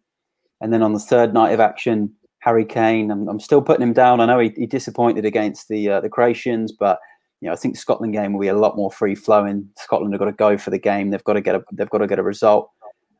And 0.61 0.71
then 0.71 0.83
on 0.83 0.93
the 0.93 0.99
third 0.99 1.33
night 1.33 1.51
of 1.51 1.59
action, 1.59 2.13
Harry 2.39 2.65
Kane. 2.65 3.11
I'm, 3.11 3.27
I'm 3.27 3.39
still 3.39 3.61
putting 3.61 3.83
him 3.83 3.93
down. 3.93 4.19
I 4.19 4.25
know 4.25 4.39
he, 4.39 4.53
he 4.55 4.65
disappointed 4.65 5.25
against 5.25 5.67
the 5.67 5.89
uh, 5.89 6.01
the 6.01 6.09
Croatians, 6.09 6.71
but 6.71 6.99
you 7.41 7.47
know 7.47 7.53
I 7.53 7.57
think 7.57 7.77
Scotland 7.77 8.13
game 8.13 8.33
will 8.33 8.41
be 8.41 8.47
a 8.47 8.57
lot 8.57 8.75
more 8.75 8.91
free 8.91 9.15
flowing. 9.15 9.69
Scotland 9.77 10.13
have 10.13 10.19
got 10.19 10.25
to 10.25 10.31
go 10.33 10.57
for 10.57 10.69
the 10.69 10.79
game. 10.79 11.09
They've 11.09 11.23
got 11.23 11.33
to 11.33 11.41
get 11.41 11.55
a 11.55 11.63
they've 11.73 11.89
got 11.89 11.99
to 11.99 12.07
get 12.07 12.19
a 12.19 12.23
result. 12.23 12.69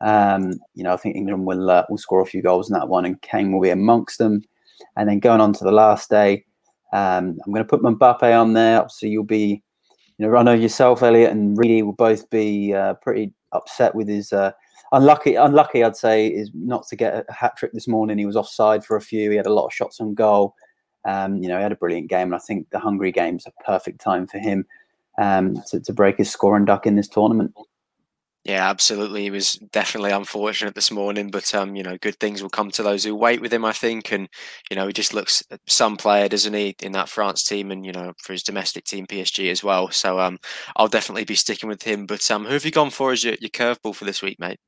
Um, 0.00 0.52
you 0.74 0.84
know 0.84 0.92
I 0.92 0.96
think 0.96 1.16
England 1.16 1.46
will 1.46 1.70
uh, 1.70 1.84
will 1.88 1.98
score 1.98 2.22
a 2.22 2.26
few 2.26 2.42
goals 2.42 2.70
in 2.70 2.74
that 2.74 2.88
one, 2.88 3.04
and 3.04 3.20
Kane 3.22 3.52
will 3.52 3.60
be 3.60 3.70
amongst 3.70 4.18
them. 4.18 4.42
And 4.96 5.08
then 5.08 5.18
going 5.18 5.40
on 5.40 5.52
to 5.54 5.64
the 5.64 5.72
last 5.72 6.08
day, 6.08 6.44
um, 6.92 7.38
I'm 7.44 7.52
going 7.52 7.64
to 7.64 7.68
put 7.68 7.82
Mbappe 7.82 8.40
on 8.40 8.52
there. 8.52 8.78
Obviously, 8.78 9.10
you'll 9.10 9.24
be, 9.24 9.62
you 10.18 10.26
know, 10.26 10.36
I 10.36 10.42
know 10.42 10.52
yourself, 10.52 11.02
Elliot, 11.02 11.32
and 11.32 11.58
Reedy 11.58 11.82
will 11.82 11.92
both 11.92 12.30
be 12.30 12.72
uh, 12.72 12.94
pretty 12.94 13.32
upset 13.52 13.94
with 13.94 14.08
his 14.08 14.32
uh, 14.32 14.52
unlucky, 14.92 15.34
unlucky, 15.34 15.84
I'd 15.84 15.96
say, 15.96 16.26
is 16.28 16.50
not 16.54 16.86
to 16.88 16.96
get 16.96 17.26
a 17.28 17.32
hat 17.32 17.56
trick 17.56 17.72
this 17.72 17.88
morning. 17.88 18.18
He 18.18 18.26
was 18.26 18.36
offside 18.36 18.84
for 18.84 18.96
a 18.96 19.00
few. 19.00 19.30
He 19.30 19.36
had 19.36 19.46
a 19.46 19.52
lot 19.52 19.66
of 19.66 19.72
shots 19.72 20.00
on 20.00 20.14
goal. 20.14 20.54
Um, 21.04 21.42
you 21.42 21.48
know, 21.48 21.56
he 21.56 21.62
had 21.62 21.72
a 21.72 21.76
brilliant 21.76 22.10
game, 22.10 22.28
and 22.28 22.34
I 22.34 22.38
think 22.38 22.68
the 22.70 22.78
Hungary 22.78 23.12
game's 23.12 23.46
a 23.46 23.64
perfect 23.64 24.00
time 24.00 24.26
for 24.26 24.38
him 24.38 24.66
um, 25.18 25.56
to, 25.68 25.80
to 25.80 25.92
break 25.92 26.18
his 26.18 26.30
scoring 26.30 26.64
duck 26.64 26.86
in 26.86 26.96
this 26.96 27.08
tournament. 27.08 27.54
Yeah, 28.44 28.70
absolutely. 28.70 29.24
He 29.24 29.30
was 29.30 29.54
definitely 29.72 30.10
unfortunate 30.10 30.74
this 30.74 30.90
morning, 30.90 31.30
but 31.30 31.54
um, 31.54 31.76
you 31.76 31.82
know, 31.82 31.98
good 31.98 32.18
things 32.18 32.40
will 32.40 32.48
come 32.48 32.70
to 32.70 32.82
those 32.82 33.04
who 33.04 33.14
wait 33.14 33.42
with 33.42 33.52
him, 33.52 33.64
I 33.64 33.72
think. 33.72 34.10
And 34.10 34.28
you 34.70 34.76
know, 34.76 34.86
he 34.86 34.92
just 34.92 35.12
looks 35.12 35.42
some 35.66 35.96
player, 35.96 36.28
doesn't 36.28 36.54
he, 36.54 36.74
in 36.80 36.92
that 36.92 37.10
France 37.10 37.42
team, 37.42 37.70
and 37.70 37.84
you 37.84 37.92
know, 37.92 38.14
for 38.22 38.32
his 38.32 38.42
domestic 38.42 38.84
team, 38.84 39.06
PSG 39.06 39.50
as 39.50 39.62
well. 39.62 39.90
So 39.90 40.18
um, 40.18 40.38
I'll 40.76 40.88
definitely 40.88 41.24
be 41.24 41.34
sticking 41.34 41.68
with 41.68 41.82
him. 41.82 42.06
But 42.06 42.30
um, 42.30 42.46
who 42.46 42.52
have 42.52 42.64
you 42.64 42.70
gone 42.70 42.90
for 42.90 43.12
as 43.12 43.22
your, 43.22 43.34
your 43.40 43.50
curveball 43.50 43.94
for 43.94 44.04
this 44.06 44.22
week, 44.22 44.38
mate? 44.40 44.58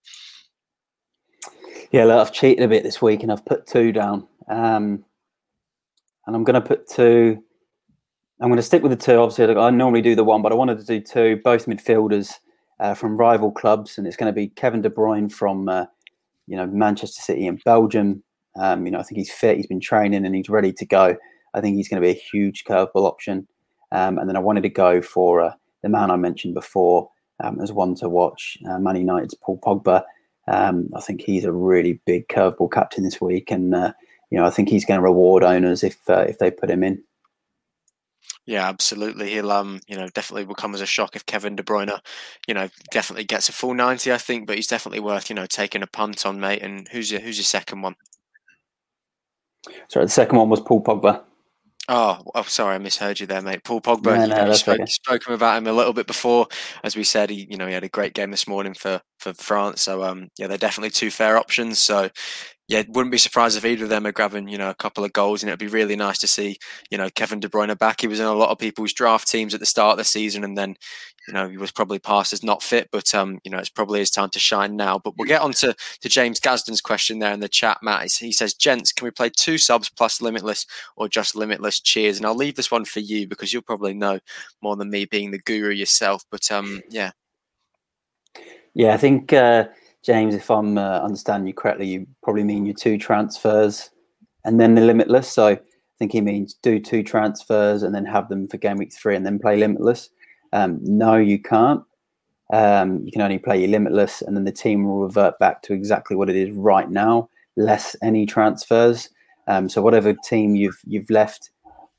Yeah, 1.90 2.04
look, 2.04 2.20
I've 2.20 2.34
cheated 2.34 2.64
a 2.64 2.68
bit 2.68 2.82
this 2.82 3.00
week, 3.00 3.22
and 3.22 3.32
I've 3.32 3.46
put 3.46 3.66
two 3.66 3.92
down. 3.92 4.28
Um, 4.48 5.04
and 6.26 6.36
I'm 6.36 6.44
going 6.44 6.60
to 6.60 6.68
put 6.68 6.86
two. 6.86 7.42
I'm 8.40 8.48
going 8.48 8.56
to 8.56 8.62
stick 8.62 8.82
with 8.82 8.90
the 8.92 8.96
two. 8.96 9.16
Obviously, 9.16 9.56
I 9.56 9.70
normally 9.70 10.02
do 10.02 10.14
the 10.14 10.24
one, 10.24 10.42
but 10.42 10.52
I 10.52 10.54
wanted 10.54 10.78
to 10.78 10.84
do 10.84 11.00
two, 11.00 11.40
both 11.42 11.66
midfielders 11.66 12.34
uh, 12.80 12.94
from 12.94 13.16
rival 13.16 13.52
clubs, 13.52 13.98
and 13.98 14.06
it's 14.06 14.16
going 14.16 14.32
to 14.32 14.34
be 14.34 14.48
Kevin 14.48 14.82
De 14.82 14.90
Bruyne 14.90 15.30
from 15.30 15.68
uh, 15.68 15.86
you 16.46 16.56
know 16.56 16.66
Manchester 16.66 17.22
City 17.22 17.46
in 17.46 17.60
Belgium. 17.64 18.22
Um, 18.56 18.84
you 18.84 18.90
know, 18.90 18.98
I 18.98 19.02
think 19.02 19.18
he's 19.18 19.30
fit, 19.30 19.56
he's 19.56 19.66
been 19.66 19.80
training, 19.80 20.24
and 20.24 20.34
he's 20.34 20.48
ready 20.48 20.72
to 20.72 20.86
go. 20.86 21.16
I 21.54 21.60
think 21.60 21.76
he's 21.76 21.88
going 21.88 22.02
to 22.02 22.06
be 22.06 22.12
a 22.12 22.22
huge 22.32 22.64
curveball 22.64 23.06
option. 23.06 23.46
Um, 23.92 24.18
and 24.18 24.28
then 24.28 24.36
I 24.36 24.40
wanted 24.40 24.62
to 24.62 24.68
go 24.68 25.02
for 25.02 25.40
uh, 25.40 25.52
the 25.82 25.88
man 25.88 26.10
I 26.10 26.16
mentioned 26.16 26.54
before 26.54 27.10
um, 27.42 27.60
as 27.60 27.72
one 27.72 27.94
to 27.96 28.08
watch, 28.08 28.56
uh, 28.68 28.78
Man 28.78 28.96
United's 28.96 29.34
Paul 29.34 29.60
Pogba. 29.60 30.04
Um, 30.48 30.88
I 30.96 31.00
think 31.00 31.20
he's 31.20 31.44
a 31.44 31.52
really 31.52 32.00
big 32.06 32.28
curveball 32.28 32.72
captain 32.72 33.04
this 33.04 33.20
week, 33.20 33.50
and 33.50 33.74
uh, 33.74 33.92
you 34.30 34.38
know 34.38 34.44
I 34.44 34.50
think 34.50 34.68
he's 34.68 34.84
going 34.84 34.98
to 34.98 35.04
reward 35.04 35.42
owners 35.42 35.84
if 35.84 35.98
uh, 36.08 36.24
if 36.28 36.38
they 36.38 36.50
put 36.50 36.70
him 36.70 36.82
in. 36.82 37.02
Yeah, 38.46 38.68
absolutely. 38.68 39.30
He'll 39.30 39.52
um, 39.52 39.80
you 39.86 39.96
know, 39.96 40.08
definitely 40.08 40.44
will 40.44 40.54
come 40.54 40.74
as 40.74 40.80
a 40.80 40.86
shock 40.86 41.14
if 41.14 41.26
Kevin 41.26 41.56
De 41.56 41.62
Bruyne, 41.62 41.98
you 42.48 42.54
know, 42.54 42.68
definitely 42.90 43.24
gets 43.24 43.48
a 43.48 43.52
full 43.52 43.74
ninety. 43.74 44.12
I 44.12 44.18
think, 44.18 44.46
but 44.46 44.56
he's 44.56 44.66
definitely 44.66 45.00
worth 45.00 45.30
you 45.30 45.36
know 45.36 45.46
taking 45.46 45.82
a 45.82 45.86
punt 45.86 46.26
on, 46.26 46.40
mate. 46.40 46.62
And 46.62 46.88
who's 46.88 47.10
your 47.10 47.20
who's 47.20 47.38
your 47.38 47.44
second 47.44 47.82
one? 47.82 47.96
Sorry, 49.88 50.06
the 50.06 50.10
second 50.10 50.38
one 50.38 50.48
was 50.48 50.60
Paul 50.60 50.82
Pogba. 50.82 51.22
Oh, 51.88 52.22
oh, 52.34 52.42
sorry, 52.42 52.76
I 52.76 52.78
misheard 52.78 53.18
you 53.18 53.26
there, 53.26 53.42
mate. 53.42 53.64
Paul 53.64 53.80
Pogba. 53.80 54.16
No, 54.16 54.26
no, 54.26 54.46
you 54.46 54.54
spoke, 54.54 54.80
okay. 54.80 54.86
spoken 54.86 55.34
about 55.34 55.58
him 55.58 55.66
a 55.66 55.72
little 55.72 55.92
bit 55.92 56.06
before, 56.06 56.46
as 56.84 56.94
we 56.94 57.02
said. 57.02 57.30
He, 57.30 57.48
you 57.50 57.56
know, 57.56 57.66
he 57.66 57.74
had 57.74 57.84
a 57.84 57.88
great 57.88 58.14
game 58.14 58.30
this 58.30 58.46
morning 58.46 58.74
for 58.74 59.00
for 59.20 59.34
France. 59.34 59.82
So, 59.82 60.02
um, 60.02 60.28
yeah, 60.38 60.46
they're 60.46 60.58
definitely 60.58 60.90
two 60.90 61.10
fair 61.10 61.36
options. 61.36 61.78
So, 61.78 62.08
yeah, 62.70 62.84
wouldn't 62.88 63.10
be 63.10 63.18
surprised 63.18 63.56
if 63.58 63.64
either 63.64 63.82
of 63.82 63.90
them 63.90 64.06
are 64.06 64.12
grabbing, 64.12 64.46
you 64.46 64.56
know, 64.56 64.70
a 64.70 64.74
couple 64.76 65.04
of 65.04 65.12
goals, 65.12 65.42
and 65.42 65.50
it'd 65.50 65.58
be 65.58 65.66
really 65.66 65.96
nice 65.96 66.18
to 66.18 66.28
see, 66.28 66.56
you 66.88 66.96
know, 66.96 67.10
Kevin 67.10 67.40
De 67.40 67.48
Bruyne 67.48 67.76
back. 67.76 68.00
He 68.00 68.06
was 68.06 68.20
in 68.20 68.26
a 68.26 68.32
lot 68.32 68.50
of 68.50 68.58
people's 68.58 68.92
draft 68.92 69.28
teams 69.28 69.52
at 69.54 69.58
the 69.58 69.66
start 69.66 69.94
of 69.94 69.98
the 69.98 70.04
season, 70.04 70.44
and 70.44 70.56
then, 70.56 70.76
you 71.26 71.34
know, 71.34 71.48
he 71.48 71.56
was 71.56 71.72
probably 71.72 71.98
passed 71.98 72.32
as 72.32 72.44
not 72.44 72.62
fit. 72.62 72.88
But 72.92 73.12
um, 73.12 73.40
you 73.42 73.50
know, 73.50 73.58
it's 73.58 73.68
probably 73.68 73.98
his 73.98 74.12
time 74.12 74.30
to 74.30 74.38
shine 74.38 74.76
now. 74.76 75.00
But 75.00 75.14
we'll 75.18 75.26
get 75.26 75.42
on 75.42 75.52
to, 75.54 75.74
to 76.00 76.08
James 76.08 76.38
Gasden's 76.38 76.80
question 76.80 77.18
there 77.18 77.32
in 77.32 77.40
the 77.40 77.48
chat, 77.48 77.78
Matt. 77.82 78.08
He 78.12 78.30
says, 78.30 78.54
"Gents, 78.54 78.92
can 78.92 79.04
we 79.04 79.10
play 79.10 79.30
two 79.36 79.58
subs 79.58 79.90
plus 79.90 80.22
limitless, 80.22 80.64
or 80.96 81.08
just 81.08 81.34
limitless? 81.34 81.80
Cheers." 81.80 82.18
And 82.18 82.26
I'll 82.26 82.36
leave 82.36 82.54
this 82.54 82.70
one 82.70 82.84
for 82.84 83.00
you 83.00 83.26
because 83.26 83.52
you'll 83.52 83.62
probably 83.62 83.94
know 83.94 84.20
more 84.62 84.76
than 84.76 84.90
me, 84.90 85.06
being 85.06 85.32
the 85.32 85.40
guru 85.40 85.70
yourself. 85.70 86.22
But 86.30 86.48
um, 86.52 86.82
yeah, 86.88 87.10
yeah, 88.74 88.94
I 88.94 88.96
think. 88.96 89.32
Uh 89.32 89.66
James, 90.02 90.34
if 90.34 90.50
I'm 90.50 90.78
uh, 90.78 91.00
understanding 91.00 91.46
you 91.46 91.54
correctly, 91.54 91.86
you 91.86 92.06
probably 92.22 92.44
mean 92.44 92.64
your 92.64 92.74
two 92.74 92.96
transfers 92.96 93.90
and 94.44 94.58
then 94.58 94.74
the 94.74 94.80
limitless. 94.80 95.30
So 95.30 95.48
I 95.48 95.60
think 95.98 96.12
he 96.12 96.22
means 96.22 96.54
do 96.54 96.80
two 96.80 97.02
transfers 97.02 97.82
and 97.82 97.94
then 97.94 98.06
have 98.06 98.28
them 98.28 98.48
for 98.48 98.56
game 98.56 98.78
week 98.78 98.94
three 98.94 99.14
and 99.14 99.26
then 99.26 99.38
play 99.38 99.58
limitless. 99.58 100.08
Um, 100.52 100.78
no, 100.82 101.16
you 101.16 101.38
can't. 101.38 101.82
Um, 102.52 103.02
you 103.04 103.12
can 103.12 103.20
only 103.20 103.38
play 103.38 103.60
your 103.60 103.68
limitless, 103.68 104.22
and 104.22 104.36
then 104.36 104.42
the 104.42 104.50
team 104.50 104.84
will 104.84 105.02
revert 105.02 105.38
back 105.38 105.62
to 105.62 105.72
exactly 105.72 106.16
what 106.16 106.28
it 106.28 106.34
is 106.34 106.50
right 106.50 106.90
now, 106.90 107.28
less 107.56 107.94
any 108.02 108.26
transfers. 108.26 109.08
Um, 109.46 109.68
so 109.68 109.82
whatever 109.82 110.14
team 110.24 110.56
you've 110.56 110.80
you've 110.84 111.10
left, 111.10 111.50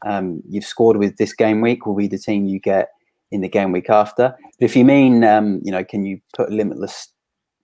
um, 0.05 0.41
you've 0.49 0.65
scored 0.65 0.97
with 0.97 1.15
this 1.15 1.33
game 1.33 1.61
week 1.61 1.85
will 1.85 1.95
be 1.95 2.07
the 2.07 2.17
team 2.17 2.47
you 2.47 2.59
get 2.59 2.89
in 3.31 3.41
the 3.41 3.49
game 3.49 3.71
week 3.71 3.89
after. 3.89 4.35
But 4.59 4.65
if 4.65 4.75
you 4.75 4.85
mean, 4.85 5.23
um, 5.23 5.61
you 5.63 5.71
know, 5.71 5.83
can 5.83 6.05
you 6.05 6.19
put 6.35 6.49
a 6.49 6.53
limitless 6.53 7.09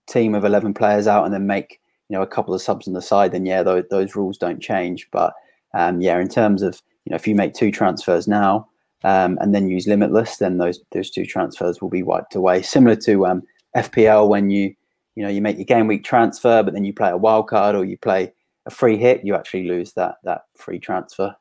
team 0.08 0.34
of 0.34 0.44
11 0.44 0.74
players 0.74 1.06
out 1.06 1.24
and 1.24 1.32
then 1.32 1.46
make 1.46 1.80
you 2.08 2.16
know 2.16 2.22
a 2.22 2.26
couple 2.26 2.54
of 2.54 2.62
subs 2.62 2.88
on 2.88 2.94
the 2.94 3.02
side 3.02 3.32
then 3.32 3.44
yeah 3.44 3.62
those, 3.62 3.84
those 3.90 4.16
rules 4.16 4.38
don't 4.38 4.60
change. 4.60 5.08
But 5.10 5.34
um, 5.74 6.00
yeah 6.00 6.18
in 6.18 6.28
terms 6.28 6.62
of 6.62 6.80
you 7.04 7.10
know 7.10 7.16
if 7.16 7.28
you 7.28 7.34
make 7.34 7.54
two 7.54 7.70
transfers 7.70 8.26
now 8.26 8.68
um, 9.04 9.38
and 9.40 9.54
then 9.54 9.68
use 9.68 9.86
limitless 9.86 10.38
then 10.38 10.58
those 10.58 10.80
those 10.92 11.10
two 11.10 11.26
transfers 11.26 11.80
will 11.80 11.90
be 11.90 12.02
wiped 12.02 12.34
away. 12.34 12.62
Similar 12.62 12.96
to 12.96 13.26
um, 13.26 13.42
fpl 13.76 14.28
when 14.28 14.48
you 14.48 14.74
you 15.14 15.22
know 15.22 15.28
you 15.28 15.42
make 15.42 15.58
your 15.58 15.66
game 15.66 15.86
week 15.86 16.04
transfer 16.04 16.62
but 16.62 16.72
then 16.72 16.84
you 16.84 16.92
play 16.92 17.10
a 17.10 17.16
wild 17.16 17.48
card 17.48 17.76
or 17.76 17.84
you 17.84 17.98
play 17.98 18.32
a 18.64 18.70
free 18.70 18.96
hit 18.96 19.24
you 19.24 19.34
actually 19.34 19.68
lose 19.68 19.92
that 19.92 20.16
that 20.24 20.42
free 20.56 20.78
transfer 20.78 21.34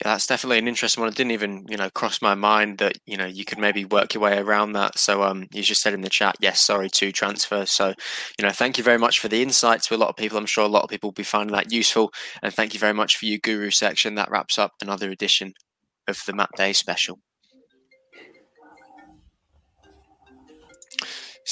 yeah, 0.00 0.08
that's 0.08 0.26
definitely 0.26 0.58
an 0.58 0.68
interesting 0.68 1.02
one. 1.02 1.10
It 1.10 1.16
didn't 1.16 1.32
even, 1.32 1.66
you 1.68 1.76
know, 1.76 1.90
cross 1.90 2.22
my 2.22 2.34
mind 2.34 2.78
that, 2.78 2.96
you 3.06 3.16
know, 3.16 3.26
you 3.26 3.44
could 3.44 3.58
maybe 3.58 3.84
work 3.84 4.14
your 4.14 4.22
way 4.22 4.38
around 4.38 4.72
that. 4.72 4.98
So 4.98 5.22
um 5.22 5.46
you 5.52 5.62
just 5.62 5.82
said 5.82 5.92
in 5.92 6.00
the 6.00 6.08
chat, 6.08 6.34
yes, 6.40 6.60
sorry, 6.60 6.88
two 6.88 7.12
transfers. 7.12 7.70
So, 7.70 7.88
you 8.38 8.44
know, 8.44 8.50
thank 8.52 8.78
you 8.78 8.84
very 8.84 8.98
much 8.98 9.20
for 9.20 9.28
the 9.28 9.42
insights 9.42 9.88
to 9.88 9.94
a 9.94 9.98
lot 9.98 10.08
of 10.08 10.16
people. 10.16 10.38
I'm 10.38 10.46
sure 10.46 10.64
a 10.64 10.68
lot 10.68 10.82
of 10.84 10.90
people 10.90 11.08
will 11.08 11.12
be 11.12 11.22
finding 11.22 11.54
that 11.54 11.72
useful. 11.72 12.10
And 12.42 12.54
thank 12.54 12.72
you 12.74 12.80
very 12.80 12.94
much 12.94 13.18
for 13.18 13.26
your 13.26 13.38
guru 13.42 13.70
section. 13.70 14.14
That 14.14 14.30
wraps 14.30 14.58
up 14.58 14.72
another 14.80 15.10
edition 15.10 15.52
of 16.08 16.18
the 16.26 16.32
Matt 16.32 16.50
Day 16.56 16.72
special. 16.72 17.18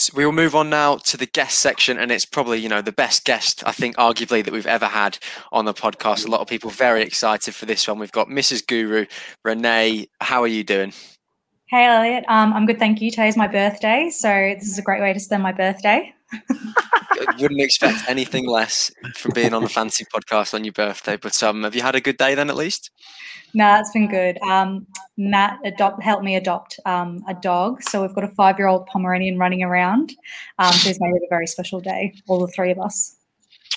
So 0.01 0.15
we 0.17 0.25
will 0.25 0.33
move 0.33 0.55
on 0.55 0.71
now 0.71 0.97
to 0.97 1.19
the 1.19 1.27
guest 1.27 1.59
section, 1.59 1.99
and 1.99 2.11
it's 2.11 2.25
probably 2.25 2.59
you 2.59 2.71
know 2.71 2.81
the 2.81 2.91
best 2.91 3.27
guest 3.27 3.63
I 3.67 3.73
think 3.73 3.97
arguably 3.97 4.43
that 4.43 4.51
we've 4.51 4.67
ever 4.67 4.87
had 4.87 5.19
on 5.53 5.67
the 5.67 5.75
podcast. 5.75 6.27
A 6.27 6.31
lot 6.31 6.41
of 6.41 6.49
people 6.49 6.71
very 6.71 7.03
excited 7.03 7.55
for 7.55 7.67
this 7.67 7.87
one. 7.87 7.99
We've 7.99 8.11
got 8.11 8.29
Mrs. 8.29 8.67
Guru 8.67 9.05
Renee. 9.45 10.09
How 10.23 10.43
are 10.43 10.47
you 10.47 10.65
doing? 10.65 10.95
Hey 11.69 11.85
Elliot, 11.85 12.25
um, 12.29 12.55
I'm 12.55 12.65
good, 12.65 12.79
thank 12.79 13.03
you. 13.03 13.11
Today's 13.11 13.37
my 13.37 13.47
birthday, 13.47 14.09
so 14.09 14.29
this 14.59 14.69
is 14.69 14.79
a 14.79 14.83
great 14.83 15.03
way 15.03 15.13
to 15.13 15.21
spend 15.21 15.43
my 15.43 15.53
birthday. 15.53 16.15
Wouldn't 17.39 17.61
expect 17.61 18.09
anything 18.09 18.47
less 18.47 18.91
from 19.15 19.33
being 19.35 19.53
on 19.53 19.63
the 19.63 19.69
fancy 19.69 20.05
podcast 20.05 20.55
on 20.55 20.65
your 20.65 20.73
birthday. 20.73 21.17
But 21.17 21.43
um, 21.43 21.65
have 21.65 21.75
you 21.75 21.83
had 21.83 21.95
a 21.95 22.01
good 22.01 22.17
day 22.17 22.35
then, 22.35 22.49
at 22.51 22.57
least? 22.57 22.91
No, 23.53 23.65
nah, 23.65 23.81
it's 23.81 23.91
been 23.93 24.09
good. 24.09 24.41
Um, 24.43 24.87
Matt 25.17 25.59
adopt 25.65 26.03
helped 26.03 26.25
me 26.25 26.37
adopt 26.37 26.79
um, 26.87 27.23
a 27.29 27.35
dog, 27.35 27.83
so 27.83 28.03
we've 28.03 28.15
got 28.15 28.25
a 28.25 28.29
five-year-old 28.29 28.87
Pomeranian 28.87 29.39
running 29.39 29.63
around. 29.63 30.15
Um, 30.59 30.73
so 30.73 30.89
he's 30.89 31.01
made 31.01 31.15
it 31.15 31.23
a 31.25 31.29
very 31.29 31.47
special 31.47 31.81
day, 31.81 32.15
all 32.29 32.41
the 32.41 32.53
three 32.53 32.71
of 32.71 32.79
us. 32.79 33.17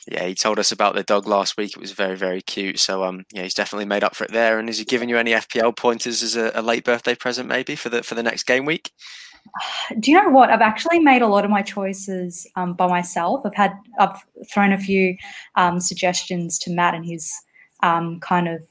Yeah, 0.08 0.26
he 0.26 0.36
told 0.36 0.60
us 0.60 0.72
about 0.72 0.96
the 0.96 1.04
dog 1.04 1.28
last 1.28 1.56
week. 1.58 1.72
It 1.72 1.80
was 1.80 1.94
very, 1.94 2.18
very 2.18 2.42
cute. 2.42 2.80
So, 2.80 3.04
um, 3.04 3.26
yeah, 3.32 3.44
he's 3.44 3.54
definitely 3.54 3.86
made 3.86 4.04
up 4.04 4.16
for 4.16 4.26
it 4.26 4.32
there. 4.32 4.60
And 4.60 4.68
has 4.68 4.78
he 4.78 4.86
given 4.86 5.08
you 5.08 5.18
any 5.18 5.32
FPL 5.32 5.78
pointers 5.78 6.22
as 6.22 6.36
a, 6.36 6.52
a 6.54 6.62
late 6.62 6.84
birthday 6.84 7.16
present, 7.16 7.48
maybe 7.48 7.76
for 7.76 7.90
the 7.90 8.04
for 8.04 8.16
the 8.16 8.24
next 8.24 8.44
game 8.44 8.66
week? 8.66 8.92
Do 10.00 10.12
you 10.12 10.22
know 10.22 10.30
what? 10.30 10.50
I've 10.50 10.62
actually 10.62 11.00
made 11.00 11.22
a 11.22 11.28
lot 11.28 11.46
of 11.46 11.52
my 11.52 11.62
choices 11.62 12.48
um, 12.56 12.74
by 12.74 12.88
myself. 12.88 13.46
I've 13.46 13.54
had 13.54 13.74
I've 14.00 14.24
thrown 14.52 14.72
a 14.72 14.78
few 14.78 15.16
um, 15.56 15.80
suggestions 15.80 16.58
to 16.60 16.72
Matt, 16.72 16.96
and 16.96 17.06
he's 17.06 17.32
um, 17.84 18.20
kind 18.20 18.48
of 18.48 18.62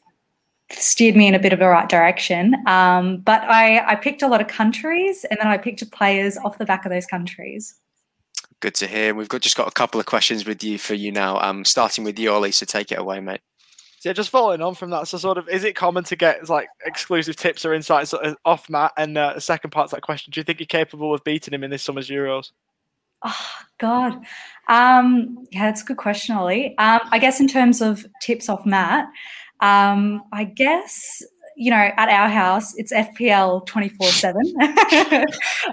steered 0.70 1.14
me 1.16 1.28
in 1.28 1.34
a 1.34 1.38
bit 1.38 1.52
of 1.52 1.60
a 1.60 1.68
right 1.68 1.88
direction. 1.88 2.54
Um, 2.66 3.18
but 3.18 3.42
I, 3.42 3.86
I 3.86 3.94
picked 3.94 4.22
a 4.22 4.28
lot 4.28 4.40
of 4.40 4.48
countries, 4.48 5.24
and 5.30 5.38
then 5.38 5.46
I 5.46 5.58
picked 5.58 5.88
players 5.92 6.36
off 6.38 6.58
the 6.58 6.66
back 6.66 6.84
of 6.84 6.90
those 6.90 7.06
countries. 7.06 7.74
Good 8.60 8.74
to 8.76 8.86
hear. 8.86 9.14
We've 9.14 9.28
got 9.28 9.40
just 9.40 9.56
got 9.56 9.68
a 9.68 9.72
couple 9.72 10.00
of 10.00 10.06
questions 10.06 10.46
with 10.46 10.62
you 10.62 10.78
for 10.78 10.94
you 10.94 11.12
now. 11.12 11.38
Um, 11.40 11.64
starting 11.64 12.04
with 12.04 12.18
you, 12.18 12.30
Ollie. 12.32 12.52
So 12.52 12.64
take 12.64 12.92
it 12.92 12.98
away, 12.98 13.20
mate. 13.20 13.40
Yeah, 14.04 14.12
just 14.12 14.30
following 14.30 14.60
on 14.60 14.74
from 14.74 14.90
that. 14.90 15.06
So, 15.06 15.18
sort 15.18 15.38
of, 15.38 15.48
is 15.48 15.62
it 15.62 15.76
common 15.76 16.02
to 16.04 16.16
get 16.16 16.48
like 16.48 16.68
exclusive 16.84 17.36
tips 17.36 17.64
or 17.64 17.72
insights 17.72 18.12
off 18.44 18.68
Matt? 18.68 18.92
And 18.96 19.16
uh, 19.16 19.34
the 19.34 19.40
second 19.40 19.70
part 19.70 19.90
to 19.90 19.96
that 19.96 20.02
question: 20.02 20.32
Do 20.32 20.40
you 20.40 20.44
think 20.44 20.58
you're 20.58 20.66
capable 20.66 21.14
of 21.14 21.22
beating 21.22 21.54
him 21.54 21.62
in 21.62 21.70
this 21.70 21.82
summer's 21.82 22.08
Euros? 22.08 22.50
Oh 23.24 23.46
God, 23.78 24.14
um, 24.68 25.46
yeah, 25.52 25.66
that's 25.66 25.82
a 25.82 25.84
good 25.84 25.96
question, 25.98 26.34
Ollie. 26.34 26.76
Um, 26.78 27.00
I 27.12 27.18
guess 27.20 27.40
in 27.40 27.46
terms 27.46 27.80
of 27.80 28.04
tips 28.20 28.48
off 28.48 28.66
Matt, 28.66 29.06
um, 29.60 30.22
I 30.32 30.44
guess 30.44 31.22
you 31.56 31.70
know, 31.70 31.90
at 31.96 32.08
our 32.08 32.28
house, 32.28 32.74
it's 32.76 32.92
FPL 32.92 33.66
24 33.66 34.06
7. 34.08 34.40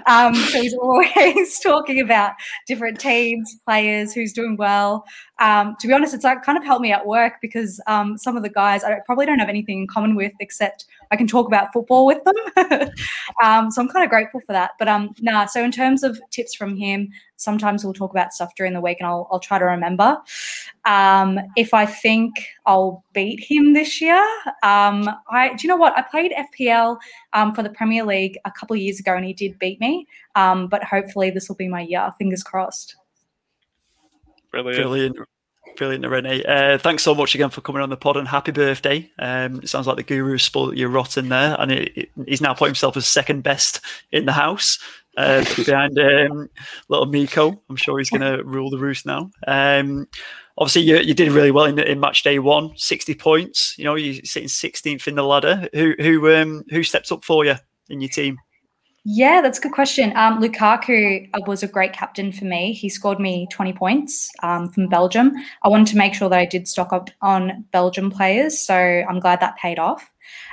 um, 0.06 0.34
so 0.34 0.60
he's 0.60 0.74
always 0.74 1.58
talking 1.62 2.00
about 2.00 2.32
different 2.66 3.00
teams, 3.00 3.56
players, 3.66 4.12
who's 4.12 4.32
doing 4.32 4.56
well. 4.56 5.04
Um, 5.38 5.76
to 5.80 5.86
be 5.86 5.92
honest, 5.92 6.14
it's 6.14 6.24
like 6.24 6.42
kind 6.42 6.58
of 6.58 6.64
helped 6.64 6.82
me 6.82 6.92
at 6.92 7.06
work 7.06 7.34
because 7.40 7.80
um, 7.86 8.18
some 8.18 8.36
of 8.36 8.42
the 8.42 8.50
guys 8.50 8.84
I 8.84 8.98
probably 9.06 9.26
don't 9.26 9.38
have 9.38 9.48
anything 9.48 9.80
in 9.80 9.86
common 9.86 10.14
with 10.14 10.32
except 10.40 10.84
I 11.10 11.16
can 11.16 11.26
talk 11.26 11.46
about 11.46 11.72
football 11.72 12.06
with 12.06 12.22
them. 12.24 12.90
Um, 13.42 13.70
so 13.70 13.80
I'm 13.80 13.88
kind 13.88 14.04
of 14.04 14.10
grateful 14.10 14.40
for 14.40 14.52
that. 14.52 14.72
But 14.78 14.88
um, 14.88 15.14
nah, 15.20 15.46
so 15.46 15.64
in 15.64 15.72
terms 15.72 16.02
of 16.02 16.20
tips 16.30 16.54
from 16.54 16.76
him, 16.76 17.08
sometimes 17.36 17.84
we'll 17.84 17.94
talk 17.94 18.10
about 18.10 18.32
stuff 18.32 18.54
during 18.54 18.74
the 18.74 18.80
week 18.80 18.98
and 19.00 19.06
I'll, 19.06 19.28
I'll 19.30 19.40
try 19.40 19.58
to 19.58 19.64
remember. 19.64 20.18
Um, 20.84 21.38
if 21.56 21.74
I 21.74 21.86
think 21.86 22.34
I'll 22.66 23.04
beat 23.12 23.40
him 23.40 23.74
this 23.74 24.00
year, 24.00 24.22
um, 24.62 25.08
I 25.30 25.54
do 25.56 25.62
you 25.62 25.68
know 25.68 25.76
what? 25.76 25.96
I 25.98 26.02
played 26.02 26.32
FPL 26.32 26.98
um, 27.32 27.54
for 27.54 27.62
the 27.62 27.70
Premier 27.70 28.04
League 28.04 28.38
a 28.44 28.50
couple 28.50 28.74
of 28.74 28.80
years 28.80 28.98
ago 28.98 29.14
and 29.14 29.24
he 29.24 29.32
did 29.32 29.58
beat 29.58 29.80
me. 29.80 30.06
Um, 30.34 30.68
but 30.68 30.82
hopefully 30.84 31.30
this 31.30 31.48
will 31.48 31.56
be 31.56 31.68
my 31.68 31.82
year. 31.82 32.10
Fingers 32.18 32.42
crossed. 32.42 32.96
Brilliant. 34.50 34.76
Brilliant. 34.76 35.16
Brilliant, 35.76 36.06
Renee. 36.06 36.42
Uh, 36.44 36.78
thanks 36.78 37.02
so 37.02 37.14
much 37.14 37.34
again 37.34 37.50
for 37.50 37.60
coming 37.60 37.82
on 37.82 37.90
the 37.90 37.96
pod 37.96 38.16
and 38.16 38.26
happy 38.26 38.52
birthday. 38.52 39.10
Um, 39.18 39.60
it 39.62 39.68
sounds 39.68 39.86
like 39.86 39.96
the 39.96 40.02
guru 40.02 40.36
spoiled 40.36 40.76
you 40.76 40.88
rotten 40.88 41.28
there, 41.28 41.56
and 41.58 41.70
it, 41.70 41.92
it, 41.96 42.10
he's 42.26 42.40
now 42.40 42.54
put 42.54 42.66
himself 42.66 42.96
as 42.96 43.06
second 43.06 43.42
best 43.42 43.80
in 44.10 44.26
the 44.26 44.32
house 44.32 44.78
uh, 45.16 45.44
behind 45.56 45.98
um, 45.98 46.48
little 46.88 47.06
Miko. 47.06 47.62
I'm 47.68 47.76
sure 47.76 47.98
he's 47.98 48.10
going 48.10 48.20
to 48.20 48.42
rule 48.44 48.70
the 48.70 48.78
roost 48.78 49.06
now. 49.06 49.30
Um, 49.46 50.06
obviously, 50.60 50.82
you, 50.82 50.98
you, 50.98 51.14
did 51.14 51.32
really 51.32 51.50
well 51.50 51.64
in, 51.64 51.78
in 51.78 51.98
match 51.98 52.22
day 52.22 52.38
one, 52.38 52.72
60 52.76 53.14
points. 53.14 53.74
You 53.78 53.84
know, 53.84 53.94
you're 53.96 54.22
sitting 54.24 54.48
16th 54.48 55.08
in 55.08 55.16
the 55.16 55.24
ladder. 55.24 55.68
Who 55.72 55.94
who 55.98 56.32
um, 56.34 56.64
who 56.70 56.82
stepped 56.82 57.10
up 57.10 57.24
for 57.24 57.44
you 57.44 57.56
in 57.88 58.00
your 58.00 58.10
team? 58.10 58.38
Yeah, 59.04 59.40
that's 59.40 59.58
a 59.58 59.62
good 59.62 59.72
question. 59.72 60.14
Um, 60.14 60.42
Lukaku 60.42 61.28
uh, 61.32 61.40
was 61.46 61.62
a 61.62 61.68
great 61.68 61.94
captain 61.94 62.32
for 62.32 62.44
me. 62.44 62.74
He 62.74 62.90
scored 62.90 63.18
me 63.18 63.48
20 63.50 63.72
points 63.72 64.30
um, 64.42 64.68
from 64.68 64.88
Belgium. 64.88 65.32
I 65.62 65.68
wanted 65.68 65.86
to 65.88 65.96
make 65.96 66.12
sure 66.12 66.28
that 66.28 66.38
I 66.38 66.44
did 66.44 66.68
stock 66.68 66.92
up 66.92 67.08
on 67.22 67.64
Belgium 67.72 68.10
players, 68.10 68.58
so 68.58 68.74
I'm 68.74 69.18
glad 69.18 69.40
that 69.40 69.56
paid 69.56 69.78
off. 69.78 70.10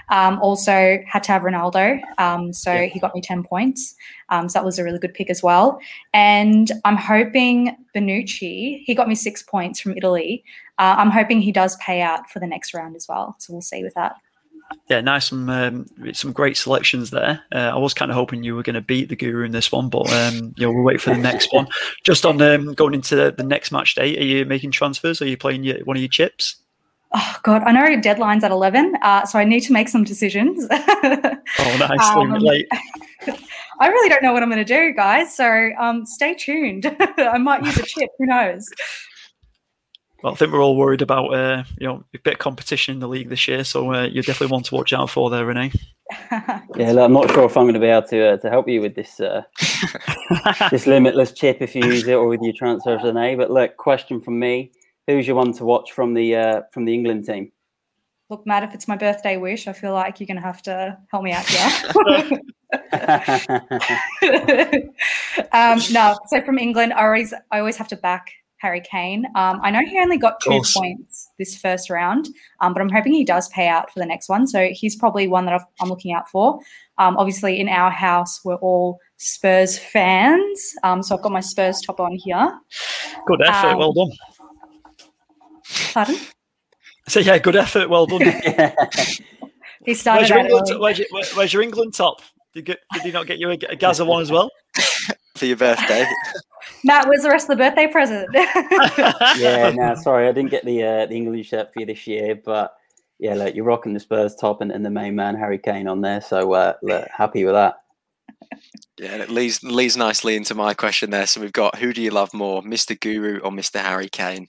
Um, 0.10 0.40
also, 0.42 1.00
had 1.06 1.24
to 1.24 1.32
have 1.32 1.42
Ronaldo, 1.42 2.00
um, 2.18 2.54
so 2.54 2.74
yeah. 2.74 2.86
he 2.86 3.00
got 3.00 3.14
me 3.14 3.22
10 3.22 3.44
points. 3.44 3.96
Um, 4.30 4.50
so 4.50 4.60
that 4.60 4.66
was 4.66 4.80
a 4.80 4.84
really 4.84 5.00
good 5.00 5.14
pick 5.14 5.30
as 5.30 5.44
well. 5.44 5.80
And 6.14 6.72
I'm 6.86 6.98
hoping 6.98 7.76
Bonucci. 7.96 8.84
he 8.84 8.96
got 8.96 9.08
me 9.08 9.16
six 9.16 9.44
points 9.44 9.80
from 9.80 9.98
Italy. 9.98 10.44
Uh, 10.78 10.96
I'm 10.98 11.12
hoping 11.12 11.42
he 11.42 11.52
does 11.52 11.76
pay 11.78 12.02
out 12.02 12.30
for 12.30 12.40
the 12.40 12.48
next 12.48 12.74
round 12.74 12.96
as 12.96 13.08
well. 13.08 13.36
So 13.40 13.54
we'll 13.54 13.62
see 13.62 13.84
with 13.84 13.94
that. 13.96 14.16
Yeah, 14.90 15.02
nice. 15.02 15.28
Some 15.28 15.50
um, 15.50 15.86
some 16.14 16.32
great 16.32 16.58
selections 16.58 17.10
there. 17.10 17.42
Uh, 17.54 17.72
I 17.74 17.78
was 17.78 17.94
kind 17.94 18.12
of 18.12 18.16
hoping 18.16 18.44
you 18.44 18.56
were 18.56 18.64
going 18.64 18.74
to 18.76 18.82
beat 18.82 19.10
the 19.10 19.16
Guru 19.16 19.46
in 19.46 19.52
this 19.52 19.72
one, 19.72 19.90
but 19.90 20.12
um, 20.12 20.54
you 20.58 20.66
know 20.66 20.72
we'll 20.72 20.84
wait 20.84 21.02
for 21.02 21.12
the 21.12 21.22
next 21.22 21.54
one. 21.54 21.68
Just 22.04 22.26
on 22.26 22.42
um, 22.42 22.74
going 22.74 22.94
into 22.94 23.16
the, 23.16 23.32
the, 23.32 23.44
next 23.44 23.72
match 23.72 23.96
day, 23.96 24.18
are 24.18 24.24
you 24.24 24.46
making 24.46 24.72
transfers? 24.72 25.22
Are 25.22 25.28
you 25.28 25.38
playing 25.38 25.64
your, 25.64 25.80
one 25.86 25.98
of 25.98 26.02
your 26.02 26.10
chips? 26.10 26.58
Oh 27.14 27.38
God, 27.44 27.64
I 27.64 27.72
know 27.72 28.00
deadline's 28.02 28.44
at 28.44 28.52
eleven, 28.52 28.96
uh, 29.02 29.26
so 29.26 29.40
I 29.40 29.46
need 29.46 29.62
to 29.62 29.74
make 29.74 29.88
some 29.88 30.04
decisions. 30.04 30.68
oh, 30.72 31.78
nice. 31.80 32.10
Um, 32.10 32.34
late. 32.34 32.68
I 33.80 33.88
really 33.90 34.10
don't 34.10 34.24
know 34.24 34.34
what 34.34 34.44
I'm 34.44 34.50
going 34.50 34.64
to 34.64 34.66
do, 34.66 34.94
guys. 34.94 35.36
So 35.36 35.70
um, 35.80 36.06
stay 36.06 36.34
tuned. 36.34 36.86
I 37.18 37.38
might 37.38 37.64
use 37.64 37.78
a 37.78 37.84
chip. 37.84 38.10
Who 38.18 38.26
knows? 38.26 38.68
Well, 40.24 40.34
I 40.34 40.36
think 40.36 40.52
we're 40.52 40.64
all 40.64 40.76
worried 40.76 41.04
about 41.04 41.28
uh, 41.34 41.64
you 41.80 41.88
know 41.88 42.04
a 42.14 42.20
bit 42.20 42.34
of 42.34 42.40
competition 42.40 42.96
in 42.96 43.00
the 43.00 43.08
league 43.08 43.30
this 43.30 43.48
year, 43.48 43.64
so 43.64 43.94
uh, 43.94 44.04
you 44.06 44.24
definitely 44.24 44.52
want 44.52 44.66
to 44.66 44.76
watch 44.76 44.92
out 44.92 45.12
for 45.12 45.30
there, 45.30 45.46
Renee. 45.46 45.72
yeah, 46.32 46.92
look, 46.92 47.06
I'm 47.06 47.14
not 47.14 47.30
sure 47.32 47.46
if 47.46 47.56
I'm 47.56 47.66
going 47.66 47.76
to 47.76 47.80
be 47.80 47.86
able 47.86 48.08
to 48.08 48.30
uh, 48.30 48.38
to 48.38 48.50
help 48.50 48.68
you 48.68 48.82
with 48.82 48.96
this 48.96 49.20
uh, 49.20 49.44
this 50.72 50.88
limitless 50.88 51.34
chip 51.34 51.62
if 51.62 51.76
you 51.76 51.86
use 51.86 52.08
it 52.08 52.14
or 52.14 52.28
with 52.28 52.42
your 52.42 52.54
transfers, 52.54 53.04
Renee. 53.04 53.36
But 53.36 53.52
look, 53.52 53.78
question 53.78 54.20
from 54.20 54.40
me: 54.40 54.72
Who's 55.08 55.26
your 55.26 55.38
one 55.38 55.54
to 55.54 55.66
watch 55.66 55.94
from 55.94 56.14
the 56.14 56.36
uh, 56.36 56.62
from 56.72 56.86
the 56.86 56.94
England 56.94 57.26
team? 57.26 57.52
Look, 58.30 58.46
Matt, 58.46 58.64
if 58.64 58.74
it's 58.74 58.90
my 58.90 58.98
birthday 58.98 59.38
wish, 59.38 59.68
I 59.68 59.74
feel 59.74 59.94
like 59.94 60.20
you're 60.20 60.28
going 60.28 60.36
to 60.36 60.44
have 60.44 60.62
to 60.64 60.98
help 61.10 61.24
me 61.24 61.32
out 61.32 61.46
here. 61.46 62.42
um, 65.54 65.80
no, 65.92 66.18
so 66.28 66.42
from 66.42 66.58
England, 66.58 66.92
I 66.92 67.06
always 67.06 67.34
I 67.52 67.60
always 67.60 67.78
have 67.78 67.88
to 67.88 67.96
back 67.96 68.34
Harry 68.58 68.82
Kane. 68.82 69.26
Um, 69.36 69.62
I 69.64 69.72
know 69.72 69.80
he 69.86 69.98
only 70.00 70.18
got 70.18 70.42
two 70.42 70.62
points 70.76 71.30
this 71.40 71.56
first 71.56 71.90
round, 71.90 72.28
um, 72.60 72.74
but 72.74 72.82
I'm 72.82 72.90
hoping 72.90 73.14
he 73.14 73.24
does 73.24 73.48
pay 73.50 73.70
out 73.70 73.94
for 73.94 74.00
the 74.00 74.06
next 74.06 74.28
one. 74.28 74.46
So 74.46 74.68
he's 74.74 74.98
probably 74.98 75.30
one 75.30 75.46
that 75.46 75.54
i 75.54 75.84
am 75.84 75.90
looking 75.90 76.14
out 76.14 76.30
for. 76.30 76.60
Um, 76.98 77.16
obviously, 77.18 77.60
in 77.60 77.70
our 77.70 77.92
house, 77.92 78.44
we're 78.44 78.56
all 78.56 79.00
Spurs 79.18 79.78
fans. 79.78 80.74
Um, 80.84 81.02
so 81.02 81.16
I've 81.16 81.22
got 81.22 81.32
my 81.32 81.40
Spurs 81.40 81.82
top 81.82 82.00
on 82.00 82.16
here. 82.16 82.60
Good 83.26 83.42
effort. 83.42 83.68
Um, 83.68 83.78
well 83.78 83.94
done. 83.94 84.12
Pardon? 85.94 86.18
So, 87.08 87.20
yeah, 87.20 87.38
good 87.38 87.56
effort. 87.56 87.90
Well 87.90 88.06
done. 88.06 88.22
he 89.86 89.94
started 89.94 90.20
where's 90.20 90.30
your, 90.30 90.40
England, 90.40 90.80
where's, 90.80 91.00
your, 91.00 91.08
where's 91.36 91.54
your 91.54 91.62
England 91.62 91.94
top? 91.94 92.22
Did, 92.54 92.66
get, 92.66 92.80
did 92.94 93.04
he 93.04 93.12
not 93.12 93.28
get 93.28 93.40
you 93.40 93.50
a, 93.50 93.58
a 93.70 93.76
Gaza 93.76 94.04
one 94.04 94.22
as 94.22 94.32
well? 94.32 94.50
for 95.38 95.46
your 95.46 95.58
birthday. 95.58 96.06
Matt, 96.84 97.08
where's 97.08 97.22
the 97.22 97.30
rest 97.30 97.50
of 97.50 97.58
the 97.58 97.64
birthday 97.64 97.88
present? 97.88 98.28
yeah, 99.38 99.72
no, 99.74 99.96
sorry, 99.96 100.28
I 100.28 100.32
didn't 100.32 100.52
get 100.52 100.66
the 100.66 100.84
uh, 100.84 101.06
the 101.06 101.16
English 101.16 101.50
shirt 101.50 101.74
for 101.74 101.80
you 101.80 101.86
this 101.86 102.06
year, 102.08 102.36
but 102.36 102.76
yeah, 103.20 103.34
look, 103.34 103.56
you're 103.56 103.66
rocking 103.66 103.94
the 103.94 104.00
Spurs 104.00 104.36
top 104.36 104.62
and, 104.62 104.72
and 104.72 104.86
the 104.86 104.90
main 104.90 105.16
man 105.16 105.36
Harry 105.36 105.58
Kane 105.58 105.88
on 105.88 106.02
there, 106.02 106.22
so 106.22 106.54
uh, 106.54 106.74
look, 106.84 107.08
happy 107.16 107.46
with 107.46 107.54
that. 107.54 107.76
Yeah, 108.98 109.16
it 109.18 109.30
leads 109.30 109.64
leads 109.64 109.98
nicely 109.98 110.36
into 110.36 110.56
my 110.56 110.74
question 110.74 111.10
there. 111.10 111.28
So 111.28 111.42
we've 111.42 111.54
got 111.54 111.78
who 111.78 111.94
do 111.94 112.02
you 112.02 112.12
love 112.12 112.34
more, 112.34 112.62
Mr. 112.62 113.00
Guru 113.00 113.40
or 113.40 113.52
Mr. 113.52 113.80
Harry 113.80 114.10
Kane? 114.10 114.48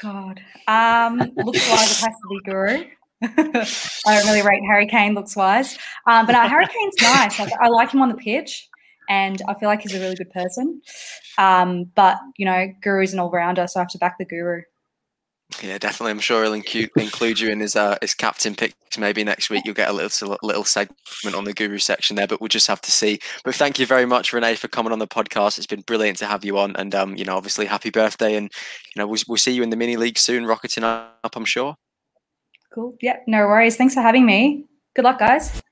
God, 0.00 0.40
um, 0.68 1.18
looks 1.36 1.70
like 1.70 1.90
it 1.90 1.96
has 1.96 2.00
to 2.00 2.28
be 2.28 2.40
Guru. 2.44 2.84
I 3.22 4.18
don't 4.18 4.26
really 4.26 4.42
rate 4.42 4.62
Harry 4.66 4.86
Kane 4.86 5.14
looks 5.14 5.34
wise, 5.34 5.78
um, 6.06 6.26
but 6.26 6.34
uh, 6.34 6.48
Harry 6.48 6.66
Kane's 6.66 6.94
nice. 7.00 7.38
Like, 7.38 7.52
I 7.60 7.68
like 7.68 7.90
him 7.90 8.02
on 8.02 8.08
the 8.08 8.14
pitch 8.14 8.68
and 9.08 9.40
I 9.48 9.54
feel 9.54 9.68
like 9.68 9.82
he's 9.82 9.94
a 9.94 10.00
really 10.00 10.16
good 10.16 10.30
person. 10.30 10.82
Um, 11.38 11.84
but 11.94 12.18
you 12.36 12.44
know, 12.44 12.66
Guru's 12.82 13.12
an 13.12 13.18
all 13.18 13.30
rounder, 13.30 13.66
so 13.66 13.80
I 13.80 13.82
have 13.82 13.88
to 13.90 13.98
back 13.98 14.18
the 14.18 14.24
Guru. 14.24 14.62
Yeah, 15.62 15.78
definitely. 15.78 16.10
I'm 16.10 16.20
sure 16.20 16.42
he'll 16.42 16.52
include, 16.52 16.90
include 16.96 17.40
you 17.40 17.50
in 17.50 17.60
his 17.60 17.76
uh, 17.76 17.96
his 18.02 18.14
captain 18.14 18.54
picks. 18.54 18.98
Maybe 18.98 19.24
next 19.24 19.48
week 19.48 19.64
you'll 19.64 19.74
get 19.74 19.88
a 19.88 19.92
little 19.92 20.36
little 20.42 20.64
segment 20.64 21.34
on 21.34 21.44
the 21.44 21.52
Guru 21.52 21.78
section 21.78 22.16
there, 22.16 22.26
but 22.26 22.40
we'll 22.40 22.48
just 22.48 22.66
have 22.66 22.80
to 22.82 22.90
see. 22.90 23.20
But 23.44 23.54
thank 23.54 23.78
you 23.78 23.86
very 23.86 24.06
much, 24.06 24.32
Renee, 24.32 24.56
for 24.56 24.68
coming 24.68 24.92
on 24.92 24.98
the 24.98 25.06
podcast. 25.06 25.56
It's 25.56 25.66
been 25.66 25.82
brilliant 25.82 26.18
to 26.18 26.26
have 26.26 26.44
you 26.44 26.58
on, 26.58 26.74
and 26.76 26.94
um, 26.94 27.16
you 27.16 27.24
know, 27.24 27.36
obviously, 27.36 27.66
happy 27.66 27.90
birthday, 27.90 28.34
and 28.34 28.50
you 28.94 29.00
know, 29.00 29.06
we'll, 29.06 29.20
we'll 29.28 29.38
see 29.38 29.52
you 29.52 29.62
in 29.62 29.70
the 29.70 29.76
mini 29.76 29.96
league 29.96 30.18
soon, 30.18 30.46
rocketing 30.46 30.84
up. 30.84 31.34
I'm 31.34 31.44
sure. 31.44 31.76
Cool. 32.74 32.96
Yeah, 33.00 33.18
no 33.26 33.46
worries. 33.46 33.76
Thanks 33.76 33.94
for 33.94 34.02
having 34.02 34.26
me. 34.26 34.64
Good 34.94 35.04
luck, 35.04 35.18
guys. 35.18 35.62